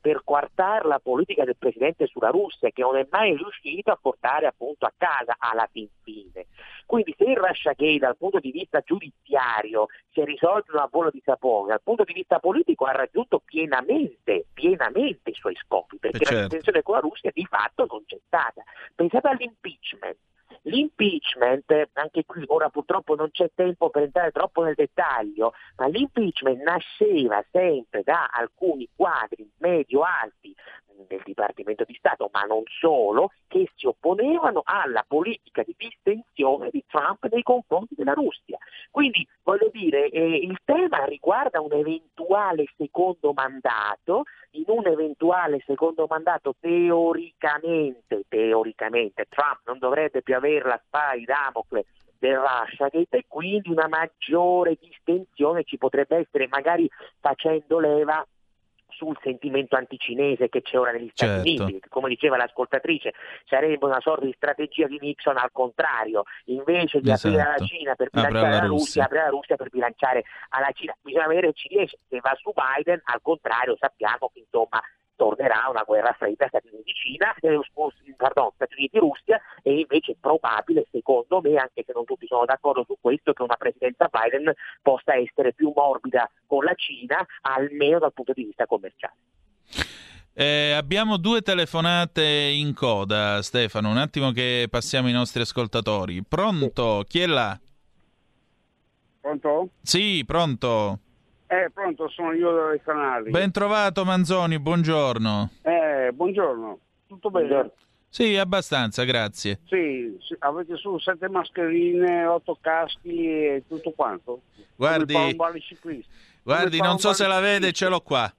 per 0.00 0.22
coartare 0.24 0.86
la 0.86 0.98
politica 0.98 1.44
del 1.44 1.56
Presidente 1.56 2.06
sulla 2.06 2.28
Russia 2.28 2.70
che 2.70 2.82
non 2.82 2.96
è 2.96 3.06
mai 3.10 3.34
riuscito 3.34 3.90
a 3.90 3.98
portare 4.00 4.46
appunto 4.46 4.84
a 4.84 4.92
casa 4.96 5.36
alla 5.38 5.66
fin 5.72 5.88
fine. 6.02 6.46
Quindi 6.84 7.14
se 7.16 7.24
il 7.24 7.36
Russia 7.36 7.72
Gate 7.72 7.98
dal 7.98 8.16
punto 8.16 8.38
di 8.38 8.50
vista 8.50 8.80
giudiziario 8.80 9.86
si 10.10 10.20
è 10.20 10.24
risolto 10.24 10.72
una 10.72 10.86
bolla 10.86 11.10
di 11.10 11.22
sapone, 11.24 11.68
dal 11.68 11.82
punto 11.82 12.04
di 12.04 12.12
vista 12.12 12.38
politico 12.38 12.84
ha 12.84 12.92
raggiunto 12.92 13.40
pienamente, 13.44 14.46
pienamente 14.52 15.30
i 15.30 15.34
suoi 15.34 15.54
scopi, 15.56 15.98
perché 15.98 16.18
certo. 16.18 16.34
la 16.34 16.40
distinzione 16.42 16.82
con 16.82 16.94
la 16.94 17.00
Russia 17.00 17.30
di 17.32 17.44
fatto 17.46 17.86
non 17.90 18.04
c'è 18.04 18.18
stata. 18.26 18.62
Pensate 18.94 19.28
all'impeachment. 19.28 20.16
L'impeachment, 20.62 21.88
anche 21.94 22.24
qui 22.24 22.42
ora 22.46 22.68
purtroppo 22.68 23.14
non 23.14 23.30
c'è 23.30 23.50
tempo 23.54 23.90
per 23.90 24.02
entrare 24.02 24.32
troppo 24.32 24.62
nel 24.62 24.74
dettaglio, 24.74 25.54
ma 25.76 25.86
l'impeachment 25.86 26.62
nasceva 26.62 27.44
sempre 27.50 28.02
da 28.02 28.28
alcuni 28.32 28.88
quadri 28.94 29.48
medio-alti 29.58 30.54
del 31.06 31.22
Dipartimento 31.24 31.84
di 31.84 31.94
Stato, 31.94 32.28
ma 32.32 32.42
non 32.42 32.62
solo, 32.66 33.32
che 33.46 33.70
si 33.76 33.86
opponevano 33.86 34.62
alla 34.64 35.04
politica 35.06 35.62
di 35.62 35.74
distensione 35.76 36.70
di 36.70 36.84
Trump 36.86 37.26
nei 37.30 37.42
confronti 37.42 37.94
della 37.94 38.14
Russia. 38.14 38.58
Quindi 38.90 39.26
voglio 39.42 39.68
dire, 39.72 40.08
eh, 40.08 40.36
il 40.36 40.58
tema 40.64 41.04
riguarda 41.04 41.60
un 41.60 41.72
eventuale 41.72 42.64
secondo 42.76 43.32
mandato, 43.32 44.24
in 44.52 44.64
un 44.66 44.86
eventuale 44.86 45.62
secondo 45.66 46.06
mandato 46.08 46.54
teoricamente, 46.58 48.24
teoricamente 48.28 49.26
Trump 49.28 49.60
non 49.66 49.78
dovrebbe 49.78 50.22
più 50.22 50.34
avere 50.38 50.66
la 50.68 50.80
spada 50.86 51.14
di 51.16 51.24
Damocle 51.24 51.84
del 52.18 52.36
Russiagate 52.36 53.16
e 53.18 53.24
quindi 53.28 53.70
una 53.70 53.86
maggiore 53.86 54.76
distensione 54.80 55.62
ci 55.64 55.78
potrebbe 55.78 56.16
essere 56.16 56.48
magari 56.48 56.88
facendo 57.20 57.78
leva 57.78 58.26
sul 58.90 59.16
sentimento 59.22 59.76
anticinese 59.76 60.48
che 60.48 60.60
c'è 60.62 60.76
ora 60.76 60.90
negli 60.90 61.10
Stati 61.14 61.50
Certo. 61.50 61.62
Uniti, 61.62 61.80
che 61.80 61.88
come 61.88 62.08
diceva 62.08 62.36
l'ascoltatrice 62.36 63.12
sarebbe 63.46 63.84
una 63.84 64.00
sorta 64.00 64.24
di 64.24 64.32
strategia 64.36 64.88
di 64.88 64.98
Nixon 65.00 65.36
al 65.36 65.52
contrario, 65.52 66.24
invece 66.46 67.00
di 67.00 67.08
aprire 67.12 67.36
Esatto. 67.36 67.48
alla 67.56 67.66
Cina 67.66 67.94
per 67.94 68.06
Apre 68.08 68.20
bilanciare 68.28 68.46
alla 68.48 68.62
la 68.62 68.66
Russia, 68.66 68.76
Russia. 68.76 69.04
apre 69.04 69.18
la 69.18 69.28
Russia 69.28 69.56
per 69.56 69.68
bilanciare 69.70 70.24
alla 70.48 70.70
Cina. 70.72 70.96
Bisogna 71.00 71.26
vedere 71.28 71.46
se 71.48 71.52
ci 71.54 71.68
riesce, 71.68 71.98
se 72.08 72.18
va 72.20 72.34
su 72.40 72.52
Biden, 72.52 73.00
al 73.04 73.20
contrario 73.22 73.76
sappiamo 73.78 74.30
che 74.32 74.40
insomma 74.40 74.82
tornerà 75.18 75.66
una 75.68 75.82
guerra 75.82 76.14
fredda 76.16 76.46
Stati 76.46 76.68
Uniti-Cina, 76.72 77.34
eh, 77.40 77.58
scusi, 77.72 78.14
pardon, 78.16 78.50
Stati 78.54 78.74
Uniti-Russia 78.78 79.40
e 79.62 79.80
invece 79.80 80.12
è 80.12 80.16
probabile, 80.18 80.86
secondo 80.92 81.40
me, 81.42 81.56
anche 81.56 81.82
se 81.84 81.92
non 81.92 82.04
tutti 82.04 82.26
sono 82.26 82.44
d'accordo 82.44 82.84
su 82.86 82.96
questo, 83.00 83.32
che 83.32 83.42
una 83.42 83.56
presidenza 83.56 84.08
Biden 84.08 84.54
possa 84.80 85.16
essere 85.16 85.52
più 85.52 85.72
morbida 85.74 86.30
con 86.46 86.62
la 86.64 86.74
Cina, 86.74 87.18
almeno 87.42 87.98
dal 87.98 88.12
punto 88.12 88.32
di 88.32 88.44
vista 88.44 88.66
commerciale. 88.66 89.16
Eh, 90.32 90.70
abbiamo 90.70 91.16
due 91.16 91.42
telefonate 91.42 92.22
in 92.22 92.72
coda, 92.72 93.42
Stefano. 93.42 93.90
Un 93.90 93.96
attimo 93.96 94.30
che 94.30 94.68
passiamo 94.70 95.08
ai 95.08 95.12
nostri 95.12 95.42
ascoltatori. 95.42 96.22
Pronto? 96.22 97.04
Chi 97.08 97.18
è 97.18 97.26
là? 97.26 97.58
Pronto? 99.20 99.70
Sì, 99.82 100.22
pronto. 100.24 101.00
Eh, 101.50 101.70
pronto, 101.72 102.08
sono 102.10 102.32
io 102.32 102.52
dai 102.52 102.80
canali. 102.82 103.30
Ben 103.30 103.50
trovato 103.50 104.04
Manzoni, 104.04 104.58
buongiorno. 104.58 105.50
Eh, 105.62 106.10
buongiorno. 106.12 106.78
Tutto 107.06 107.30
bene? 107.30 107.70
Sì, 108.10 108.36
abbastanza, 108.36 109.04
grazie. 109.04 109.60
Sì, 109.66 110.14
sì, 110.20 110.36
avete 110.40 110.76
su 110.76 110.98
sette 110.98 111.28
mascherine, 111.28 112.26
otto 112.26 112.58
caschi 112.60 113.26
e 113.26 113.62
tutto 113.66 113.92
quanto. 113.92 114.42
Guardi-. 114.76 115.36
Guardi, 116.42 116.80
non 116.80 116.98
so 116.98 117.14
se 117.14 117.26
la 117.26 117.40
vede, 117.40 117.72
ce 117.72 117.88
l'ho 117.88 118.00
qua. 118.00 118.30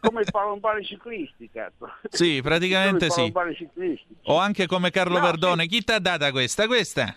Come 0.00 0.22
i 0.22 0.24
palombari 0.30 0.84
ciclisti, 0.84 1.50
cazzo. 1.50 1.90
Sì, 2.08 2.40
praticamente 2.42 3.10
sì. 3.10 3.32
O 4.24 4.36
anche 4.36 4.66
come 4.66 4.90
Carlo 4.90 5.18
No, 5.18 5.24
Verdone. 5.24 5.66
Chi 5.66 5.82
t'ha 5.82 5.98
data 5.98 6.30
questa? 6.30 6.66
Questa? 6.66 7.16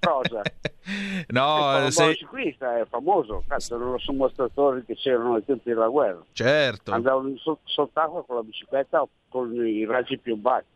Cosa? 0.00 0.42
il 0.84 1.24
No, 1.28 1.44
palombaro 1.56 1.90
se... 1.90 2.16
ciclista 2.16 2.78
è 2.78 2.86
famoso, 2.86 3.44
cazzo, 3.46 3.76
erano 3.76 3.98
sommostratori 3.98 4.84
che 4.84 4.94
c'erano 4.96 5.34
ai 5.34 5.44
tempi 5.44 5.70
della 5.70 5.88
guerra. 5.88 6.22
certo. 6.32 6.92
andavano 6.92 7.36
so- 7.38 7.60
sott'acqua 7.64 8.24
con 8.24 8.36
la 8.36 8.42
bicicletta 8.42 9.00
o 9.00 9.08
con 9.28 9.54
i 9.54 9.84
raggi 9.86 10.18
piombati. 10.18 10.66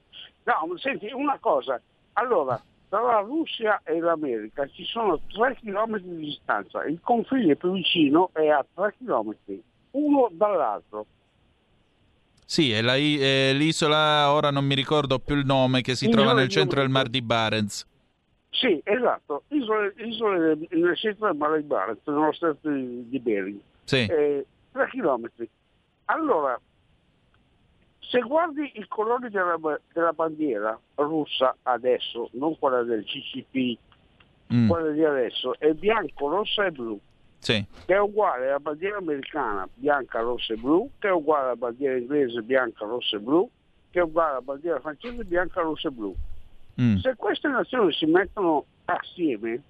No, 0.44 0.76
senti, 0.78 1.10
una 1.12 1.38
cosa, 1.40 1.80
allora, 2.14 2.60
tra 2.88 3.00
la 3.02 3.18
Russia 3.18 3.80
e 3.84 3.98
l'America 3.98 4.66
ci 4.68 4.84
sono 4.84 5.20
3 5.32 5.56
km 5.60 5.98
di 5.98 6.16
distanza, 6.16 6.84
il 6.84 7.00
confine 7.02 7.56
più 7.56 7.72
vicino 7.72 8.30
è 8.32 8.46
a 8.48 8.64
3 8.74 8.94
km, 8.98 9.34
uno 9.96 10.28
dall'altro. 10.32 11.06
Sì, 12.44 12.70
è, 12.70 12.80
la 12.80 12.94
è 12.94 13.52
l'isola, 13.52 14.32
ora 14.32 14.50
non 14.50 14.64
mi 14.64 14.74
ricordo 14.74 15.18
più 15.18 15.34
il 15.34 15.44
nome, 15.44 15.80
che 15.80 15.96
si 15.96 16.06
Il 16.06 16.12
trova 16.12 16.32
nel 16.32 16.46
di 16.46 16.52
centro 16.52 16.80
del 16.80 16.88
mar 16.88 17.08
di 17.08 17.20
Barents. 17.20 17.86
Sì, 18.50 18.80
esatto, 18.84 19.42
isole, 19.48 19.92
isole 19.98 20.56
nel 20.70 20.96
centro 20.96 21.26
del 21.26 21.36
mare 21.36 21.60
di 21.60 21.66
Barents, 21.66 22.06
nello 22.06 22.32
stretto 22.32 22.70
di, 22.70 23.08
di 23.08 23.18
Bering. 23.18 23.58
Sì. 23.84 24.06
Eh, 24.08 24.46
3 24.72 24.88
km. 24.88 25.28
Allora, 26.06 26.58
se 27.98 28.20
guardi 28.20 28.70
i 28.74 28.86
colori 28.86 29.28
della, 29.28 29.58
della 29.92 30.12
bandiera 30.12 30.78
russa 30.94 31.56
adesso, 31.64 32.30
non 32.32 32.56
quella 32.58 32.82
del 32.84 33.04
CCP, 33.04 33.78
Mm, 34.54 34.68
quella 34.68 34.90
di 34.90 35.04
adesso, 35.04 35.58
è 35.58 35.72
bianco, 35.72 36.28
rossa 36.28 36.66
e 36.66 36.70
blu, 36.70 36.98
sì. 37.38 37.64
che 37.84 37.94
è 37.94 38.00
uguale 38.00 38.48
alla 38.48 38.60
bandiera 38.60 38.98
americana 38.98 39.68
bianca, 39.74 40.20
rossa 40.20 40.54
e 40.54 40.56
blu, 40.56 40.90
che 40.98 41.08
è 41.08 41.12
uguale 41.12 41.44
alla 41.44 41.56
bandiera 41.56 41.96
inglese 41.96 42.42
bianca, 42.42 42.84
rossa 42.84 43.16
e 43.16 43.20
blu, 43.20 43.48
che 43.90 44.00
è 44.00 44.02
uguale 44.02 44.30
alla 44.30 44.40
bandiera 44.40 44.80
francese 44.80 45.24
bianca, 45.24 45.60
rossa 45.60 45.88
e 45.88 45.90
blu. 45.90 46.14
Mm. 46.80 46.96
Se 46.96 47.14
queste 47.16 47.48
nazioni 47.48 47.92
si 47.92 48.06
mettono 48.06 48.64
assieme, 48.84 49.62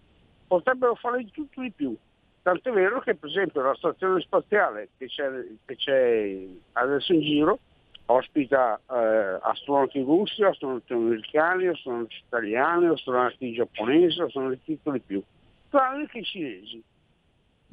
potrebbero 0.47 0.95
fare 0.95 1.19
di 1.19 1.31
tutto 1.31 1.61
di 1.61 1.71
più. 1.71 1.97
Tant'è 2.43 2.71
vero 2.71 3.01
che, 3.01 3.15
per 3.15 3.29
esempio, 3.29 3.63
la 3.63 3.75
stazione 3.75 4.21
spaziale 4.21 4.91
che 4.97 5.07
c'è, 5.07 5.29
che 5.65 5.77
c'è 5.77 6.39
adesso 6.73 7.13
in 7.13 7.21
giro 7.21 7.59
ospita 8.07 8.81
eh, 8.89 9.39
astronauti 9.43 10.01
russi, 10.01 10.43
astronauti 10.43 10.93
americani, 10.93 11.67
astronauti 11.67 12.23
italiani, 12.27 12.87
astronauti 12.87 13.53
giapponesi, 13.53 14.21
astronauti 14.21 14.61
di 14.65 14.75
tutto 14.75 14.91
di 14.93 15.01
più. 15.01 15.23
Tranne 15.71 16.07
che 16.07 16.19
i 16.19 16.25
cinesi. 16.25 16.83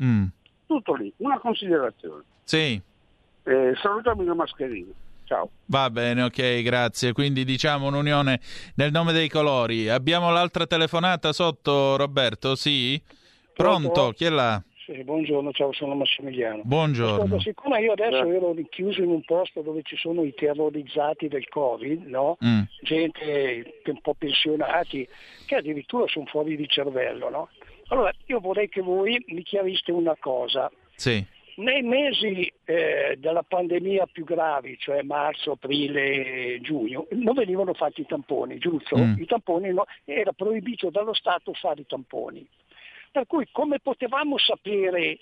Mm. 0.02 0.26
Tutto 0.66 0.94
lì. 0.96 1.12
Una 1.18 1.40
considerazione. 1.40 2.24
Sì, 2.44 2.82
Eh, 3.46 3.74
salutami 3.82 4.24
la 4.24 4.34
mascherina. 4.36 4.92
Ciao. 5.26 5.50
va 5.66 5.90
bene, 5.90 6.22
ok, 6.24 6.62
grazie. 6.62 7.12
Quindi 7.14 7.44
diciamo 7.46 7.88
un'unione 7.88 8.40
nel 8.76 8.92
nome 8.92 9.12
dei 9.14 9.30
colori. 9.30 9.90
Abbiamo 9.90 10.32
l'altra 10.32 10.66
telefonata 10.68 11.32
sotto, 11.34 11.96
Roberto? 11.98 12.56
Sì? 12.56 13.02
Pronto? 13.54 13.92
Pronto? 13.92 14.12
Chi 14.14 14.26
è 14.26 14.30
là? 14.30 14.62
Sì, 14.86 15.02
buongiorno, 15.02 15.52
ciao, 15.54 15.72
sono 15.72 15.96
Massimiliano. 15.96 16.62
Buongiorno. 16.66 17.24
Ascolta, 17.24 17.40
siccome 17.40 17.80
io 17.80 17.94
adesso 17.94 18.30
ero 18.30 18.52
rinchiuso 18.52 19.02
in 19.02 19.10
un 19.12 19.24
posto 19.24 19.62
dove 19.62 19.82
ci 19.84 19.96
sono 19.96 20.24
i 20.24 20.34
terrorizzati 20.34 21.30
del 21.30 21.48
Covid, 21.48 22.06
no? 22.06 22.38
Mm. 22.44 22.62
gente 22.82 23.82
un 23.86 24.02
po' 24.02 24.14
pensionati, 24.14 25.08
che 25.46 25.56
addirittura 25.56 26.06
sono 26.08 26.26
fuori 26.26 26.58
di 26.58 26.68
cervello, 26.68 27.30
no? 27.30 27.50
Allora, 27.94 28.12
io 28.26 28.40
vorrei 28.40 28.70
che 28.70 28.82
voi 28.82 29.24
mi 29.28 29.44
chiariste 29.44 29.92
una 29.92 30.16
cosa. 30.20 30.70
Sì. 30.96 31.24
nei 31.56 31.82
mesi 31.84 32.52
eh, 32.66 33.16
della 33.20 33.44
pandemia 33.44 34.08
più 34.12 34.24
gravi, 34.24 34.78
cioè 34.80 35.04
marzo, 35.04 35.52
aprile, 35.52 36.60
giugno, 36.62 37.08
non 37.12 37.36
venivano 37.36 37.74
fatti 37.74 38.02
i 38.02 38.06
tamponi, 38.08 38.58
giusto? 38.58 38.98
Mm. 38.98 39.20
I 39.20 39.26
tamponi 39.26 39.72
no, 39.72 39.86
era 40.06 40.32
proibito 40.32 40.90
dallo 40.90 41.14
Stato 41.14 41.54
fare 41.54 41.82
i 41.82 41.86
tamponi. 41.86 42.46
Per 43.12 43.28
cui 43.28 43.48
come 43.52 43.80
potevamo 43.80 44.40
sapere 44.40 45.20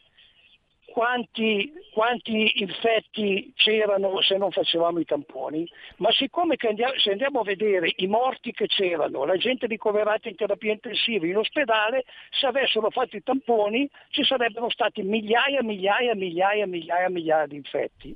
quanti, 0.92 1.72
quanti, 1.94 2.62
infetti 2.62 3.52
c'erano 3.56 4.22
se 4.22 4.38
non 4.38 4.52
facevamo 4.52 5.00
i 5.00 5.06
tamponi, 5.06 5.68
ma 5.98 6.12
siccome 6.12 6.56
andiamo, 6.60 6.94
se 6.98 7.12
andiamo 7.12 7.40
a 7.40 7.44
vedere 7.44 7.92
i 7.98 8.08
morti 8.08 8.52
che 8.52 8.68
c'erano, 8.68 9.26
la 9.26 9.38
gente 9.38 9.68
ricoverata 9.68 10.30
in 10.30 10.36
terapia 10.36 10.74
intensiva 10.74 11.26
in 11.26 11.38
ospedale, 11.38 12.04
se 12.30 12.46
avessero 12.46 12.90
fatto 12.90 13.16
i 13.16 13.24
tamponi 13.24 13.90
ci 14.10 14.24
sarebbero 14.24 14.70
stati 14.70 15.02
migliaia, 15.02 15.64
migliaia, 15.64 16.16
migliaia, 16.16 16.68
migliaia, 16.68 17.10
migliaia 17.10 17.48
di 17.48 17.56
infetti. 17.56 18.16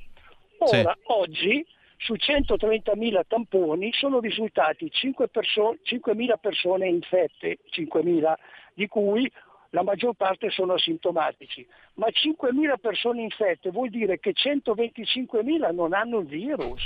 Ora, 0.59 0.93
sì. 0.93 1.01
oggi 1.07 1.65
su 1.97 2.13
130.000 2.13 3.21
tamponi 3.27 3.91
sono 3.93 4.19
risultati 4.19 4.91
5 4.91 5.27
perso- 5.29 5.77
5.000 5.83 6.37
persone 6.39 6.87
infette, 6.87 7.57
5.000, 7.71 8.33
di 8.73 8.87
cui 8.87 9.31
la 9.71 9.83
maggior 9.83 10.13
parte 10.15 10.49
sono 10.49 10.73
asintomatici, 10.73 11.65
ma 11.95 12.07
5.000 12.07 12.77
persone 12.79 13.21
infette 13.21 13.71
vuol 13.71 13.89
dire 13.89 14.19
che 14.19 14.31
125.000 14.31 15.73
non 15.73 15.93
hanno 15.93 16.19
il 16.19 16.27
virus. 16.27 16.81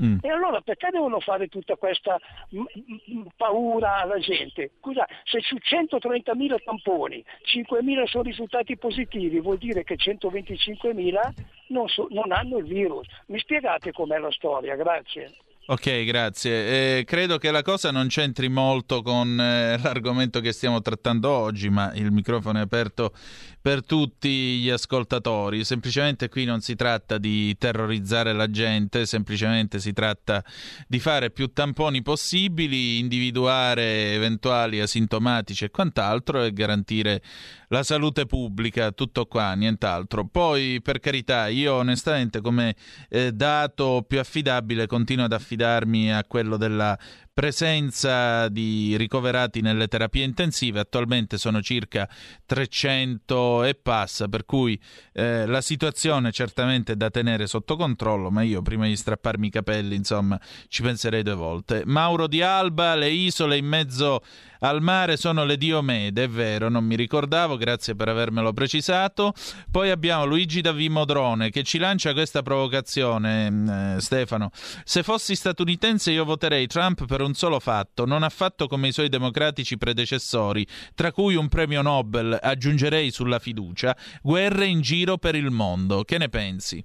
Mm. 0.00 0.18
E 0.22 0.28
allora 0.30 0.60
perché 0.60 0.90
devono 0.92 1.18
fare 1.18 1.48
tutta 1.48 1.74
questa 1.74 2.20
m- 2.50 2.62
m- 3.06 3.26
paura 3.36 3.96
alla 3.96 4.18
gente? 4.18 4.70
Scusa, 4.78 5.04
se 5.24 5.40
su 5.40 5.56
130.000 5.56 6.62
tamponi 6.62 7.24
5.000 7.42 8.04
sono 8.06 8.22
risultati 8.22 8.76
positivi, 8.76 9.40
vuol 9.40 9.58
dire 9.58 9.82
che 9.82 9.96
125.000 9.96 11.32
non, 11.68 11.88
so- 11.88 12.06
non 12.10 12.30
hanno 12.30 12.58
il 12.58 12.66
virus. 12.66 13.08
Mi 13.26 13.40
spiegate 13.40 13.90
com'è 13.90 14.18
la 14.18 14.30
storia? 14.30 14.76
Grazie. 14.76 15.34
Ok, 15.70 16.04
grazie. 16.04 17.00
Eh, 17.00 17.04
credo 17.04 17.36
che 17.36 17.50
la 17.50 17.60
cosa 17.60 17.90
non 17.90 18.06
c'entri 18.06 18.48
molto 18.48 19.02
con 19.02 19.38
eh, 19.38 19.76
l'argomento 19.76 20.40
che 20.40 20.52
stiamo 20.52 20.80
trattando 20.80 21.28
oggi, 21.28 21.68
ma 21.68 21.92
il 21.92 22.10
microfono 22.10 22.56
è 22.56 22.62
aperto 22.62 23.12
per 23.60 23.84
tutti 23.84 24.60
gli 24.60 24.70
ascoltatori. 24.70 25.64
Semplicemente 25.64 26.30
qui 26.30 26.46
non 26.46 26.62
si 26.62 26.74
tratta 26.74 27.18
di 27.18 27.54
terrorizzare 27.58 28.32
la 28.32 28.50
gente, 28.50 29.04
semplicemente 29.04 29.78
si 29.78 29.92
tratta 29.92 30.42
di 30.86 30.98
fare 31.00 31.30
più 31.30 31.52
tamponi 31.52 32.00
possibili, 32.00 32.98
individuare 32.98 34.14
eventuali 34.14 34.80
asintomatici 34.80 35.66
e 35.66 35.70
quant'altro 35.70 36.44
e 36.44 36.52
garantire 36.54 37.20
la 37.68 37.82
salute 37.82 38.26
pubblica, 38.26 38.92
tutto 38.92 39.26
qua, 39.26 39.54
nient'altro. 39.54 40.26
Poi, 40.26 40.80
per 40.82 41.00
carità, 41.00 41.48
io 41.48 41.74
onestamente 41.74 42.40
come 42.40 42.74
eh, 43.08 43.32
dato 43.32 44.04
più 44.06 44.18
affidabile 44.18 44.86
continuo 44.86 45.24
ad 45.24 45.32
affidarmi 45.32 46.12
a 46.12 46.24
quello 46.24 46.56
della 46.56 46.98
presenza 47.38 48.48
di 48.48 48.96
ricoverati 48.96 49.60
nelle 49.60 49.86
terapie 49.86 50.24
intensive, 50.24 50.80
attualmente 50.80 51.38
sono 51.38 51.62
circa 51.62 52.08
300 52.44 53.62
e 53.62 53.76
passa, 53.76 54.26
per 54.26 54.44
cui 54.44 54.76
eh, 55.12 55.46
la 55.46 55.60
situazione 55.60 56.32
certamente 56.32 56.94
è 56.94 56.96
da 56.96 57.10
tenere 57.10 57.46
sotto 57.46 57.76
controllo, 57.76 58.32
ma 58.32 58.42
io 58.42 58.60
prima 58.60 58.86
di 58.86 58.96
strapparmi 58.96 59.46
i 59.46 59.50
capelli, 59.50 59.94
insomma, 59.94 60.36
ci 60.66 60.82
penserei 60.82 61.22
due 61.22 61.36
volte. 61.36 61.84
Mauro 61.86 62.26
di 62.26 62.42
Alba, 62.42 62.96
le 62.96 63.10
isole 63.10 63.56
in 63.56 63.66
mezzo 63.66 64.20
al 64.60 64.82
mare 64.82 65.16
sono 65.16 65.44
le 65.44 65.56
Diomede, 65.56 66.24
è 66.24 66.28
vero, 66.28 66.68
non 66.68 66.84
mi 66.84 66.96
ricordavo, 66.96 67.56
grazie 67.56 67.94
per 67.94 68.08
avermelo 68.08 68.52
precisato. 68.52 69.32
Poi 69.70 69.90
abbiamo 69.90 70.24
Luigi 70.24 70.60
da 70.60 70.72
Vimodrone 70.72 71.50
che 71.50 71.62
ci 71.62 71.78
lancia 71.78 72.12
questa 72.12 72.42
provocazione, 72.42 73.50
mm, 73.50 73.68
eh, 73.68 73.96
Stefano. 74.00 74.50
Se 74.84 75.02
fossi 75.02 75.34
statunitense 75.34 76.10
io 76.10 76.24
voterei 76.24 76.66
Trump 76.66 77.06
per 77.06 77.20
un 77.20 77.27
solo 77.34 77.60
fatto, 77.60 78.04
non 78.04 78.22
ha 78.22 78.28
fatto 78.28 78.66
come 78.66 78.88
i 78.88 78.92
suoi 78.92 79.08
democratici 79.08 79.76
predecessori, 79.78 80.66
tra 80.94 81.12
cui 81.12 81.34
un 81.34 81.48
premio 81.48 81.82
Nobel, 81.82 82.38
aggiungerei 82.40 83.10
sulla 83.10 83.38
fiducia, 83.38 83.96
guerre 84.22 84.66
in 84.66 84.80
giro 84.80 85.16
per 85.18 85.34
il 85.34 85.50
mondo. 85.50 86.04
Che 86.04 86.18
ne 86.18 86.28
pensi? 86.28 86.84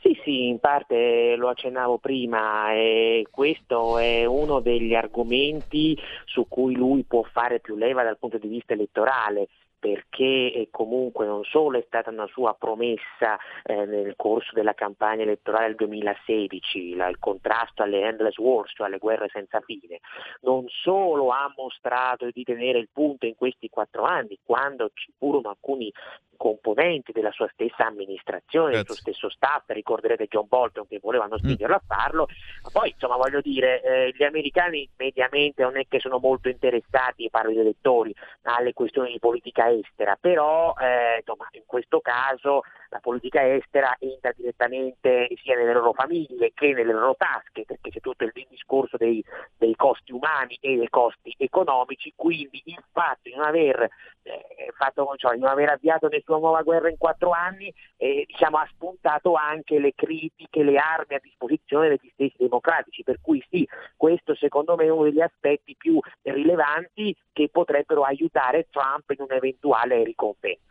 Sì, 0.00 0.16
sì, 0.22 0.46
in 0.46 0.60
parte 0.60 1.34
lo 1.36 1.48
accennavo 1.48 1.98
prima 1.98 2.72
e 2.72 3.26
questo 3.30 3.98
è 3.98 4.24
uno 4.24 4.60
degli 4.60 4.94
argomenti 4.94 5.98
su 6.24 6.46
cui 6.48 6.74
lui 6.74 7.02
può 7.02 7.24
fare 7.24 7.58
più 7.58 7.76
leva 7.76 8.04
dal 8.04 8.16
punto 8.16 8.38
di 8.38 8.46
vista 8.46 8.74
elettorale 8.74 9.48
perché 9.78 10.68
comunque 10.70 11.26
non 11.26 11.44
solo 11.44 11.78
è 11.78 11.84
stata 11.86 12.10
una 12.10 12.26
sua 12.26 12.54
promessa 12.58 13.38
eh, 13.62 13.84
nel 13.86 14.14
corso 14.16 14.52
della 14.52 14.74
campagna 14.74 15.22
elettorale 15.22 15.66
del 15.66 15.76
2016, 15.76 16.94
la, 16.94 17.08
il 17.08 17.18
contrasto 17.18 17.82
alle 17.82 18.02
endless 18.02 18.36
wars, 18.38 18.72
cioè 18.74 18.86
alle 18.86 18.98
guerre 18.98 19.28
senza 19.32 19.60
fine, 19.60 20.00
non 20.40 20.64
solo 20.68 21.30
ha 21.30 21.52
mostrato 21.56 22.28
di 22.30 22.42
tenere 22.42 22.78
il 22.78 22.88
punto 22.92 23.26
in 23.26 23.34
questi 23.36 23.68
quattro 23.68 24.04
anni, 24.04 24.38
quando 24.44 24.90
ci 24.94 25.12
furono 25.16 25.50
alcuni 25.50 25.92
componenti 26.38 27.12
della 27.12 27.32
sua 27.32 27.50
stessa 27.52 27.84
amministrazione, 27.86 28.70
Grazie. 28.70 28.86
del 28.86 28.86
suo 28.86 28.94
stesso 28.94 29.28
staff, 29.28 29.64
ricorderete 29.66 30.28
John 30.28 30.46
Bolton 30.48 30.86
che 30.86 31.00
volevano 31.02 31.34
mm. 31.34 31.38
spingerlo 31.38 31.74
mm. 31.74 31.78
a 31.78 31.94
farlo, 31.94 32.28
ma 32.62 32.70
poi 32.70 32.90
insomma 32.90 33.16
voglio 33.16 33.42
dire, 33.42 33.82
eh, 33.82 34.14
gli 34.16 34.22
americani 34.22 34.88
mediamente 34.96 35.62
non 35.62 35.76
è 35.76 35.86
che 35.86 35.98
sono 35.98 36.18
molto 36.18 36.48
interessati, 36.48 37.28
parlo 37.28 37.50
di 37.50 37.58
elettori, 37.58 38.14
alle 38.42 38.72
questioni 38.72 39.12
di 39.12 39.18
politica 39.18 39.67
estera, 39.68 40.16
però 40.20 40.74
eh, 40.78 41.22
in 41.52 41.62
questo 41.66 42.00
caso 42.00 42.62
la 42.90 43.00
politica 43.00 43.46
estera 43.46 43.94
entra 43.98 44.32
direttamente 44.34 45.28
sia 45.42 45.56
nelle 45.56 45.72
loro 45.72 45.92
famiglie 45.92 46.52
che 46.54 46.72
nelle 46.72 46.92
loro 46.92 47.14
tasche, 47.16 47.64
perché 47.64 47.90
c'è 47.90 48.00
tutto 48.00 48.24
il 48.24 48.32
discorso 48.48 48.96
dei, 48.96 49.22
dei 49.56 49.74
costi 49.76 50.12
umani 50.12 50.56
e 50.60 50.76
dei 50.76 50.88
costi 50.88 51.34
economici, 51.36 52.12
quindi 52.16 52.62
il 52.64 52.82
fatto 52.92 53.20
di 53.24 53.34
non 53.34 53.44
aver, 53.44 53.88
eh, 54.22 54.72
fatto, 54.76 55.14
cioè, 55.16 55.34
di 55.34 55.40
non 55.40 55.50
aver 55.50 55.70
avviato 55.70 56.08
nessuna 56.08 56.38
nuova 56.38 56.62
guerra 56.62 56.88
in 56.88 56.96
quattro 56.96 57.30
anni 57.30 57.72
eh, 57.96 58.24
diciamo, 58.26 58.56
ha 58.58 58.68
spuntato 58.72 59.34
anche 59.34 59.78
le 59.78 59.92
critiche, 59.94 60.62
le 60.62 60.76
armi 60.76 61.14
a 61.14 61.20
disposizione 61.22 61.88
degli 61.88 62.10
stessi 62.12 62.36
democratici, 62.38 63.02
per 63.02 63.20
cui 63.20 63.44
sì, 63.50 63.68
questo 63.96 64.34
secondo 64.34 64.76
me 64.76 64.84
è 64.84 64.90
uno 64.90 65.04
degli 65.04 65.20
aspetti 65.20 65.76
più 65.76 65.98
rilevanti 66.22 67.14
che 67.32 67.48
potrebbero 67.50 68.02
aiutare 68.02 68.68
Trump 68.70 69.10
in 69.10 69.20
un'eventuale 69.20 69.57
ricompensa. 70.04 70.68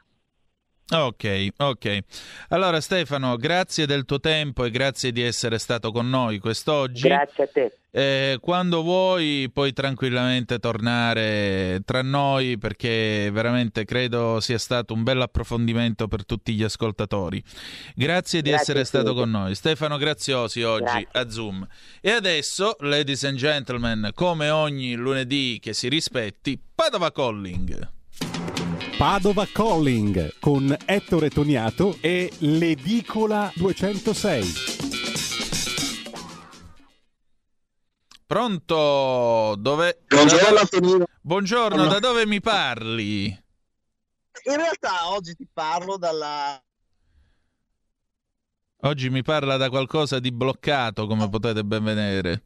Ok, 0.89 1.47
ok. 1.57 1.99
Allora 2.49 2.79
Stefano, 2.79 3.35
grazie 3.35 3.85
del 3.85 4.05
tuo 4.05 4.21
tempo 4.21 4.63
e 4.63 4.71
grazie 4.71 5.11
di 5.11 5.21
essere 5.21 5.57
stato 5.57 5.91
con 5.91 6.09
noi 6.09 6.39
quest'oggi. 6.39 7.09
Grazie 7.09 7.43
a 7.43 7.47
te. 7.47 7.77
Eh, 7.91 8.37
quando 8.39 8.83
vuoi 8.83 9.49
puoi 9.51 9.73
tranquillamente 9.73 10.59
tornare 10.59 11.81
tra 11.83 12.01
noi 12.03 12.57
perché 12.57 13.29
veramente 13.33 13.83
credo 13.83 14.39
sia 14.39 14.57
stato 14.57 14.93
un 14.93 15.03
bel 15.03 15.19
approfondimento 15.19 16.07
per 16.07 16.25
tutti 16.25 16.53
gli 16.53 16.63
ascoltatori. 16.63 17.43
Grazie 17.93 18.41
di 18.41 18.49
grazie 18.51 18.73
essere 18.73 18.85
stato 18.85 19.13
con 19.13 19.29
noi. 19.29 19.55
Stefano 19.55 19.97
Graziosi 19.97 20.63
oggi 20.63 20.83
grazie. 20.83 21.09
a 21.11 21.29
Zoom. 21.29 21.67
E 21.99 22.11
adesso, 22.11 22.77
ladies 22.79 23.25
and 23.25 23.35
gentlemen, 23.35 24.11
come 24.13 24.49
ogni 24.51 24.93
lunedì 24.95 25.59
che 25.61 25.73
si 25.73 25.89
rispetti, 25.89 26.57
Padova 26.73 27.11
Calling. 27.11 27.95
Padova 28.97 29.45
Calling 29.45 30.39
con 30.39 30.75
Ettore 30.85 31.29
Toniato 31.29 31.97
e 32.01 32.31
l'Edicola 32.39 33.51
206. 33.53 34.53
Pronto? 38.25 39.55
Dove... 39.59 39.99
Buongiorno 40.07 40.57
Antonino. 40.57 41.05
Buongiorno, 41.21 41.85
da 41.85 41.99
dove 41.99 42.25
mi 42.25 42.41
parli? 42.41 43.25
In 43.25 44.55
realtà 44.55 45.09
oggi 45.09 45.35
ti 45.35 45.47
parlo 45.53 45.97
dalla... 45.97 46.59
Oggi 48.81 49.11
mi 49.11 49.21
parla 49.21 49.57
da 49.57 49.69
qualcosa 49.69 50.17
di 50.17 50.31
bloccato, 50.31 51.05
come 51.05 51.29
potete 51.29 51.63
ben 51.63 51.83
vedere 51.83 52.45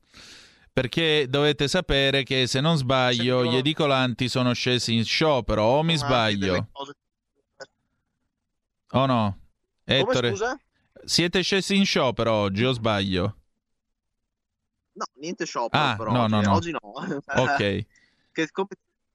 perché 0.73 1.27
dovete 1.27 1.67
sapere 1.67 2.23
che 2.23 2.47
se 2.47 2.61
non 2.61 2.77
sbaglio 2.77 3.45
gli 3.45 3.55
edicolanti 3.55 4.29
sono 4.29 4.53
scesi 4.53 4.93
in 4.93 5.03
sciopero 5.03 5.63
o 5.63 5.83
mi 5.83 5.97
sbaglio? 5.97 6.69
O 8.93 9.05
no? 9.05 9.37
Ettore, 9.83 10.33
siete 11.03 11.41
scesi 11.41 11.75
in 11.75 11.85
sciopero 11.85 12.31
oggi 12.31 12.63
o 12.63 12.71
sbaglio? 12.71 13.35
No, 14.93 15.05
niente 15.15 15.45
sciopero 15.45 15.83
ah, 15.83 15.95
però 15.95 16.11
no, 16.11 16.23
oggi, 16.23 16.31
no, 16.31 16.41
no. 16.41 16.53
oggi 16.53 16.71
no. 16.71 16.79
Ok. 17.35 17.57
che 18.31 18.51
come 18.51 18.67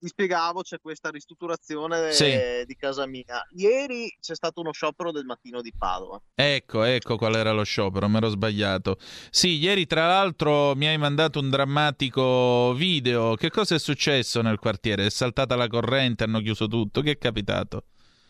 ti 0.07 0.09
spiegavo 0.09 0.62
c'è 0.62 0.78
questa 0.80 1.11
ristrutturazione 1.11 2.12
sì. 2.12 2.64
di 2.64 2.76
casa 2.76 3.07
mia. 3.07 3.44
Ieri 3.57 4.16
c'è 4.20 4.34
stato 4.36 4.61
uno 4.61 4.72
sciopero 4.72 5.11
del 5.11 5.24
mattino 5.24 5.61
di 5.61 5.72
Padova. 5.76 6.20
Ecco, 6.34 6.84
ecco 6.84 7.16
qual 7.16 7.34
era 7.34 7.52
lo 7.52 7.64
sciopero, 7.64 8.09
mi 8.09 8.18
ero 8.18 8.28
sbagliato. 8.28 8.98
Sì, 9.30 9.57
ieri 9.59 9.86
tra 9.86 10.07
l'altro 10.07 10.74
mi 10.76 10.86
hai 10.86 10.96
mandato 10.96 11.40
un 11.40 11.50
drammatico 11.50 12.72
video. 12.74 13.34
Che 13.34 13.50
cosa 13.50 13.74
è 13.74 13.78
successo 13.78 14.40
nel 14.42 14.59
quartiere? 14.59 15.07
È 15.07 15.11
saltata 15.11 15.57
la 15.57 15.66
corrente, 15.66 16.22
hanno 16.24 16.40
chiuso 16.40 16.68
tutto. 16.68 17.00
Che 17.00 17.12
è 17.12 17.18
capitato? 17.18 17.84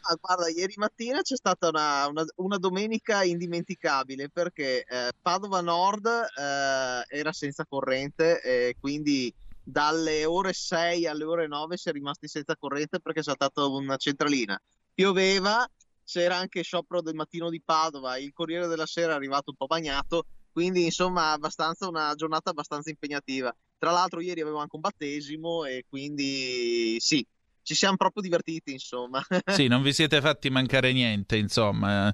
Ah, 0.08 0.16
guarda, 0.20 0.48
ieri 0.48 0.74
mattina 0.76 1.20
c'è 1.20 1.34
stata 1.34 1.68
una, 1.68 2.06
una- 2.06 2.24
una 2.36 2.58
domenica 2.58 3.24
indimenticabile 3.24 4.30
perché 4.30 4.84
eh, 4.84 5.10
Padova 5.20 5.60
Nord 5.60 6.06
eh, 6.06 7.18
era 7.18 7.32
senza 7.32 7.66
corrente 7.68 8.40
e 8.40 8.76
quindi 8.78 9.34
dalle 9.68 10.24
ore 10.24 10.52
6 10.52 11.08
alle 11.08 11.24
ore 11.24 11.48
9 11.48 11.76
si 11.76 11.88
è 11.88 11.92
rimasti 11.92 12.28
senza 12.28 12.56
corrente 12.56 13.00
perché 13.00 13.20
c'è 13.20 13.32
stata 13.32 13.66
una 13.66 13.96
centralina. 13.96 14.56
Pioveva, 14.94 15.68
c'era 16.04 16.36
anche 16.36 16.62
sciopero 16.62 17.02
del 17.02 17.16
mattino 17.16 17.50
di 17.50 17.60
Padova, 17.60 18.16
il 18.16 18.32
Corriere 18.32 18.68
della 18.68 18.86
Sera 18.86 19.12
è 19.12 19.16
arrivato 19.16 19.50
un 19.50 19.56
po' 19.56 19.66
bagnato, 19.66 20.26
quindi 20.52 20.84
insomma 20.84 21.32
abbastanza 21.32 21.88
una 21.88 22.14
giornata 22.14 22.50
abbastanza 22.50 22.90
impegnativa. 22.90 23.52
Tra 23.76 23.90
l'altro 23.90 24.20
ieri 24.20 24.40
avevo 24.40 24.58
anche 24.58 24.76
un 24.76 24.82
battesimo 24.82 25.64
e 25.64 25.84
quindi 25.88 26.96
sì, 27.00 27.26
ci 27.62 27.74
siamo 27.74 27.96
proprio 27.96 28.22
divertiti, 28.22 28.70
insomma. 28.70 29.20
Sì, 29.46 29.66
non 29.66 29.82
vi 29.82 29.92
siete 29.92 30.20
fatti 30.20 30.48
mancare 30.48 30.92
niente, 30.92 31.36
insomma. 31.36 32.12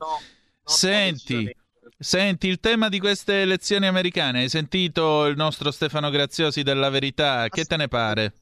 Senti, 0.64 1.54
senti, 2.02 2.48
il 2.48 2.60
tema 2.60 2.88
di 2.88 2.98
queste 2.98 3.42
elezioni 3.42 3.86
americane, 3.86 4.40
hai 4.40 4.48
sentito 4.48 5.26
il 5.26 5.36
nostro 5.36 5.70
Stefano 5.70 6.10
Graziosi 6.10 6.62
della 6.62 6.90
Verità? 6.90 7.48
Che 7.48 7.64
te 7.64 7.76
ne 7.76 7.88
pare? 7.88 8.34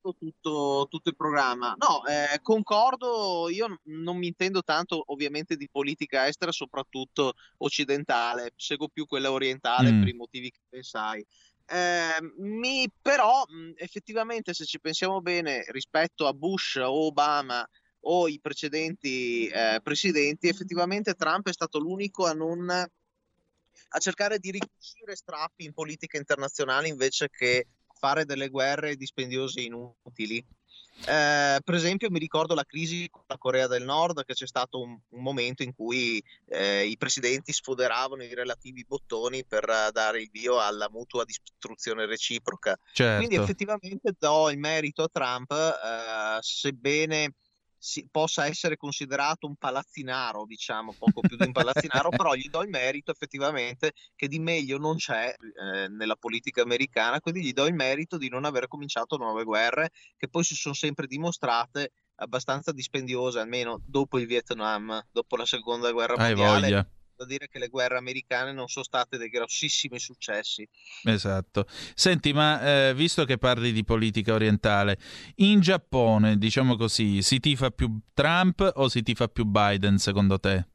tutto, 0.00 0.86
tutto 0.88 1.08
il 1.10 1.16
programma. 1.16 1.74
No, 1.76 2.04
eh, 2.06 2.40
concordo, 2.40 3.48
io 3.50 3.80
non 3.84 4.16
mi 4.16 4.28
intendo 4.28 4.62
tanto 4.62 5.02
ovviamente 5.06 5.56
di 5.56 5.68
politica 5.70 6.26
estera, 6.26 6.52
soprattutto 6.52 7.34
occidentale, 7.58 8.52
seguo 8.56 8.88
più 8.88 9.06
quella 9.06 9.30
orientale 9.30 9.92
Mm. 9.92 9.98
per 10.00 10.08
i 10.08 10.14
motivi 10.14 10.50
che 10.50 10.60
ben 10.68 10.82
sai. 10.82 11.24
Eh, 11.66 12.18
mi, 12.38 12.86
però 13.00 13.44
effettivamente 13.76 14.52
se 14.52 14.64
ci 14.64 14.80
pensiamo 14.80 15.20
bene 15.20 15.64
rispetto 15.68 16.26
a 16.26 16.32
Bush 16.32 16.76
o 16.76 17.06
Obama 17.06 17.66
o 18.04 18.28
i 18.28 18.38
precedenti 18.40 19.46
eh, 19.46 19.80
presidenti, 19.82 20.48
effettivamente 20.48 21.14
Trump 21.14 21.48
è 21.48 21.52
stato 21.52 21.78
l'unico 21.78 22.26
a 22.26 22.32
non 22.32 22.68
a 22.70 23.98
cercare 23.98 24.38
di 24.38 24.50
ricucire 24.50 25.14
strappi 25.14 25.64
in 25.64 25.72
politica 25.72 26.16
internazionale 26.16 26.88
invece 26.88 27.30
che 27.30 27.66
fare 27.98 28.24
delle 28.24 28.48
guerre 28.48 28.96
dispendiose 28.96 29.60
e 29.60 29.64
inutili. 29.64 30.44
Eh, 31.06 31.60
per 31.64 31.74
esempio, 31.74 32.10
mi 32.10 32.18
ricordo 32.18 32.54
la 32.54 32.64
crisi 32.64 33.08
con 33.10 33.22
la 33.26 33.38
Corea 33.38 33.66
del 33.66 33.84
Nord, 33.84 34.24
che 34.24 34.34
c'è 34.34 34.46
stato 34.46 34.80
un, 34.80 34.96
un 35.08 35.22
momento 35.22 35.62
in 35.62 35.74
cui 35.74 36.22
eh, 36.48 36.86
i 36.86 36.96
presidenti 36.96 37.52
sfoderavano 37.52 38.22
i 38.22 38.34
relativi 38.34 38.84
bottoni 38.86 39.44
per 39.44 39.68
eh, 39.68 39.90
dare 39.92 40.22
il 40.22 40.30
via 40.30 40.64
alla 40.64 40.88
mutua 40.90 41.24
distruzione 41.24 42.06
reciproca. 42.06 42.78
Certo. 42.92 43.16
Quindi 43.16 43.42
effettivamente 43.42 44.14
do 44.18 44.50
il 44.50 44.58
merito 44.58 45.02
a 45.02 45.08
Trump, 45.10 45.50
eh, 45.50 46.38
sebbene 46.40 47.32
si- 47.84 48.08
possa 48.10 48.46
essere 48.46 48.78
considerato 48.78 49.46
un 49.46 49.56
palazzinaro, 49.56 50.46
diciamo, 50.46 50.94
poco 50.98 51.20
più 51.20 51.36
di 51.36 51.44
un 51.44 51.52
palazzinaro, 51.52 52.08
però 52.16 52.34
gli 52.34 52.48
do 52.48 52.62
il 52.62 52.70
merito 52.70 53.10
effettivamente 53.10 53.92
che 54.16 54.26
di 54.26 54.38
meglio 54.38 54.78
non 54.78 54.96
c'è 54.96 55.34
eh, 55.38 55.88
nella 55.88 56.16
politica 56.16 56.62
americana, 56.62 57.20
quindi 57.20 57.42
gli 57.42 57.52
do 57.52 57.66
il 57.66 57.74
merito 57.74 58.16
di 58.16 58.30
non 58.30 58.46
aver 58.46 58.68
cominciato 58.68 59.18
nuove 59.18 59.44
guerre 59.44 59.90
che 60.16 60.28
poi 60.28 60.42
si 60.44 60.54
sono 60.54 60.74
sempre 60.74 61.06
dimostrate 61.06 61.90
abbastanza 62.16 62.72
dispendiose, 62.72 63.40
almeno 63.40 63.82
dopo 63.84 64.18
il 64.18 64.26
Vietnam, 64.26 65.06
dopo 65.12 65.36
la 65.36 65.44
seconda 65.44 65.92
guerra 65.92 66.16
mondiale. 66.16 66.88
Da 67.24 67.30
dire 67.30 67.48
che 67.48 67.58
le 67.58 67.68
guerre 67.68 67.96
americane 67.96 68.52
non 68.52 68.68
sono 68.68 68.84
state 68.84 69.16
dei 69.16 69.30
grossissimi 69.30 69.98
successi. 69.98 70.68
Esatto. 71.04 71.66
Senti, 71.94 72.34
ma 72.34 72.60
eh, 72.88 72.94
visto 72.94 73.24
che 73.24 73.38
parli 73.38 73.72
di 73.72 73.82
politica 73.82 74.34
orientale, 74.34 74.98
in 75.36 75.60
Giappone, 75.60 76.36
diciamo 76.36 76.76
così, 76.76 77.22
si 77.22 77.40
tifa 77.40 77.70
più 77.70 77.98
Trump 78.12 78.72
o 78.74 78.88
si 78.88 79.02
tifa 79.02 79.28
più 79.28 79.46
Biden, 79.46 79.96
secondo 79.96 80.38
te? 80.38 80.68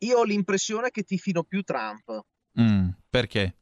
Io 0.00 0.18
ho 0.18 0.24
l'impressione 0.24 0.90
che 0.90 1.04
tifino 1.04 1.44
più 1.44 1.62
Trump. 1.62 2.24
Mm, 2.60 2.88
perché? 3.08 3.56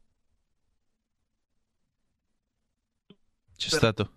C'è 3.55 3.69
Per- 3.69 3.77
stato. 3.77 4.16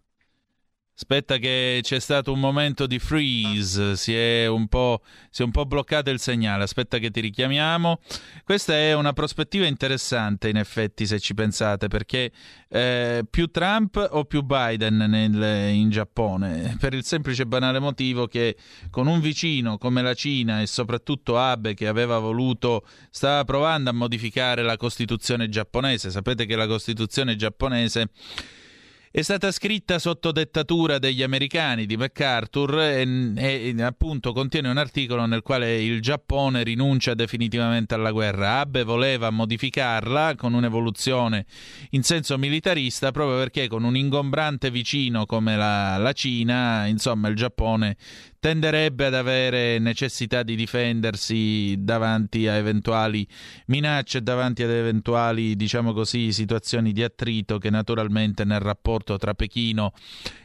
Aspetta 1.03 1.39
che 1.39 1.81
c'è 1.83 1.99
stato 1.99 2.31
un 2.31 2.41
momento 2.41 2.87
di 2.87 2.99
freeze, 2.99 3.97
si 3.97 4.15
è 4.15 4.47
un 4.47 4.69
po', 4.69 5.01
si 5.31 5.41
è 5.41 5.47
un 5.47 5.51
po' 5.51 5.65
bloccato 5.65 6.11
il 6.11 6.21
segnale, 6.21 6.65
aspetta 6.65 6.99
che 6.99 7.11
ti 7.11 7.21
richiamiamo. 7.21 8.01
Questa 8.45 8.75
è 8.75 8.93
una 8.93 9.15
prospettiva 9.15 9.65
interessante 9.65 10.51
in 10.51 10.59
effetti 10.59 11.07
se 11.07 11.19
ci 11.19 11.33
pensate, 11.33 11.89
perché 11.89 12.31
eh, 12.69 13.25
più 13.31 13.47
Trump 13.47 14.09
o 14.11 14.27
più 14.27 14.43
Biden 14.43 14.99
nel- 14.99 15.73
in 15.75 15.89
Giappone? 15.89 16.77
Per 16.79 16.93
il 16.93 17.03
semplice 17.03 17.43
e 17.43 17.47
banale 17.47 17.79
motivo 17.79 18.27
che 18.27 18.59
con 18.91 19.07
un 19.07 19.21
vicino 19.21 19.79
come 19.79 20.03
la 20.03 20.13
Cina 20.13 20.61
e 20.61 20.67
soprattutto 20.67 21.39
Abe 21.39 21.73
che 21.73 21.89
aveva 21.89 22.19
voluto, 22.19 22.87
stava 23.09 23.43
provando 23.45 23.89
a 23.89 23.95
modificare 23.95 24.63
la 24.63 24.77
Costituzione 24.77 25.49
giapponese, 25.49 26.11
sapete 26.11 26.45
che 26.45 26.57
la 26.57 26.67
Costituzione 26.67 27.37
giapponese 27.37 28.11
è 29.13 29.23
stata 29.23 29.51
scritta 29.51 29.99
sotto 29.99 30.31
dettatura 30.31 31.01
degli 31.01 31.25
americani 31.25 31.85
di 31.85 31.97
MacArthur 31.97 32.79
e, 32.79 33.33
e, 33.35 33.83
appunto 33.83 34.33
contiene 34.33 34.69
un 34.69 34.77
articolo 34.77 35.27
nel 35.27 35.43
quale 35.43 35.83
il 35.83 36.01
Giappone 36.01 36.63
rinuncia 36.63 37.15
definitivamente 37.15 37.95
alla 37.95 38.13
guerra. 38.13 38.61
Abe 38.61 38.85
voleva 38.85 39.31
modificarla 39.31 40.37
con 40.37 40.55
un'evoluzione 40.55 41.47
in 41.91 42.05
senso 42.05 42.39
militarista 42.39 43.11
proprio 43.11 43.37
perché 43.37 43.67
con 43.67 43.83
un 43.83 43.97
ingombrante 43.97 44.71
vicino 44.71 45.27
come 45.27 45.57
la, 45.57 45.97
la 45.97 46.13
Cina, 46.13 46.87
insomma, 46.87 47.27
il 47.27 47.35
Giappone 47.35 47.97
tenderebbe 48.39 49.07
ad 49.07 49.15
avere 49.15 49.79
necessità 49.79 50.43
di 50.43 50.57
difendersi 50.57 51.75
davanti 51.79 52.47
a 52.47 52.55
eventuali 52.55 53.27
minacce, 53.67 54.23
davanti 54.23 54.63
ad 54.63 54.71
eventuali, 54.71 55.57
diciamo 55.57 55.93
così, 55.93 56.33
situazioni 56.33 56.93
di 56.93 57.03
attrito 57.03 57.59
che 57.59 57.69
naturalmente 57.69 58.45
nel 58.45 58.61
rapporto 58.61 59.00
tra 59.19 59.35
Pechino 59.35 59.93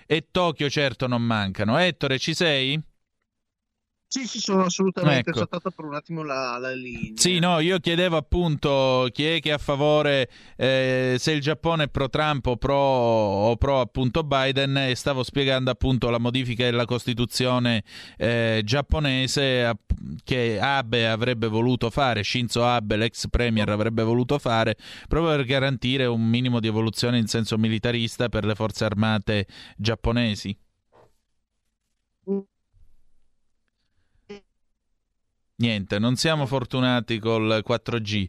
e 0.06 0.28
Tokyo 0.32 0.70
certo 0.70 1.08
non 1.08 1.22
mancano. 1.22 1.78
Ettore, 1.78 2.20
ci 2.20 2.34
sei? 2.34 2.82
Sì, 4.16 4.26
sì, 4.28 4.39
sono 4.39 4.63
assolutamente 4.63 5.32
Ecco. 5.32 5.39
saltata 5.39 5.72
per 5.72 5.84
un 5.84 5.93
attimo 5.93 6.24
la, 6.24 6.57
la 6.57 6.72
linea. 6.72 7.11
Sì, 7.16 7.38
no, 7.39 7.59
io 7.59 7.80
chiedevo 7.80 8.16
appunto 8.16 9.09
chi 9.11 9.26
è 9.26 9.39
che 9.41 9.49
è 9.49 9.51
a 9.51 9.57
favore 9.57 10.30
eh, 10.55 11.18
se 11.20 11.34
il 11.34 11.41
Giappone 11.41 11.84
è 11.84 11.89
pro 11.89 12.07
Trump 12.07 12.45
o 12.45 12.55
pro, 12.55 12.78
o 12.78 13.57
pro 13.57 13.82
appunto 13.82 14.24
Biden 14.24 14.78
e 14.78 14.95
stavo 14.95 15.22
spiegando 15.22 15.70
appunto 15.70 16.09
la 16.09 16.18
modifica 16.18 16.63
della 16.63 16.86
Costituzione 16.86 17.84
eh, 18.16 18.61
giapponese 18.63 19.66
app- 19.66 19.91
che 20.24 20.59
Abe 20.61 21.09
avrebbe 21.09 21.47
voluto 21.47 21.89
fare, 21.89 22.24
Shinzo 22.24 22.63
Abe, 22.66 22.95
l'ex 22.95 23.28
premier, 23.30 23.68
avrebbe 23.68 24.03
voluto 24.03 24.39
fare 24.39 24.78
proprio 25.09 25.36
per 25.36 25.43
garantire 25.43 26.05
un 26.05 26.26
minimo 26.26 26.61
di 26.61 26.68
evoluzione 26.68 27.18
in 27.18 27.28
senso 27.28 27.57
militarista 27.57 28.30
per 28.30 28.45
le 28.45 28.55
forze 28.55 28.86
armate 28.86 29.45
giapponesi. 29.76 30.57
Niente, 35.58 35.99
non 35.99 36.18
siamo 36.18 36.45
fortunati 36.45 37.18
col 37.18 37.64
4G. 37.66 38.28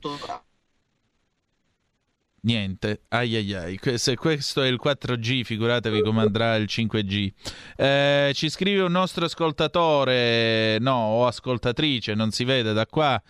Niente, 2.47 3.03
ai 3.09 3.35
ai 3.35 3.55
ai. 3.55 3.81
Se 3.97 4.15
questo 4.15 4.63
è 4.63 4.69
il 4.69 4.79
4G, 4.81 5.43
figuratevi 5.43 6.01
come 6.01 6.21
andrà 6.21 6.55
il 6.55 6.67
5G. 6.69 7.33
Eh, 7.75 8.31
ci 8.35 8.49
scrive 8.49 8.83
un 8.83 8.93
nostro 8.93 9.25
ascoltatore, 9.25 10.79
no, 10.79 10.95
o 10.95 11.27
ascoltatrice, 11.27 12.15
non 12.15 12.31
si 12.31 12.45
vede 12.45 12.73
da 12.73 12.87
qua. 12.87 13.21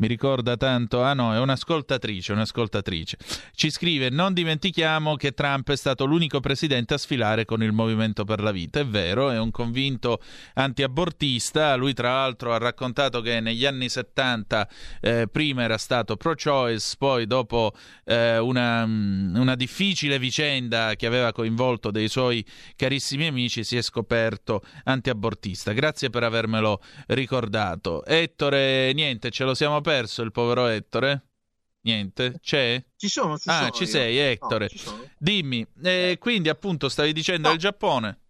Mi 0.00 0.06
ricorda 0.06 0.56
tanto, 0.56 1.02
ah 1.02 1.12
no, 1.14 1.34
è 1.34 1.38
un'ascoltatrice, 1.38 2.32
un'ascoltatrice. 2.32 3.16
Ci 3.52 3.70
scrive: 3.70 4.10
Non 4.10 4.34
dimentichiamo 4.34 5.16
che 5.16 5.32
Trump 5.32 5.70
è 5.70 5.76
stato 5.76 6.04
l'unico 6.04 6.38
presidente 6.38 6.92
a 6.94 6.98
sfilare 6.98 7.46
con 7.46 7.62
il 7.62 7.72
Movimento 7.72 8.24
per 8.24 8.40
la 8.40 8.52
Vita. 8.52 8.80
È 8.80 8.86
vero, 8.86 9.30
è 9.30 9.38
un 9.38 9.50
convinto 9.50 10.20
antiabortista. 10.54 11.74
Lui, 11.74 11.94
tra 11.94 12.12
l'altro, 12.12 12.52
ha 12.52 12.58
raccontato 12.58 13.22
che 13.22 13.40
negli 13.40 13.64
anni 13.64 13.88
70 13.88 14.68
eh, 15.00 15.26
prima 15.26 15.62
era 15.62 15.78
stato 15.78 16.16
pro-choice, 16.16 16.94
poi 16.96 17.26
dopo 17.26 17.72
eh, 18.04 18.38
una, 18.38 18.57
mm, 18.58 19.36
una 19.36 19.54
difficile 19.54 20.18
vicenda 20.18 20.94
che 20.96 21.06
aveva 21.06 21.32
coinvolto 21.32 21.90
dei 21.90 22.08
suoi 22.08 22.44
carissimi 22.76 23.26
amici 23.26 23.64
si 23.64 23.76
è 23.76 23.82
scoperto 23.82 24.62
antiabortista. 24.84 25.72
Grazie 25.72 26.10
per 26.10 26.22
avermelo 26.24 26.82
ricordato. 27.08 28.04
Ettore, 28.04 28.92
niente, 28.92 29.30
ce 29.30 29.44
lo 29.44 29.54
siamo 29.54 29.80
perso 29.80 30.22
il 30.22 30.32
povero 30.32 30.66
Ettore? 30.66 31.22
Niente, 31.82 32.38
c'è? 32.42 32.84
Ci 32.96 33.08
sono, 33.08 33.38
ci 33.38 33.48
ah, 33.48 33.58
sono 33.58 33.70
ci 33.70 33.82
io. 33.84 33.88
sei, 33.88 34.16
No, 34.16 34.22
Ettore. 34.22 34.68
sono. 34.68 35.08
Dimmi, 35.16 35.66
eh, 35.82 36.16
quindi 36.18 36.48
appunto 36.48 36.88
stavi 36.88 37.12
dicendo 37.12 37.50
il 37.50 37.58
Giappone. 37.58 38.20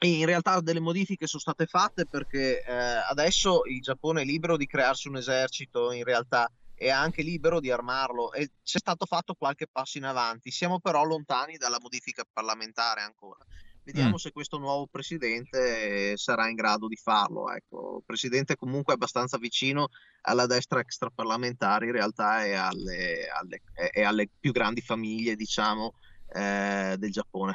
In 0.00 0.26
realtà 0.26 0.60
delle 0.60 0.80
modifiche 0.80 1.26
sono 1.26 1.40
state 1.40 1.66
fatte 1.66 2.06
perché 2.06 2.62
eh, 2.62 2.72
adesso 2.72 3.64
il 3.64 3.80
Giappone 3.80 4.22
è 4.22 4.24
libero 4.24 4.56
di 4.56 4.66
crearsi 4.66 5.08
un 5.08 5.16
esercito, 5.16 5.90
in 5.90 6.04
realtà 6.04 6.50
è 6.76 6.90
anche 6.90 7.22
libero 7.22 7.58
di 7.58 7.70
armarlo 7.70 8.32
e 8.32 8.50
c'è 8.62 8.78
stato 8.78 9.06
fatto 9.06 9.34
qualche 9.34 9.66
passo 9.66 9.96
in 9.98 10.04
avanti. 10.04 10.50
Siamo 10.50 10.78
però 10.78 11.02
lontani 11.04 11.56
dalla 11.56 11.78
modifica 11.80 12.24
parlamentare 12.30 13.00
ancora. 13.00 13.44
Vediamo 13.82 14.14
Mm. 14.14 14.14
se 14.16 14.32
questo 14.32 14.58
nuovo 14.58 14.88
presidente 14.88 16.16
sarà 16.16 16.48
in 16.48 16.56
grado 16.56 16.88
di 16.88 16.96
farlo. 16.96 17.50
Ecco. 17.52 17.98
Il 17.98 18.02
presidente 18.04 18.56
comunque 18.56 18.92
è 18.92 18.96
abbastanza 18.96 19.38
vicino 19.38 19.88
alla 20.22 20.46
destra 20.46 20.80
extraparlamentare 20.80 21.86
in 21.86 21.92
realtà 21.92 22.44
e 22.44 22.54
alle, 22.54 23.28
alle- 23.28 23.62
e 23.92 24.02
alle 24.02 24.28
più 24.38 24.52
grandi 24.52 24.80
famiglie, 24.80 25.36
diciamo, 25.36 25.94
eh, 26.34 26.96
del 26.98 27.10
Giappone. 27.12 27.54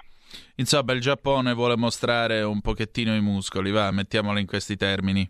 Insomma, 0.56 0.94
il 0.94 1.02
Giappone 1.02 1.54
vuole 1.54 1.76
mostrare 1.76 2.42
un 2.44 2.62
pochettino 2.62 3.14
i 3.14 3.22
muscoli, 3.22 3.70
va, 3.70 3.92
mettiamolo 3.92 4.40
in 4.40 4.48
questi 4.48 4.78
termini. 4.78 5.30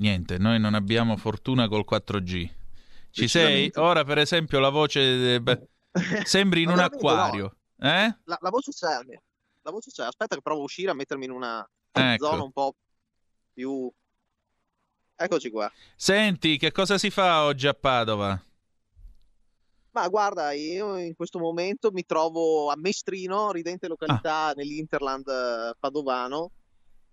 Niente, 0.00 0.38
noi 0.38 0.58
non 0.58 0.74
abbiamo 0.74 1.16
fortuna 1.18 1.68
col 1.68 1.84
4G. 1.88 2.50
Ci 3.10 3.28
sei? 3.28 3.70
Ora, 3.74 4.02
per 4.04 4.16
esempio, 4.18 4.58
la 4.58 4.70
voce... 4.70 5.34
eh, 5.34 5.40
beh, 5.40 5.68
sembri 6.24 6.62
in 6.62 6.70
un 6.70 6.76
no. 6.76 6.82
acquario. 6.84 7.56
Eh? 7.78 8.16
La, 8.24 8.38
la 8.40 8.48
voce 8.50 8.70
c'è, 8.72 8.98
la 9.62 9.70
voce 9.70 9.90
c'è. 9.90 10.04
Aspetta 10.04 10.36
che 10.36 10.42
provo 10.42 10.60
a 10.60 10.64
uscire 10.64 10.90
a 10.90 10.94
mettermi 10.94 11.26
in 11.26 11.32
una 11.32 11.68
Ecco. 11.92 12.24
zona 12.24 12.42
un 12.42 12.52
po' 12.52 12.74
più... 13.52 13.92
Eccoci 15.16 15.50
qua. 15.50 15.70
Senti, 15.96 16.56
che 16.56 16.72
cosa 16.72 16.96
si 16.96 17.10
fa 17.10 17.44
oggi 17.44 17.66
a 17.66 17.74
Padova? 17.74 18.42
Ma 19.92 20.08
guarda, 20.08 20.52
io 20.52 20.96
in 20.96 21.14
questo 21.14 21.38
momento 21.38 21.90
mi 21.90 22.06
trovo 22.06 22.70
a 22.70 22.76
Mestrino, 22.76 23.50
ridente 23.52 23.84
Ah. 23.84 23.88
località 23.90 24.52
nell'Interland 24.56 25.28
eh, 25.28 25.74
padovano. 25.78 26.52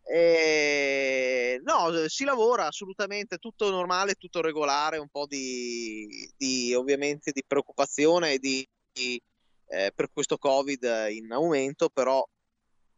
E... 0.10 1.60
No, 1.64 1.90
eh, 1.94 2.10
si 2.10 2.24
lavora 2.24 2.68
assolutamente, 2.68 3.38
tutto 3.38 3.70
normale, 3.70 4.16
tutto 4.16 4.42
regolare, 4.42 4.98
un 4.98 5.10
po' 5.10 5.26
di, 5.28 6.32
di, 6.38 6.74
ovviamente 6.74 7.32
di 7.32 7.44
preoccupazione 7.46 8.38
di, 8.38 8.66
di, 8.92 9.22
eh, 9.68 9.92
per 9.94 10.10
questo 10.14 10.38
Covid 10.38 11.08
in 11.12 11.32
aumento, 11.32 11.90
però 11.90 12.26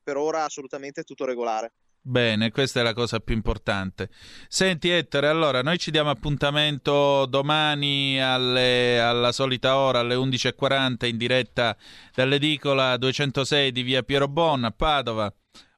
per 0.03 0.17
ora 0.17 0.43
assolutamente 0.43 1.03
tutto 1.03 1.25
regolare. 1.25 1.73
Bene, 2.01 2.49
questa 2.49 2.79
è 2.79 2.83
la 2.83 2.93
cosa 2.93 3.19
più 3.19 3.35
importante. 3.35 4.09
Senti 4.47 4.89
Ettore, 4.89 5.27
allora 5.27 5.61
noi 5.61 5.77
ci 5.77 5.91
diamo 5.91 6.09
appuntamento 6.09 7.25
domani 7.25 8.21
alle- 8.21 8.99
alla 8.99 9.31
solita 9.31 9.77
ora, 9.77 9.99
alle 9.99 10.15
11.40 10.15 11.05
in 11.05 11.17
diretta 11.17 11.75
dall'edicola 12.15 12.97
206 12.97 13.71
di 13.71 13.83
via 13.83 14.01
Piero 14.01 14.27
Bon 14.27 14.63
a 14.63 14.71
Padova, 14.71 15.31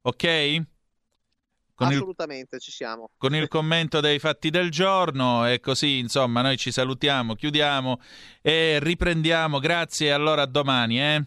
ok? 0.03 0.61
Con 1.81 1.91
il, 1.91 1.97
Assolutamente, 1.97 2.59
ci 2.59 2.69
siamo. 2.69 3.09
con 3.17 3.33
il 3.33 3.47
commento 3.47 4.01
dei 4.01 4.19
fatti 4.19 4.51
del 4.51 4.69
giorno 4.69 5.47
e 5.47 5.59
così 5.59 5.97
insomma 5.97 6.43
noi 6.43 6.55
ci 6.55 6.71
salutiamo, 6.71 7.33
chiudiamo 7.33 7.99
e 8.39 8.77
riprendiamo. 8.79 9.57
Grazie 9.57 10.11
allora 10.11 10.43
a 10.43 10.45
domani, 10.45 11.01
eh? 11.01 11.25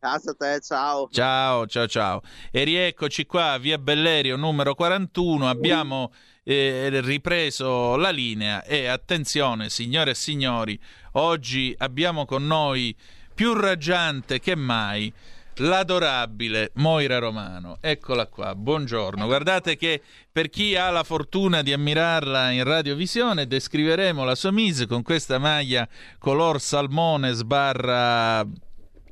Grazie 0.00 0.32
a 0.32 0.34
te, 0.34 0.60
ciao. 0.60 1.08
Ciao, 1.08 1.68
ciao, 1.68 1.86
ciao. 1.86 2.22
E 2.50 2.64
rieccoci 2.64 3.26
qua, 3.26 3.56
via 3.58 3.78
Bellerio 3.78 4.34
numero 4.34 4.74
41. 4.74 5.48
Abbiamo 5.48 6.12
eh, 6.42 7.00
ripreso 7.00 7.94
la 7.94 8.10
linea 8.10 8.64
e 8.64 8.88
attenzione, 8.88 9.70
signore 9.70 10.10
e 10.10 10.14
signori, 10.14 10.76
oggi 11.12 11.72
abbiamo 11.78 12.24
con 12.24 12.44
noi 12.44 12.94
più 13.32 13.52
raggiante 13.54 14.40
che 14.40 14.56
mai 14.56 15.12
l'adorabile 15.56 16.70
Moira 16.74 17.18
Romano. 17.18 17.78
Eccola 17.80 18.26
qua, 18.26 18.54
buongiorno. 18.54 19.26
Guardate 19.26 19.76
che 19.76 20.02
per 20.30 20.48
chi 20.48 20.76
ha 20.76 20.90
la 20.90 21.04
fortuna 21.04 21.62
di 21.62 21.72
ammirarla 21.72 22.50
in 22.50 22.64
radiovisione, 22.64 23.46
descriveremo 23.46 24.24
la 24.24 24.34
sua 24.34 24.50
mise 24.50 24.86
con 24.86 25.02
questa 25.02 25.38
maglia 25.38 25.88
color 26.18 26.60
salmone 26.60 27.32
sbarra 27.32 28.44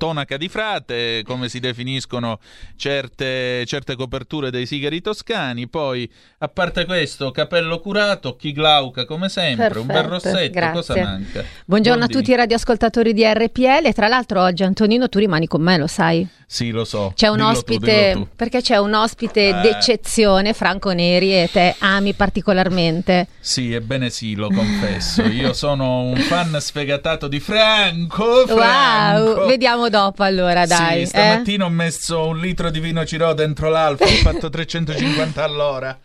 tonaca 0.03 0.37
di 0.37 0.49
frate, 0.49 1.23
come 1.25 1.49
si 1.49 1.61
definiscono 1.61 2.41
certe, 2.75 3.65
certe 3.67 3.95
coperture 3.95 4.51
dei 4.51 4.67
sigari 4.67 5.01
toscani. 5.01 5.69
Poi, 5.69 6.11
a 6.39 6.49
parte 6.49 6.85
questo, 6.87 7.31
capello 7.31 7.79
curato, 7.79 8.31
occhi 8.31 8.51
glauca 8.51 9.05
come 9.05 9.29
sempre, 9.29 9.79
un 9.79 9.87
bel 9.87 10.09
Perfetto, 10.09 10.09
rossetto, 10.35 10.71
cosa 10.73 10.95
grazie. 10.95 11.03
manca? 11.05 11.45
Buongiorno 11.65 12.03
a 12.03 12.07
Buondì. 12.07 12.15
tutti 12.25 12.31
i 12.33 12.37
radioascoltatori 12.37 13.13
di 13.13 13.23
RPL 13.25 13.87
e 13.87 13.93
tra 13.93 14.09
l'altro 14.09 14.43
oggi 14.43 14.65
Antonino 14.65 15.09
tu 15.09 15.21
rimani 15.21 15.47
con 15.47 15.63
me, 15.63 15.79
lo 15.79 15.87
sai? 15.87 16.27
Sì, 16.53 16.71
lo 16.71 16.85
so. 16.85 17.13
C'è 17.15 17.29
un 17.29 17.37
Dillo 17.37 17.47
tu, 17.49 17.55
ospite, 17.57 18.09
dillo 18.13 18.25
tu. 18.25 18.29
perché 18.37 18.61
c'è 18.61 18.77
un 18.77 18.93
ospite 18.93 19.49
Eh. 19.49 19.61
d'eccezione, 19.63 20.53
Franco 20.53 20.93
Neri, 20.93 21.33
e 21.33 21.49
te 21.51 21.77
ami 21.79 22.13
particolarmente. 22.13 23.29
Sì, 23.41 23.73
ebbene 23.73 24.11
sì, 24.11 24.35
lo 24.35 24.49
confesso. 24.49 25.23
Io 25.23 25.55
sono 25.55 26.03
un 26.03 26.17
fan 26.17 26.55
sfegatato 26.61 27.27
di 27.29 27.41
Franco. 27.41 28.47
Franco. 28.47 29.31
Wow, 29.41 29.47
vediamo 29.47 29.89
dopo 29.93 30.23
allora, 30.23 30.65
dai. 30.65 30.97
Sì, 30.97 31.03
eh? 31.03 31.07
stamattina 31.07 31.67
ho 31.67 31.69
messo 31.69 32.27
un 32.27 32.39
litro 32.39 32.71
di 32.71 32.81
vino 32.81 33.05
Ciro 33.05 33.35
dentro 33.35 33.69
l'alfa, 33.69 34.05
ho 34.05 34.09
fatto 34.09 34.49
350 34.49 35.45
all'ora. 35.45 35.99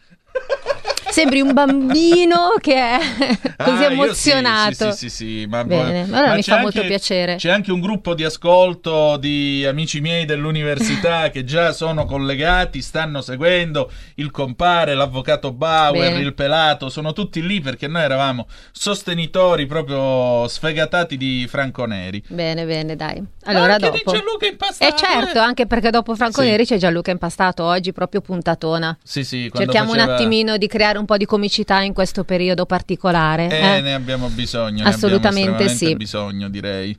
Sembri 1.18 1.42
un 1.42 1.52
bambino 1.52 2.54
che 2.62 2.76
è 2.76 2.98
così 3.58 3.84
Ah, 3.86 3.88
io 3.88 3.90
emozionato. 3.90 4.92
Sì, 4.92 5.10
sì, 5.10 5.10
sì, 5.10 5.26
sì, 5.40 5.46
ma 5.48 5.64
Bene, 5.64 6.06
ma 6.06 6.20
allora 6.20 6.36
mi 6.36 6.44
c'è 6.44 6.52
fa 6.54 6.60
molto 6.62 6.78
anche- 6.78 6.90
piacere. 6.90 7.36
C'è 7.38 7.50
anche 7.50 7.72
un 7.72 7.80
gruppo 7.80 8.14
di 8.14 8.24
ascolto 8.24 9.18
di 9.18 9.66
amici 9.66 10.00
miei 10.00 10.26
dell'università 10.26 11.30
che 11.34 11.44
già 11.44 11.72
sono 11.72 12.06
collegati, 12.06 12.84
stanno 12.84 13.22
seguendo 13.22 13.90
il 14.18 14.30
compare, 14.30 14.94
l'avvocato 14.94 15.52
Bauer, 15.54 16.12
Bene. 16.12 16.20
il 16.20 16.36
pelato, 16.36 16.90
sono 16.90 17.14
tutti 17.14 17.44
lì 17.44 17.62
perché 17.62 17.88
noi 17.88 18.04
eravamo 18.04 18.48
sostenitori 18.72 19.66
proprio 19.66 20.48
sfegatati 20.48 21.18
di 21.18 21.48
Franco 21.50 21.86
Neri. 21.86 22.24
Bene, 22.28 22.64
bene, 22.66 22.96
dai. 22.96 23.24
Allora 23.46 23.74
Anche 23.74 23.90
dopo. 23.90 24.12
di 24.12 24.18
Gianluca 24.18 24.46
Impastato, 24.46 24.94
Eh 24.94 24.96
certo, 24.96 25.40
anche 25.40 25.66
perché 25.66 25.90
dopo 25.90 26.14
Franco 26.16 26.42
Sì. 26.42 26.48
Neri 26.48 26.64
c'è 26.64 26.78
Gianluca 26.78 27.10
Impastato, 27.10 27.64
oggi 27.64 27.92
proprio 27.92 28.22
puntatona. 28.22 28.96
Sì, 29.04 29.24
sì, 29.24 29.50
Cerchiamo 29.52 29.94
un 29.94 29.98
faceva- 29.98 30.14
attimino 30.14 30.58
di 30.58 30.68
creare 30.68 31.00
un 31.00 31.06
po' 31.08 31.18
di 31.18 31.26
comicità 31.26 31.82
in 31.82 31.94
questo 31.94 32.24
periodo 32.24 32.68
particolare. 32.68 33.50
Eh, 33.50 33.78
eh? 33.78 33.82
ne 33.82 33.96
abbiamo 33.96 34.28
bisogno, 34.30 34.86
Assolutamente 34.86 35.68
sì. 35.70 35.96
bisogno, 35.96 36.50
direi. 36.50 36.96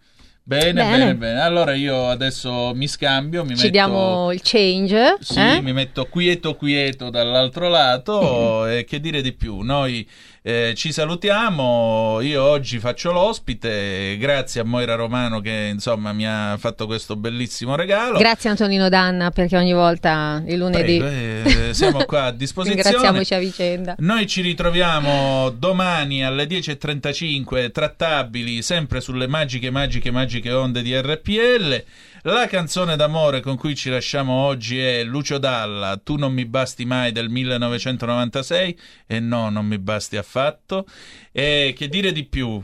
Bene, 0.48 0.72
Bene. 0.72 0.96
bene, 0.96 1.14
bene. 1.14 1.40
Allora 1.42 1.74
io 1.74 2.08
adesso 2.08 2.72
mi 2.74 2.88
scambio, 2.88 3.42
mi 3.42 3.50
Ci 3.50 3.64
metto... 3.64 3.68
diamo 3.68 4.32
il 4.32 4.40
change. 4.42 5.18
Sì, 5.20 5.38
eh? 5.38 5.60
mi 5.60 5.74
metto 5.74 6.06
quieto 6.06 6.56
quieto 6.56 7.10
dall'altro 7.10 7.68
lato 7.68 8.64
e 8.66 8.84
che 8.84 8.98
dire 8.98 9.20
di 9.20 9.34
più. 9.34 9.60
Noi 9.60 10.08
eh, 10.42 10.72
ci 10.76 10.92
salutiamo, 10.92 12.20
io 12.20 12.42
oggi 12.42 12.78
faccio 12.78 13.12
l'ospite, 13.12 14.16
grazie 14.18 14.60
a 14.60 14.64
Moira 14.64 14.94
Romano 14.94 15.40
che 15.40 15.70
insomma 15.72 16.12
mi 16.12 16.26
ha 16.26 16.56
fatto 16.58 16.86
questo 16.86 17.16
bellissimo 17.16 17.74
regalo. 17.74 18.18
Grazie 18.18 18.50
Antonino 18.50 18.88
Danna 18.88 19.30
perché 19.30 19.56
ogni 19.56 19.72
volta 19.72 20.42
il 20.46 20.58
lunedì 20.58 20.98
Prego, 20.98 21.48
eh, 21.68 21.74
siamo 21.74 22.04
qua 22.04 22.24
a 22.24 22.30
disposizione. 22.32 22.82
ringraziamoci 22.82 23.34
a 23.34 23.38
vicenda. 23.38 23.94
Noi 23.98 24.26
ci 24.26 24.40
ritroviamo 24.40 25.50
domani 25.50 26.24
alle 26.24 26.44
10.35 26.44 27.70
trattabili 27.70 28.62
sempre 28.62 29.00
sulle 29.00 29.26
magiche, 29.26 29.70
magiche, 29.70 30.10
magiche 30.10 30.52
onde 30.52 30.82
di 30.82 30.96
RPL. 30.98 31.84
La 32.22 32.48
canzone 32.48 32.96
d'amore 32.96 33.40
con 33.40 33.56
cui 33.56 33.76
ci 33.76 33.90
lasciamo 33.90 34.32
oggi 34.32 34.78
è 34.80 35.04
Lucio 35.04 35.38
Dalla, 35.38 36.00
Tu 36.02 36.16
non 36.16 36.32
mi 36.32 36.46
basti 36.46 36.84
mai 36.84 37.12
del 37.12 37.28
1996 37.28 38.78
e 39.06 39.20
no, 39.20 39.50
non 39.50 39.66
mi 39.66 39.78
basti 39.78 40.16
affatto. 40.16 40.84
E 41.30 41.72
che 41.76 41.88
dire 41.88 42.10
di 42.10 42.24
più? 42.24 42.60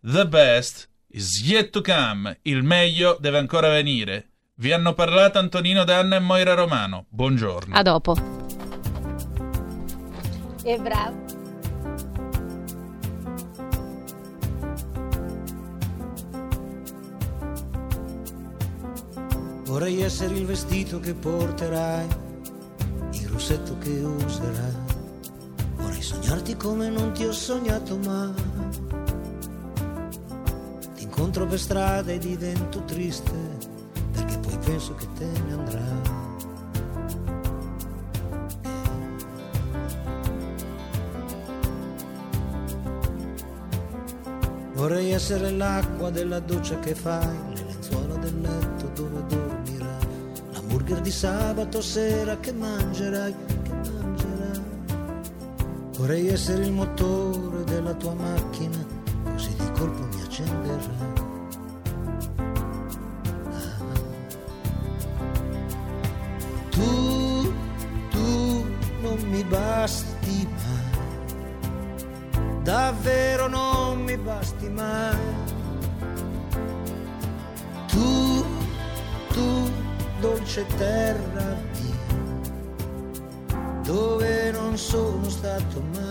The 0.00 0.26
best 0.26 0.88
is 1.08 1.42
yet 1.42 1.70
to 1.70 1.82
come, 1.82 2.38
il 2.42 2.62
meglio 2.62 3.18
deve 3.20 3.36
ancora 3.36 3.68
venire. 3.68 4.28
Vi 4.54 4.72
hanno 4.72 4.94
parlato 4.94 5.38
Antonino 5.38 5.84
Danna 5.84 6.16
e 6.16 6.20
Moira 6.20 6.54
Romano. 6.54 7.04
Buongiorno. 7.10 7.74
A 7.74 7.82
dopo. 7.82 8.16
E 10.64 10.78
bravo. 10.78 11.21
Vorrei 19.72 20.02
essere 20.02 20.34
il 20.34 20.44
vestito 20.44 21.00
che 21.00 21.14
porterai, 21.14 22.06
il 23.12 23.28
rossetto 23.28 23.78
che 23.78 24.02
userai. 24.02 24.74
Vorrei 25.76 26.02
sognarti 26.02 26.56
come 26.58 26.90
non 26.90 27.12
ti 27.12 27.24
ho 27.24 27.32
sognato 27.32 27.96
mai. 27.96 28.34
Ti 30.94 31.02
incontro 31.04 31.46
per 31.46 31.58
strada 31.58 32.12
e 32.12 32.18
divento 32.18 32.84
triste, 32.84 33.32
perché 34.12 34.36
poi 34.40 34.58
penso 34.58 34.94
che 34.94 35.06
te 35.16 35.24
ne 35.24 35.52
andrai. 35.54 36.00
Vorrei 44.74 45.12
essere 45.12 45.50
l'acqua 45.50 46.10
della 46.10 46.40
doccia 46.40 46.78
che 46.80 46.94
fai, 46.94 47.51
dir 50.92 51.00
di 51.00 51.10
sabato 51.10 51.80
sera 51.80 52.36
che 52.38 52.52
mangerai, 52.52 53.34
che 53.62 53.90
mangerai. 53.90 54.60
Vorrei 55.96 56.28
essere 56.28 56.64
il 56.64 56.72
motore 56.72 57.64
della 57.64 57.94
tua 57.94 58.12
macchina, 58.14 58.76
così 59.24 59.54
di 59.56 59.70
colpo 59.72 60.06
mi 60.12 60.20
accenderai. 60.20 61.10
Tu, 66.70 67.52
tu 68.10 68.64
non 69.00 69.18
mi 69.30 69.44
basti 69.44 70.46
mai, 70.62 71.02
davvero 72.62 73.48
non 73.48 74.02
mi 74.04 74.16
basti 74.18 74.68
mai 74.68 75.31
dolce 80.52 80.66
terra 80.76 81.56
mia, 81.80 81.96
dove 83.84 84.50
non 84.50 84.76
sono 84.76 85.26
stato 85.30 85.82
mai. 85.94 86.01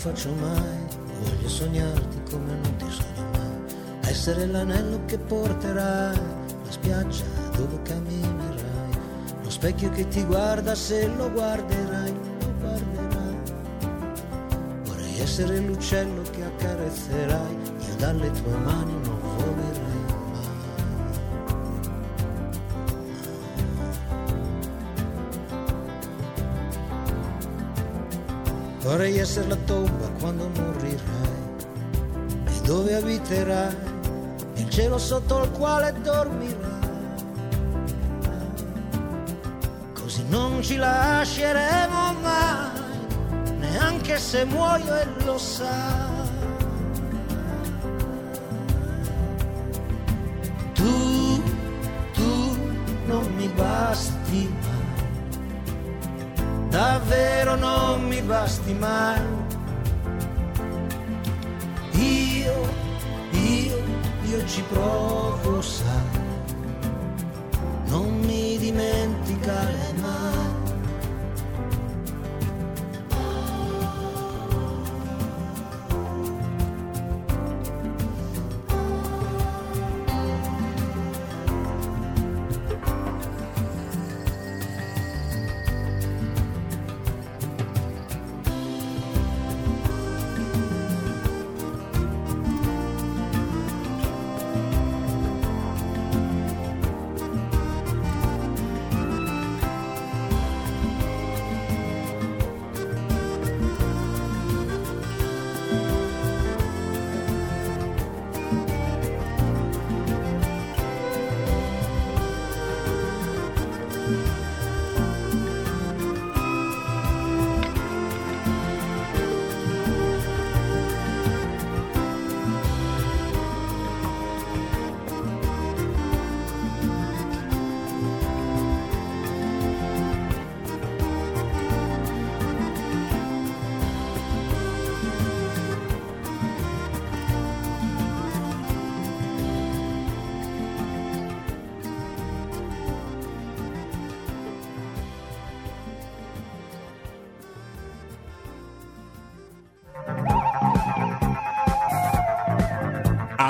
Faccio 0.00 0.32
mai, 0.32 0.86
voglio 1.22 1.46
sognarti 1.46 2.22
come 2.30 2.54
non 2.54 2.76
ti 2.78 2.86
sogno 2.88 3.30
mai, 3.32 4.08
essere 4.08 4.46
l'anello 4.46 5.04
che 5.04 5.18
porterai, 5.18 6.16
la 6.64 6.70
spiaggia 6.70 7.24
dove 7.54 7.82
camminerai, 7.82 8.98
lo 9.42 9.50
specchio 9.50 9.90
che 9.90 10.08
ti 10.08 10.24
guarda 10.24 10.74
se 10.74 11.06
lo 11.06 11.30
guarderai, 11.30 12.14
lo 12.40 12.54
guarderai. 12.60 13.36
Vorrei 14.84 15.20
essere 15.20 15.58
l'uccello 15.58 16.22
che 16.30 16.44
accarezzerai, 16.44 17.56
io 17.86 17.94
dalle 17.98 18.30
tue 18.30 18.56
mani 18.56 18.94
non 19.02 19.19
Vorrei 28.90 29.18
essere 29.18 29.46
la 29.46 29.56
tomba 29.66 30.08
quando 30.18 30.48
morirai 30.48 30.98
e 32.44 32.60
dove 32.62 32.96
abiterai, 32.96 33.76
il 34.54 34.68
cielo 34.68 34.98
sotto 34.98 35.44
il 35.44 35.50
quale 35.52 35.94
dormirai. 36.02 36.68
Così 39.94 40.24
non 40.28 40.60
ci 40.60 40.74
lasceremo 40.74 42.14
mai, 42.20 42.80
neanche 43.60 44.18
se 44.18 44.44
muoio 44.46 44.96
e 44.96 45.06
lo 45.24 45.38
sai. 45.38 46.28
Tu, 50.74 51.42
tu 52.12 52.58
non 53.06 53.32
mi 53.36 53.46
basti 53.54 54.52
davvero 56.70 57.56
non 57.56 58.06
mi 58.06 58.22
basti 58.22 58.72
mai. 58.72 59.20
Io, 61.92 62.68
io, 63.32 63.78
io 64.22 64.46
ci 64.46 64.62
provo, 64.62 65.60
sai, 65.60 66.18
non 67.86 68.18
mi 68.20 68.56
dimenticare 68.56 69.79